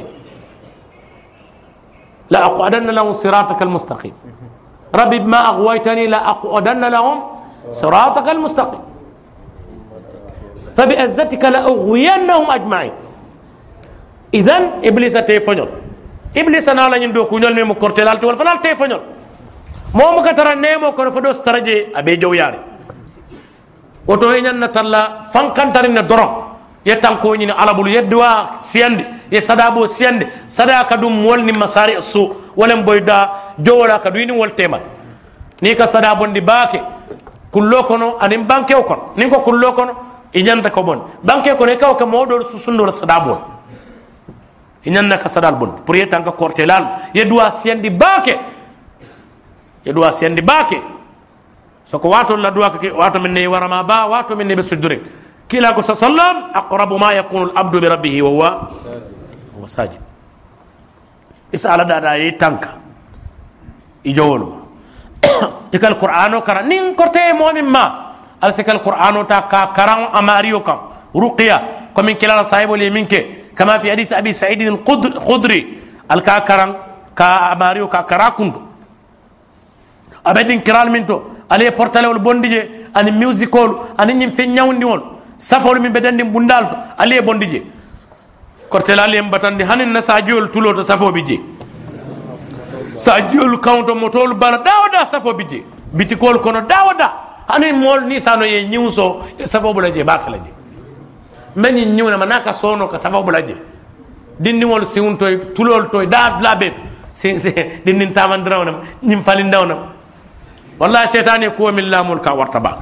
[2.30, 4.14] la aqudanna lahum siratak almustaqim
[4.94, 7.18] rabbi bima aghwaytani la aqudanna lahum
[7.82, 8.89] siratak almustaqim
[10.80, 12.96] فبعزتك لأغوينهم أجمعين.
[14.40, 15.70] إذن إبليس تيفنيل
[16.40, 19.02] إبليس أنا لا نيم دوكو نيل ميمو كورتيلالتي ولا فلال تيفنيل
[19.92, 22.60] موم كتر نيمو كور فدوس ترجي أبي جو ياري.
[24.08, 25.02] اوتو هينن نتلا
[25.36, 26.28] فانكن ترين درو
[26.88, 29.00] يتانكو ني على بول يدوا سيند
[29.36, 33.20] يا سدابو سيند سدا مول ني مساري السو ولم بويدا
[33.60, 34.80] جورا كدوين ول تيما
[35.64, 36.82] نيكا سدابون دي باكي.
[37.52, 39.42] كلوكونو أنيم بانكيو كون نينكو
[40.34, 43.40] i ñanta ko bon banque kono kaw ka moɗol susundol sada bon
[44.86, 48.36] i ñanna ka sadal bon pour yettan ka kortelal yedduwa siyandi baake
[49.86, 50.82] yedduwa siyandi baake
[51.84, 54.64] soko wato la duwa ke wato min ne warama ba wato min ne be
[55.50, 58.70] kila ko sallam aqrabu ma yakunu al abdu bi rabbih wa
[59.58, 59.98] huwa sajid.
[61.52, 62.78] Isala da da yi tanka.
[65.76, 68.09] Ikal qur'ano kara nin korte momin ma
[68.42, 70.80] al sikal qur'ano ta ka karan amariyo kam
[71.14, 71.62] ruqiya
[71.94, 75.80] ko min kila sahibo le minke kama fi hadith abi sa'id al khudri
[76.10, 76.76] al ka karan
[77.16, 78.60] ka amariyo ka karakundu
[80.24, 82.62] abedin kiral min to ale portalewol bondi je
[82.94, 85.02] ani musicol ani ñim fe ñawndi won
[85.38, 87.62] safol min ɓe dandi bundal to ali e bondi je
[88.70, 91.38] kortel ali en batandi hanin na sa jiyol tulo to safoɓe je
[92.98, 95.64] sa jiyol kawto motol bana dawada safoɓe je
[95.94, 97.12] bitikol kono dawada
[97.50, 100.52] hani mol ni sano ye ñiwso e safoɓola je bakala je
[101.60, 103.56] mani ñiwnama naka sono ka safoɓola je
[104.40, 106.72] dindiwol siwuntoy tulol toy da laɓe
[107.86, 109.78] dindin tamandirawnem ñim falindawnam
[110.80, 112.78] wallahi setani ko min lamul ka warta ba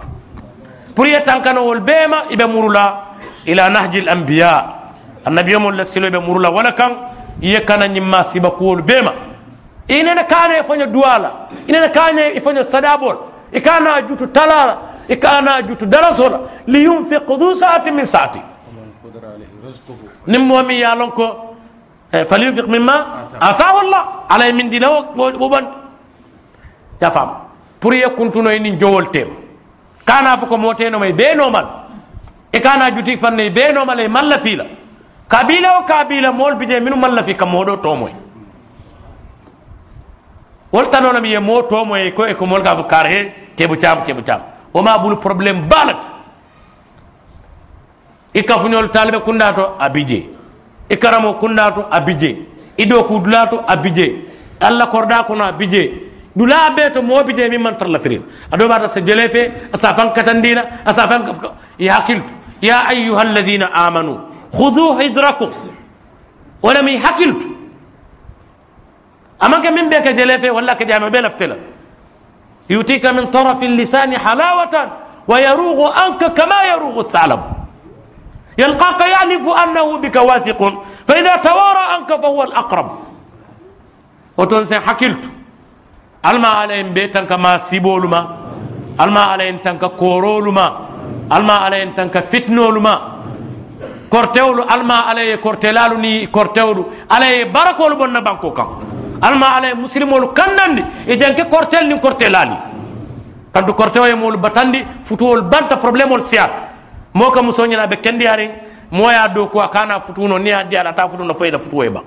[0.95, 3.15] pour yetan kana wol bema ibe murula
[3.45, 4.65] ila nahji al anbiya
[5.25, 6.91] annabi mo la silo be murula wala kan
[7.41, 9.13] ye kana nyimma siba ko wol bema
[9.87, 13.17] inena kana e fanyo duala inena kana e fanyo sadabol
[13.51, 13.61] e e
[18.05, 18.41] sa'ati
[20.27, 21.55] nimmo mi yalon ko
[22.11, 25.65] falyunfiq mimma ataahu allah alay min dinawo bo ban
[27.01, 27.29] ya fam
[27.79, 29.27] pour ye kuntuno ni jowol tem
[30.05, 31.65] kana fo ko moteno may be nomal
[32.51, 34.65] e kana juti fanne be nomal e malla fila
[35.27, 38.11] kabila o kabila mol bide minu malla fi kam modo to moy
[40.75, 43.15] ولتنا نعم يموت وما يكو يكو ملك أبو كاره
[43.57, 44.41] تبو تام تبو تام
[44.75, 46.01] وما بول بروبلم بالات
[48.39, 50.19] إكافني ولتالي بكوناتو أبيجي
[50.91, 52.31] إكرامو كوناتو أبيجي
[52.81, 54.07] إدو كودلاتو أبيجي
[54.67, 55.83] الله كوردا كونا أبيجي
[56.37, 58.21] دولا بيت مو بيجي مين مانتر لفرين
[69.43, 71.57] أما كان من بيك جلافة ولا كدي عم يعني بيلا
[72.69, 74.75] يؤتيك من طرف اللسان حلاوة
[75.27, 77.41] ويروغ أنك كما يروغ الثعلب.
[78.57, 80.61] يلقاك يعنف أنه بك واثق.
[81.07, 82.87] فإذا توارى أنك فهو الأقرب.
[84.37, 85.23] وتنسى حكيلت.
[86.25, 88.21] ألما على بيتا كما سيبولما.
[89.01, 90.67] ألما على إن تنك كورولما.
[91.35, 92.95] ألما على تنك فتنولما.
[94.09, 98.65] كورتولو ألما على كورتلالوني كورتولو على بركول بنبانكوكا
[99.21, 102.55] alma ala muslimolu kannandi e janke kortel ni kortelali
[103.53, 106.51] kantu kortewo ye molu batandi futuwol banta probléme ol siyat
[107.13, 108.49] mo ka muso ñina be kendiyari
[108.91, 112.01] moya do ko kana futuno ni a diyara ta futuno foyda futuwo e ba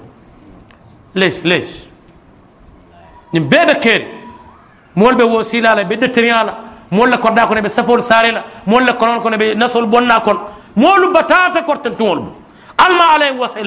[1.15, 1.89] les les
[3.33, 4.07] ñin bee be keeri
[4.95, 6.55] moolu be wo siila la be deteriya la
[6.91, 10.21] moolu le korda kono be safolu saare la moolu le konon kono be nasolu bonna
[10.21, 10.41] kono
[10.77, 12.31] moolu batata kortentuŋolu bu
[12.79, 13.59] alma ala ye wasa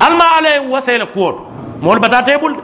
[0.00, 0.92] alma ala ye wasa
[1.80, 2.60] moolu batata ye bulde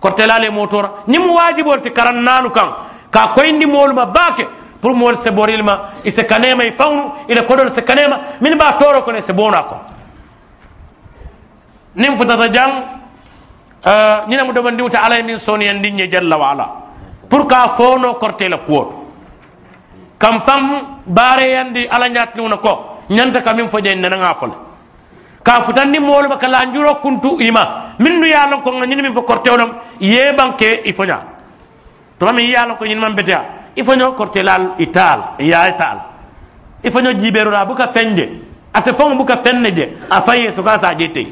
[0.00, 2.68] kortela le motora ñiŋ mu waajibolu ti karan naalu kaŋ
[3.10, 4.46] ka koyindi moolu ma baake
[4.80, 8.56] pour moolu se boril ma i se kanema i faŋnu ila kodolu se kanema min
[8.56, 9.80] ba toro kono i se bona kono
[11.96, 12.70] niŋ futata jaŋ
[14.28, 16.66] ñine mu domandi wuta ala min soni en dinye jalla wa ala
[17.28, 19.04] pour ka fono korte la kuwoto
[20.18, 24.54] kam fam bare yandi ala nyatni una ko nyanta kam min foje nana nga fole
[25.42, 29.22] ka futandi molu ba kala njuro kuntu ima min nu yalon ko ngani min fo
[29.22, 31.18] korte onam ye banke ifonya
[32.18, 33.42] to mami yalon ko nyin man betia
[33.76, 35.98] ifonyo korte lal ital ya ital
[36.82, 38.28] ifonyo jibero la buka fenje
[38.74, 41.26] ate fon buka fenne je afaye so ka sa jete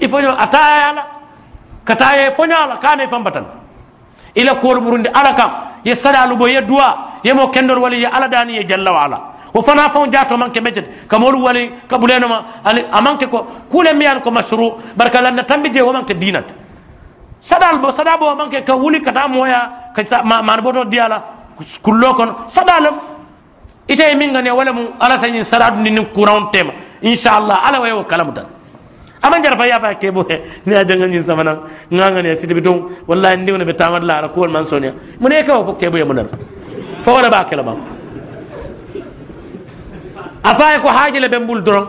[0.00, 1.06] ifoño atayala
[1.84, 3.44] kataye foñala kane fambatan
[4.34, 5.50] ila kool burundi ala kam
[5.84, 9.04] ye sadalu bo ye duwa ye mo kendor wali ye ala dani ye jalla wa
[9.04, 9.20] ala
[9.56, 14.20] wo fana fon jato manke mejjet kamolu wali kabuleno ma ali amanke ko kule miyan
[14.20, 16.44] ko mashru barka lan tambi je wo manke dinat
[17.40, 21.22] sadal bo sadabo manke ka wuli kata moya ka man boto diala
[21.82, 23.00] kullo kon sadalam
[23.88, 28.44] ite min ngane wala mu ala sanin sadadu ni kuran tema inshallah ala wayo kalamutan
[29.22, 30.22] aman jar fa ya fa ke bo
[30.66, 31.60] ni a jangan yin samana
[31.90, 35.32] nganga ne siti biton wallahi ndiw ne be tamad la ra ko man sonia mun
[35.32, 36.28] e ka fo ke bo yamunar
[37.00, 37.95] fa wala ba kala ba
[40.42, 41.86] afa ko haajile be mbul doron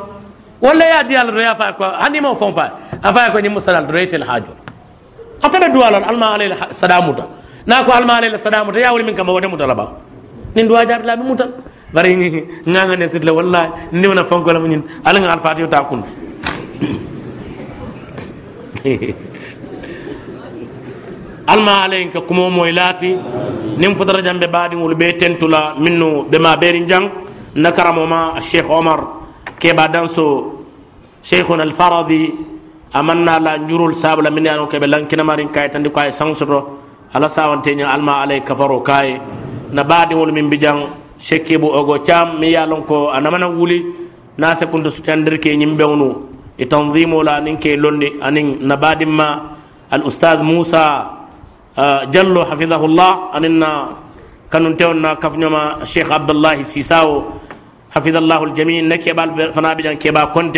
[0.62, 2.72] walla ya diyal do ya fa ko hani mo fon fa
[3.04, 4.54] afa ko ni musalal do retel haajo
[5.42, 7.26] atabe duwalon alma alayhi sadamuta
[7.66, 9.86] na ko alma alayhi sadamuta ya wuri min kam wata mutala ba
[10.56, 11.50] nin duwa jabi la bi mutal
[11.94, 12.16] bari
[12.68, 16.02] nganga ne sidla wallahi ndiw na fon ko la mun ala nga alfatiyo ta kun
[21.48, 23.16] alma alayin ka kuma moy lati
[23.78, 27.10] nin futara jambe baadi wol be tentula minnu be ma berin jang
[27.58, 29.00] na karamo ma cheikh omar
[29.60, 30.26] keba danso
[31.26, 32.32] cheikhuna alfaradi
[32.94, 36.60] amanna la njurul sabla min yano kebe lankina marin kay tandi ko ay sansoto
[37.14, 39.18] ala sawante nya alma alay kafaro kay
[39.74, 40.88] na baadi wol min bijang
[41.20, 43.84] shekke bu ogo cham mi yalon ko anamana wuli
[44.38, 46.28] na sekunde sutandirke nyimbewnu
[46.66, 49.30] تنظيم لا ننكي لوني أنين نبادم ما
[49.94, 50.86] الأستاذ موسى
[52.10, 53.72] جلو حفظه الله أننا
[54.50, 57.10] كانوا تيونا كفنما الشيخ عبد الله سيساو
[57.98, 58.78] حفظ الله الجميع.
[58.94, 60.58] نكي بال فنابجان كيبا كنت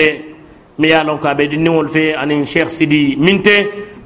[0.80, 3.58] ميالون كابي نول في أنين شيخ سيدي منتي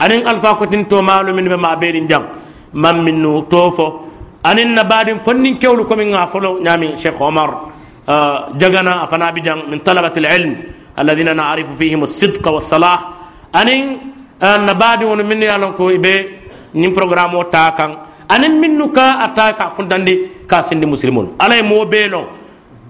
[0.01, 2.23] أنين ألفا كنتين تو مالو من بما بيرين جان
[2.73, 3.88] من منو توفو.
[4.49, 6.51] أنين نبادم فنين كيولو كمين غافلو.
[6.65, 7.49] نامي شيخ عمر.
[8.61, 10.53] جغنا فنابجان من طلبة العلم.
[11.01, 12.99] الذين نعرف فيهم الصدق والصلاح.
[13.55, 13.85] أنين
[14.69, 16.15] نبادي ون من يالون إبه
[16.76, 17.91] نيم برنامج تاكان
[18.34, 20.15] أنين منو كا أتاكا فندندي
[20.49, 21.26] كاسندي مسلمون.
[21.41, 22.23] على مو بينو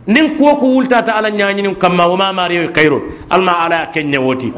[0.08, 4.52] nin kuwo ko wultata ala ñañinin kamma woma mariyo kayro alma ala ken ñewoti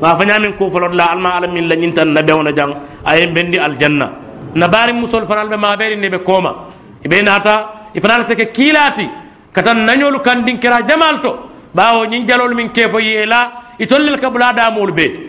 [0.00, 3.32] ma fa ñamin ko folot la alma ala min la ñintan na bewna jang ayen
[3.32, 4.10] bendi aljanna
[4.54, 6.66] na bari musol fanal be maberi ne be koma
[7.04, 9.08] ibe nata ifanal seke kilati
[9.52, 11.38] katan nañolu kan din kira jamal to
[11.72, 15.22] bawo ñin jalol min kefo yela itollel ka bula damol beeti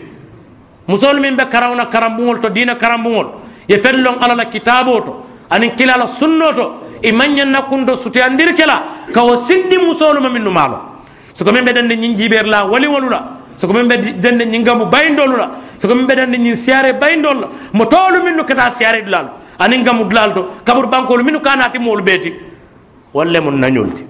[0.88, 5.12] musol min be karawna karambugol to dina karambugol ye fellon ala la kitabo to
[5.48, 8.76] anin kila la sunno to e mañanna kundo suteyandir kela
[9.12, 10.78] kawo sindi musolu ma minnu maalo.
[11.34, 13.20] Soko min ɓe dande ñin jiɓer la wali walula
[13.56, 15.50] soko min ɓe dande ñin gamu bayndolu la.
[15.78, 17.48] Soko min ɓe dande ñin siyare bayndol la.
[17.72, 19.26] Mo towlu minnu kata siyare dulal
[19.58, 20.42] anin gamu dulal to.
[20.64, 22.32] Kabur bankolu minnu kanati moolu beeti.
[23.12, 24.04] Walle mun nañolti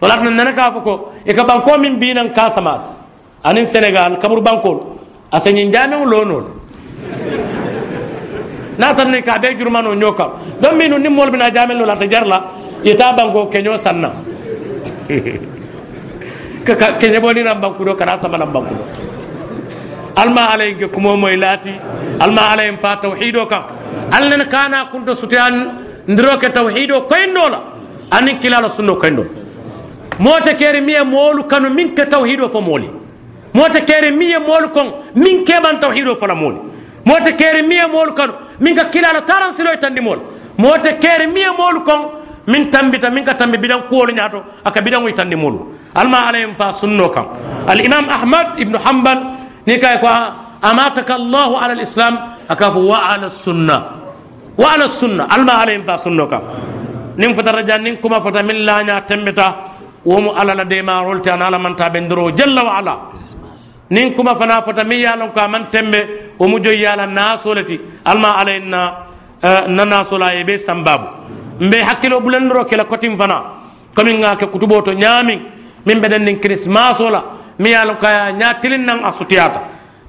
[0.00, 3.00] wala na nana ka fo ko e ka banko min binan kasamas
[3.42, 4.94] anin sénégal kabur bankol
[5.32, 6.44] asañin jameŋo lonol
[11.50, 12.38] jamel la ta jarla
[12.84, 14.10] ita banko kenyo sanna
[16.64, 18.84] ka ka kenye boni na banku do kana sama na banku do
[20.16, 21.72] alma alay ke kumo moy lati
[22.20, 23.62] alma alay fa tauhido kam
[24.12, 25.54] alna kana kunto sutian
[26.08, 27.60] ndiro ke tauhido koyndola
[28.10, 29.30] anin kilala sunno koyndola
[30.18, 32.88] mota kere miye moolu kanu min ke tawhido fo mooli
[33.54, 36.58] mota kere miye moolu kon min keɓan tawhido fola mooli
[37.04, 40.18] mota kere miye moolu kanu min ka kilala taran silo e tandi mool
[40.58, 42.00] mota kere miye moolu kon
[42.46, 46.54] min tambita min ka tambi bidan kuwolu ñaato aka bidan wi tandi moolu alma alayhim
[46.56, 47.26] fa sunno kam
[47.66, 49.18] al imam ahmad ibnu hambal
[49.66, 50.06] ni kay ko
[50.62, 52.14] amataka allahu ala al islam
[52.48, 53.76] aka fo wa ala sunna
[54.58, 56.42] wa ala sunna alma alayhim fa sunno kam
[57.18, 59.46] nin fotata jan nin kuma fota min laña tembita
[60.06, 62.94] womu ala la demarol te an ala manta ɓe ndoro jalla wa ala
[63.90, 68.50] nin kuma fana fota min yalon ko aman tembe womu joyi yala nasoleti alma ala
[68.52, 69.08] en na
[69.68, 71.06] na nasola e ɓe sambabu
[71.60, 73.42] mbe hakkilo ɓulandiro kela kotin fana
[73.94, 75.40] komin ga ke kutubo to ñamin
[75.86, 77.22] min ɓeɗen nin christmas ola
[77.58, 79.60] mi yalon ko ya ña tilin nan a sutiyata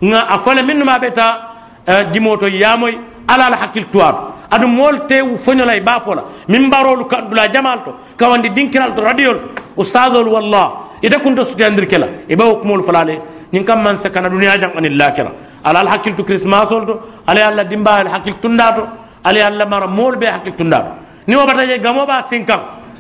[0.02, 1.38] ga a fole min numa ɓeta
[2.12, 2.98] jimoto yamoy
[3.28, 7.94] ala ala hakkil tuwato aɗum mool tew foñola e baafola min mbarolu kanɗula jamal to
[8.18, 9.40] kawandi dinkiral to radiol
[9.78, 13.22] ustadol wallah ida kunta suteyandir kela e ɓawo kumol falale
[13.54, 15.32] ñin kam man sakana duniya jang anil lakira
[15.64, 18.84] ala al hakkil to christmas ol to ala allah dimba al hakkil tunda to
[19.24, 20.92] ala allah mara mool ɓe hakkil tunda to
[21.28, 22.60] ni o bataje gamoɓa sinkan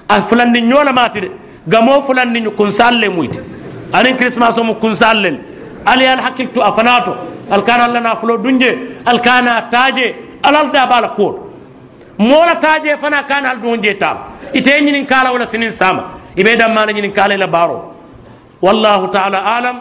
[0.09, 1.31] a fulandi ñoola mati de
[1.67, 3.39] gamo fulandi ñu kun salle muyti
[3.93, 5.37] anin christmas o mo kun sallel
[5.85, 7.15] ala al hakkil to a fanato
[7.51, 11.49] alkana allah na fulo dunje alkana taje alal da bala ko
[12.17, 14.17] mola taje fana kana al dunje tam
[14.53, 16.03] ite nyinin kala wala sinin sama
[16.35, 17.93] ibe damma nyinin kala la baro
[18.61, 19.77] wallahu ta'ala alam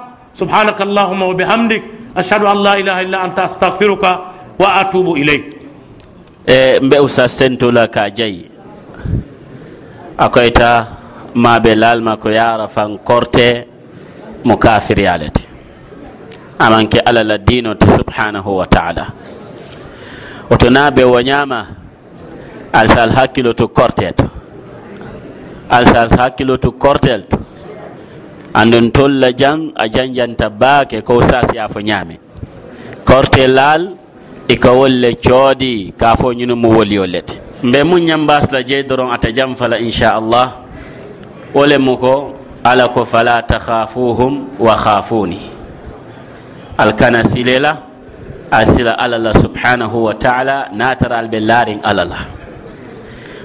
[1.36, 1.82] bihamdik
[2.15, 4.10] ashhadu an la ilaha illa anta astaghfiruka
[4.59, 5.44] wa atubu ilayk
[6.47, 8.51] e mbe usas tentola ka jayi
[10.19, 10.86] akoyta
[11.35, 13.66] maɓe lalma ko yara fan korte
[14.44, 15.43] mo kafiriyalete
[16.59, 19.06] amanke ala la dinote subhanahu wa taala
[20.51, 21.66] oto naɓe woñama
[22.73, 24.24] alsal hakkilo to korte to
[25.70, 27.39] alsal hakkilo to kortel to
[28.54, 32.18] andon tolla jang a janjanta baake ko sasiyafo ñaame
[33.04, 33.92] korte laal
[34.48, 39.12] ika wolle coodi ka fo ñunu mo woli o lete mbe mun ñambasla jeey doron
[39.12, 40.52] ata jam fala inchallah
[41.54, 42.34] wole mu ko
[42.64, 45.40] ala ko fala takhafuhum wa khafuni
[46.78, 47.82] alkana silela
[48.50, 52.18] a sila ala la subhanahu wa taala natara alɓe laarin ala la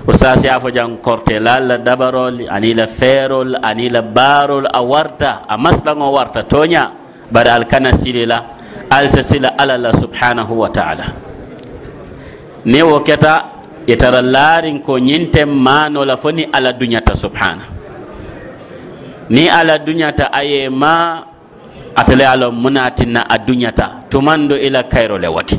[0.07, 5.55] usasi fo jan korte la dabarol ani la feerol ani la baarol a warta a
[5.57, 6.91] maslaŋo warta toña
[7.31, 7.91] bare alkana
[8.89, 11.05] al se sila ala la subhanahu wa taala.
[12.65, 13.45] Ni wo keta
[13.87, 17.63] itara laarin ko ñinten manola fo ni ala duñata subhana.
[19.29, 21.23] Ni ala duñata aye ma
[21.95, 25.57] atale alo munatinna a duñata tumando ila kayrole wati.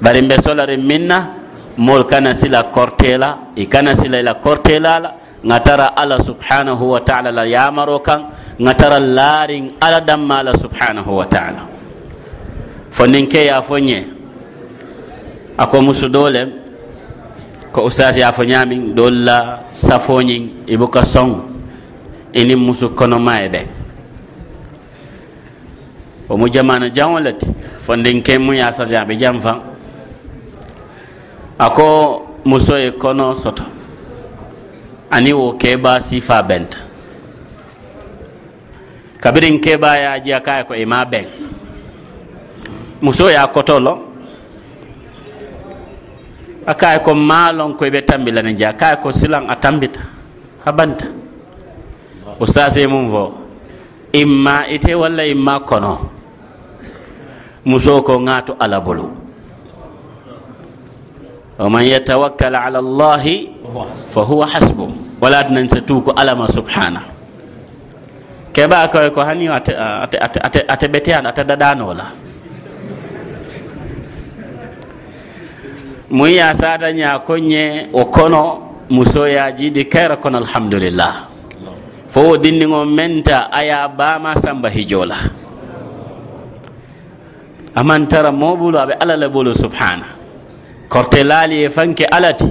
[0.00, 1.35] Bari mbe solare minna
[1.76, 5.10] mol kana sila kortela i kana sila ila kortela la
[5.46, 8.26] nga tara ala subhanahu wa taala la yamaro kan
[8.58, 11.62] nga tara laarin ala damma la subhanahu wa taala
[12.90, 14.04] fo nin ke ya fo ñe
[15.58, 16.48] ako musu dole
[17.72, 21.44] ko ustas ya fo ñamin dol la safoñin i buka song
[22.32, 23.68] inin musu kono maye ɓen
[26.28, 27.36] o mu jamana jaŋo le
[27.84, 29.36] fo ndin ke mu ya sarjaɓe jam
[31.58, 33.64] a ko muso ye kɔnɔ sɔtɔ
[35.10, 36.78] ani wo keeba sifa bɛnta
[39.20, 41.24] kabirin keeba y'a jiya k'a ye ko i ma bɛn
[43.00, 43.98] muso y'a kɔtɔ lɔ
[46.66, 48.72] a k'a ye ko maa lɔn ko e i bɛ tanbi la nin ja.
[48.72, 50.00] K'a ye ko silan a tanbita
[50.64, 51.06] a banta
[52.38, 53.32] o saase mun fɔ
[54.12, 55.98] i ma i tɛ walla i ma kɔnɔ
[57.64, 59.25] muso ko ŋa to ala bolo
[61.58, 63.24] ومن يتوكل على الله
[64.14, 64.88] فهو حسبه
[65.20, 65.80] ولا ننسى
[66.20, 67.02] ألم سبحانه
[68.54, 69.72] كبا كوي كو هاني ate
[70.20, 72.06] ate ate ate betian ate dadano la
[76.12, 78.42] mun ya sata nya konye o kono
[78.92, 81.28] muso ya jidi kaira kono alhamdulillah
[82.08, 85.16] fo dindiŋo menta aya bama samba hijola
[87.76, 90.25] aman tara mobulu aɓe ala la bolu subhana
[90.88, 92.46] korte laali ye fanke alati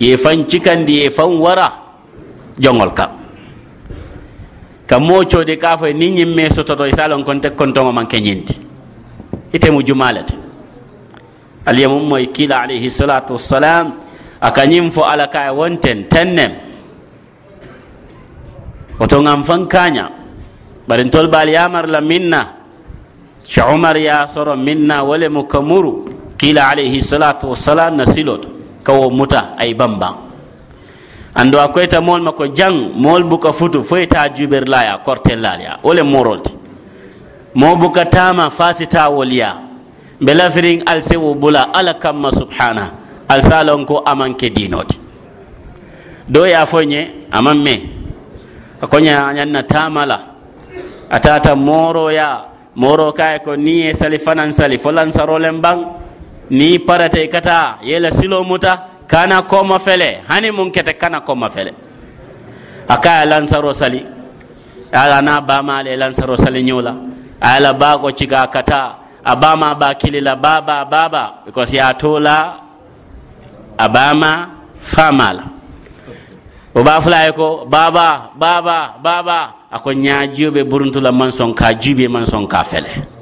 [0.00, 1.72] ye fan cikandi ye fan wara
[2.58, 3.10] jongol kam
[4.86, 8.54] kam mocode ka fo ni ñimme sototo e salon kon tek kontoŋo man keñinti
[9.52, 10.34] itemu jumalete
[11.66, 13.92] aliyamum moy kila alayhi salatu wassalam
[14.40, 16.52] aka ñim fo ala ka e wonten tennem
[19.00, 20.10] oto ngam fan kaña
[20.88, 22.56] ɓarin tol baal yamar la minna
[23.44, 28.48] che umar ya soro minna wole mo kamuru kila alayhi salatu wassalam na siloto
[28.82, 30.14] kawo muta ay bamban
[31.34, 36.52] ando a koyta mol ma ko jang mol buka futu foyta juɓerlaya kortellaliya wole morolti.
[37.54, 39.56] Mo buka tama fasita woliya
[40.20, 42.90] mbe lafirin alsewo bula ala kamma subhana
[43.28, 44.98] alsalon ko amanke dinoti.
[46.28, 47.74] Do ya foñe aman me
[48.80, 50.20] akoña ñanna tamala.
[51.10, 52.44] Atata moroya
[52.74, 55.78] moro kaye ko ni e sali fanan sali fo lansarolen ban
[56.50, 61.72] ni i kata yela silo muta kana koma fele hani mun kete kana koma fele.
[62.88, 64.04] Akaya lansaro sali
[64.92, 66.94] ala na bamale lansaro sali nyola
[67.40, 72.60] ala bago chika kata abama bama ba kilila baba baba because ya tola
[73.78, 74.50] abama
[74.82, 75.50] famala.
[76.74, 79.90] O ba fulaye ko baba baba baba ako
[80.52, 83.15] be buruntula man son ka jube man son ka fele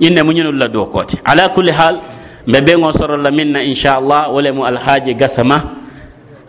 [0.00, 2.00] ñinne mu ñinulla dow kote ala kulli hal
[2.46, 5.56] mbe ɓeŋo sorolla minna inchallah wole mu alhaji gasama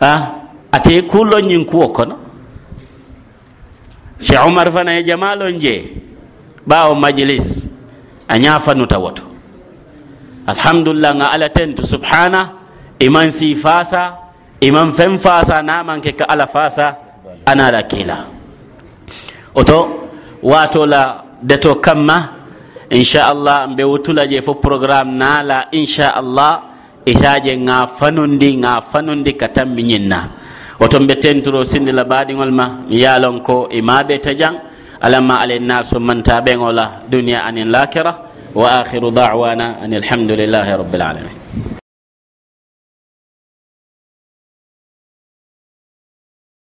[0.00, 0.12] a
[0.72, 2.16] ate kullo ñin kuwo kono
[4.20, 5.74] cheikh oumar fana e jamalon je
[6.68, 7.68] ɓawo majlis
[8.28, 9.22] a ñafanuta woto
[10.46, 12.52] alhamdulillah nga ala tentu subhana
[12.98, 14.16] iman si fasa
[14.60, 16.96] iman fen fasa namanke ka ala fasa
[17.46, 18.26] anala kila
[19.54, 20.08] oto
[20.42, 22.41] watola deto kamma
[22.98, 26.52] إن شاء الله بيوتولا جيفو بروغرام نالا إن شاء الله
[27.08, 30.20] إساجي نا فنوندي نا فنوندي كتم بنينا
[30.80, 32.66] وتم بتين ترو سند لبادي والما
[33.02, 34.54] يالون كو إما بيتجان
[35.06, 38.12] ألما على الناس من تابين ولا دنيا أن الآخرة
[38.60, 41.41] وآخر دعوانا أن الحمد لله رب العالمين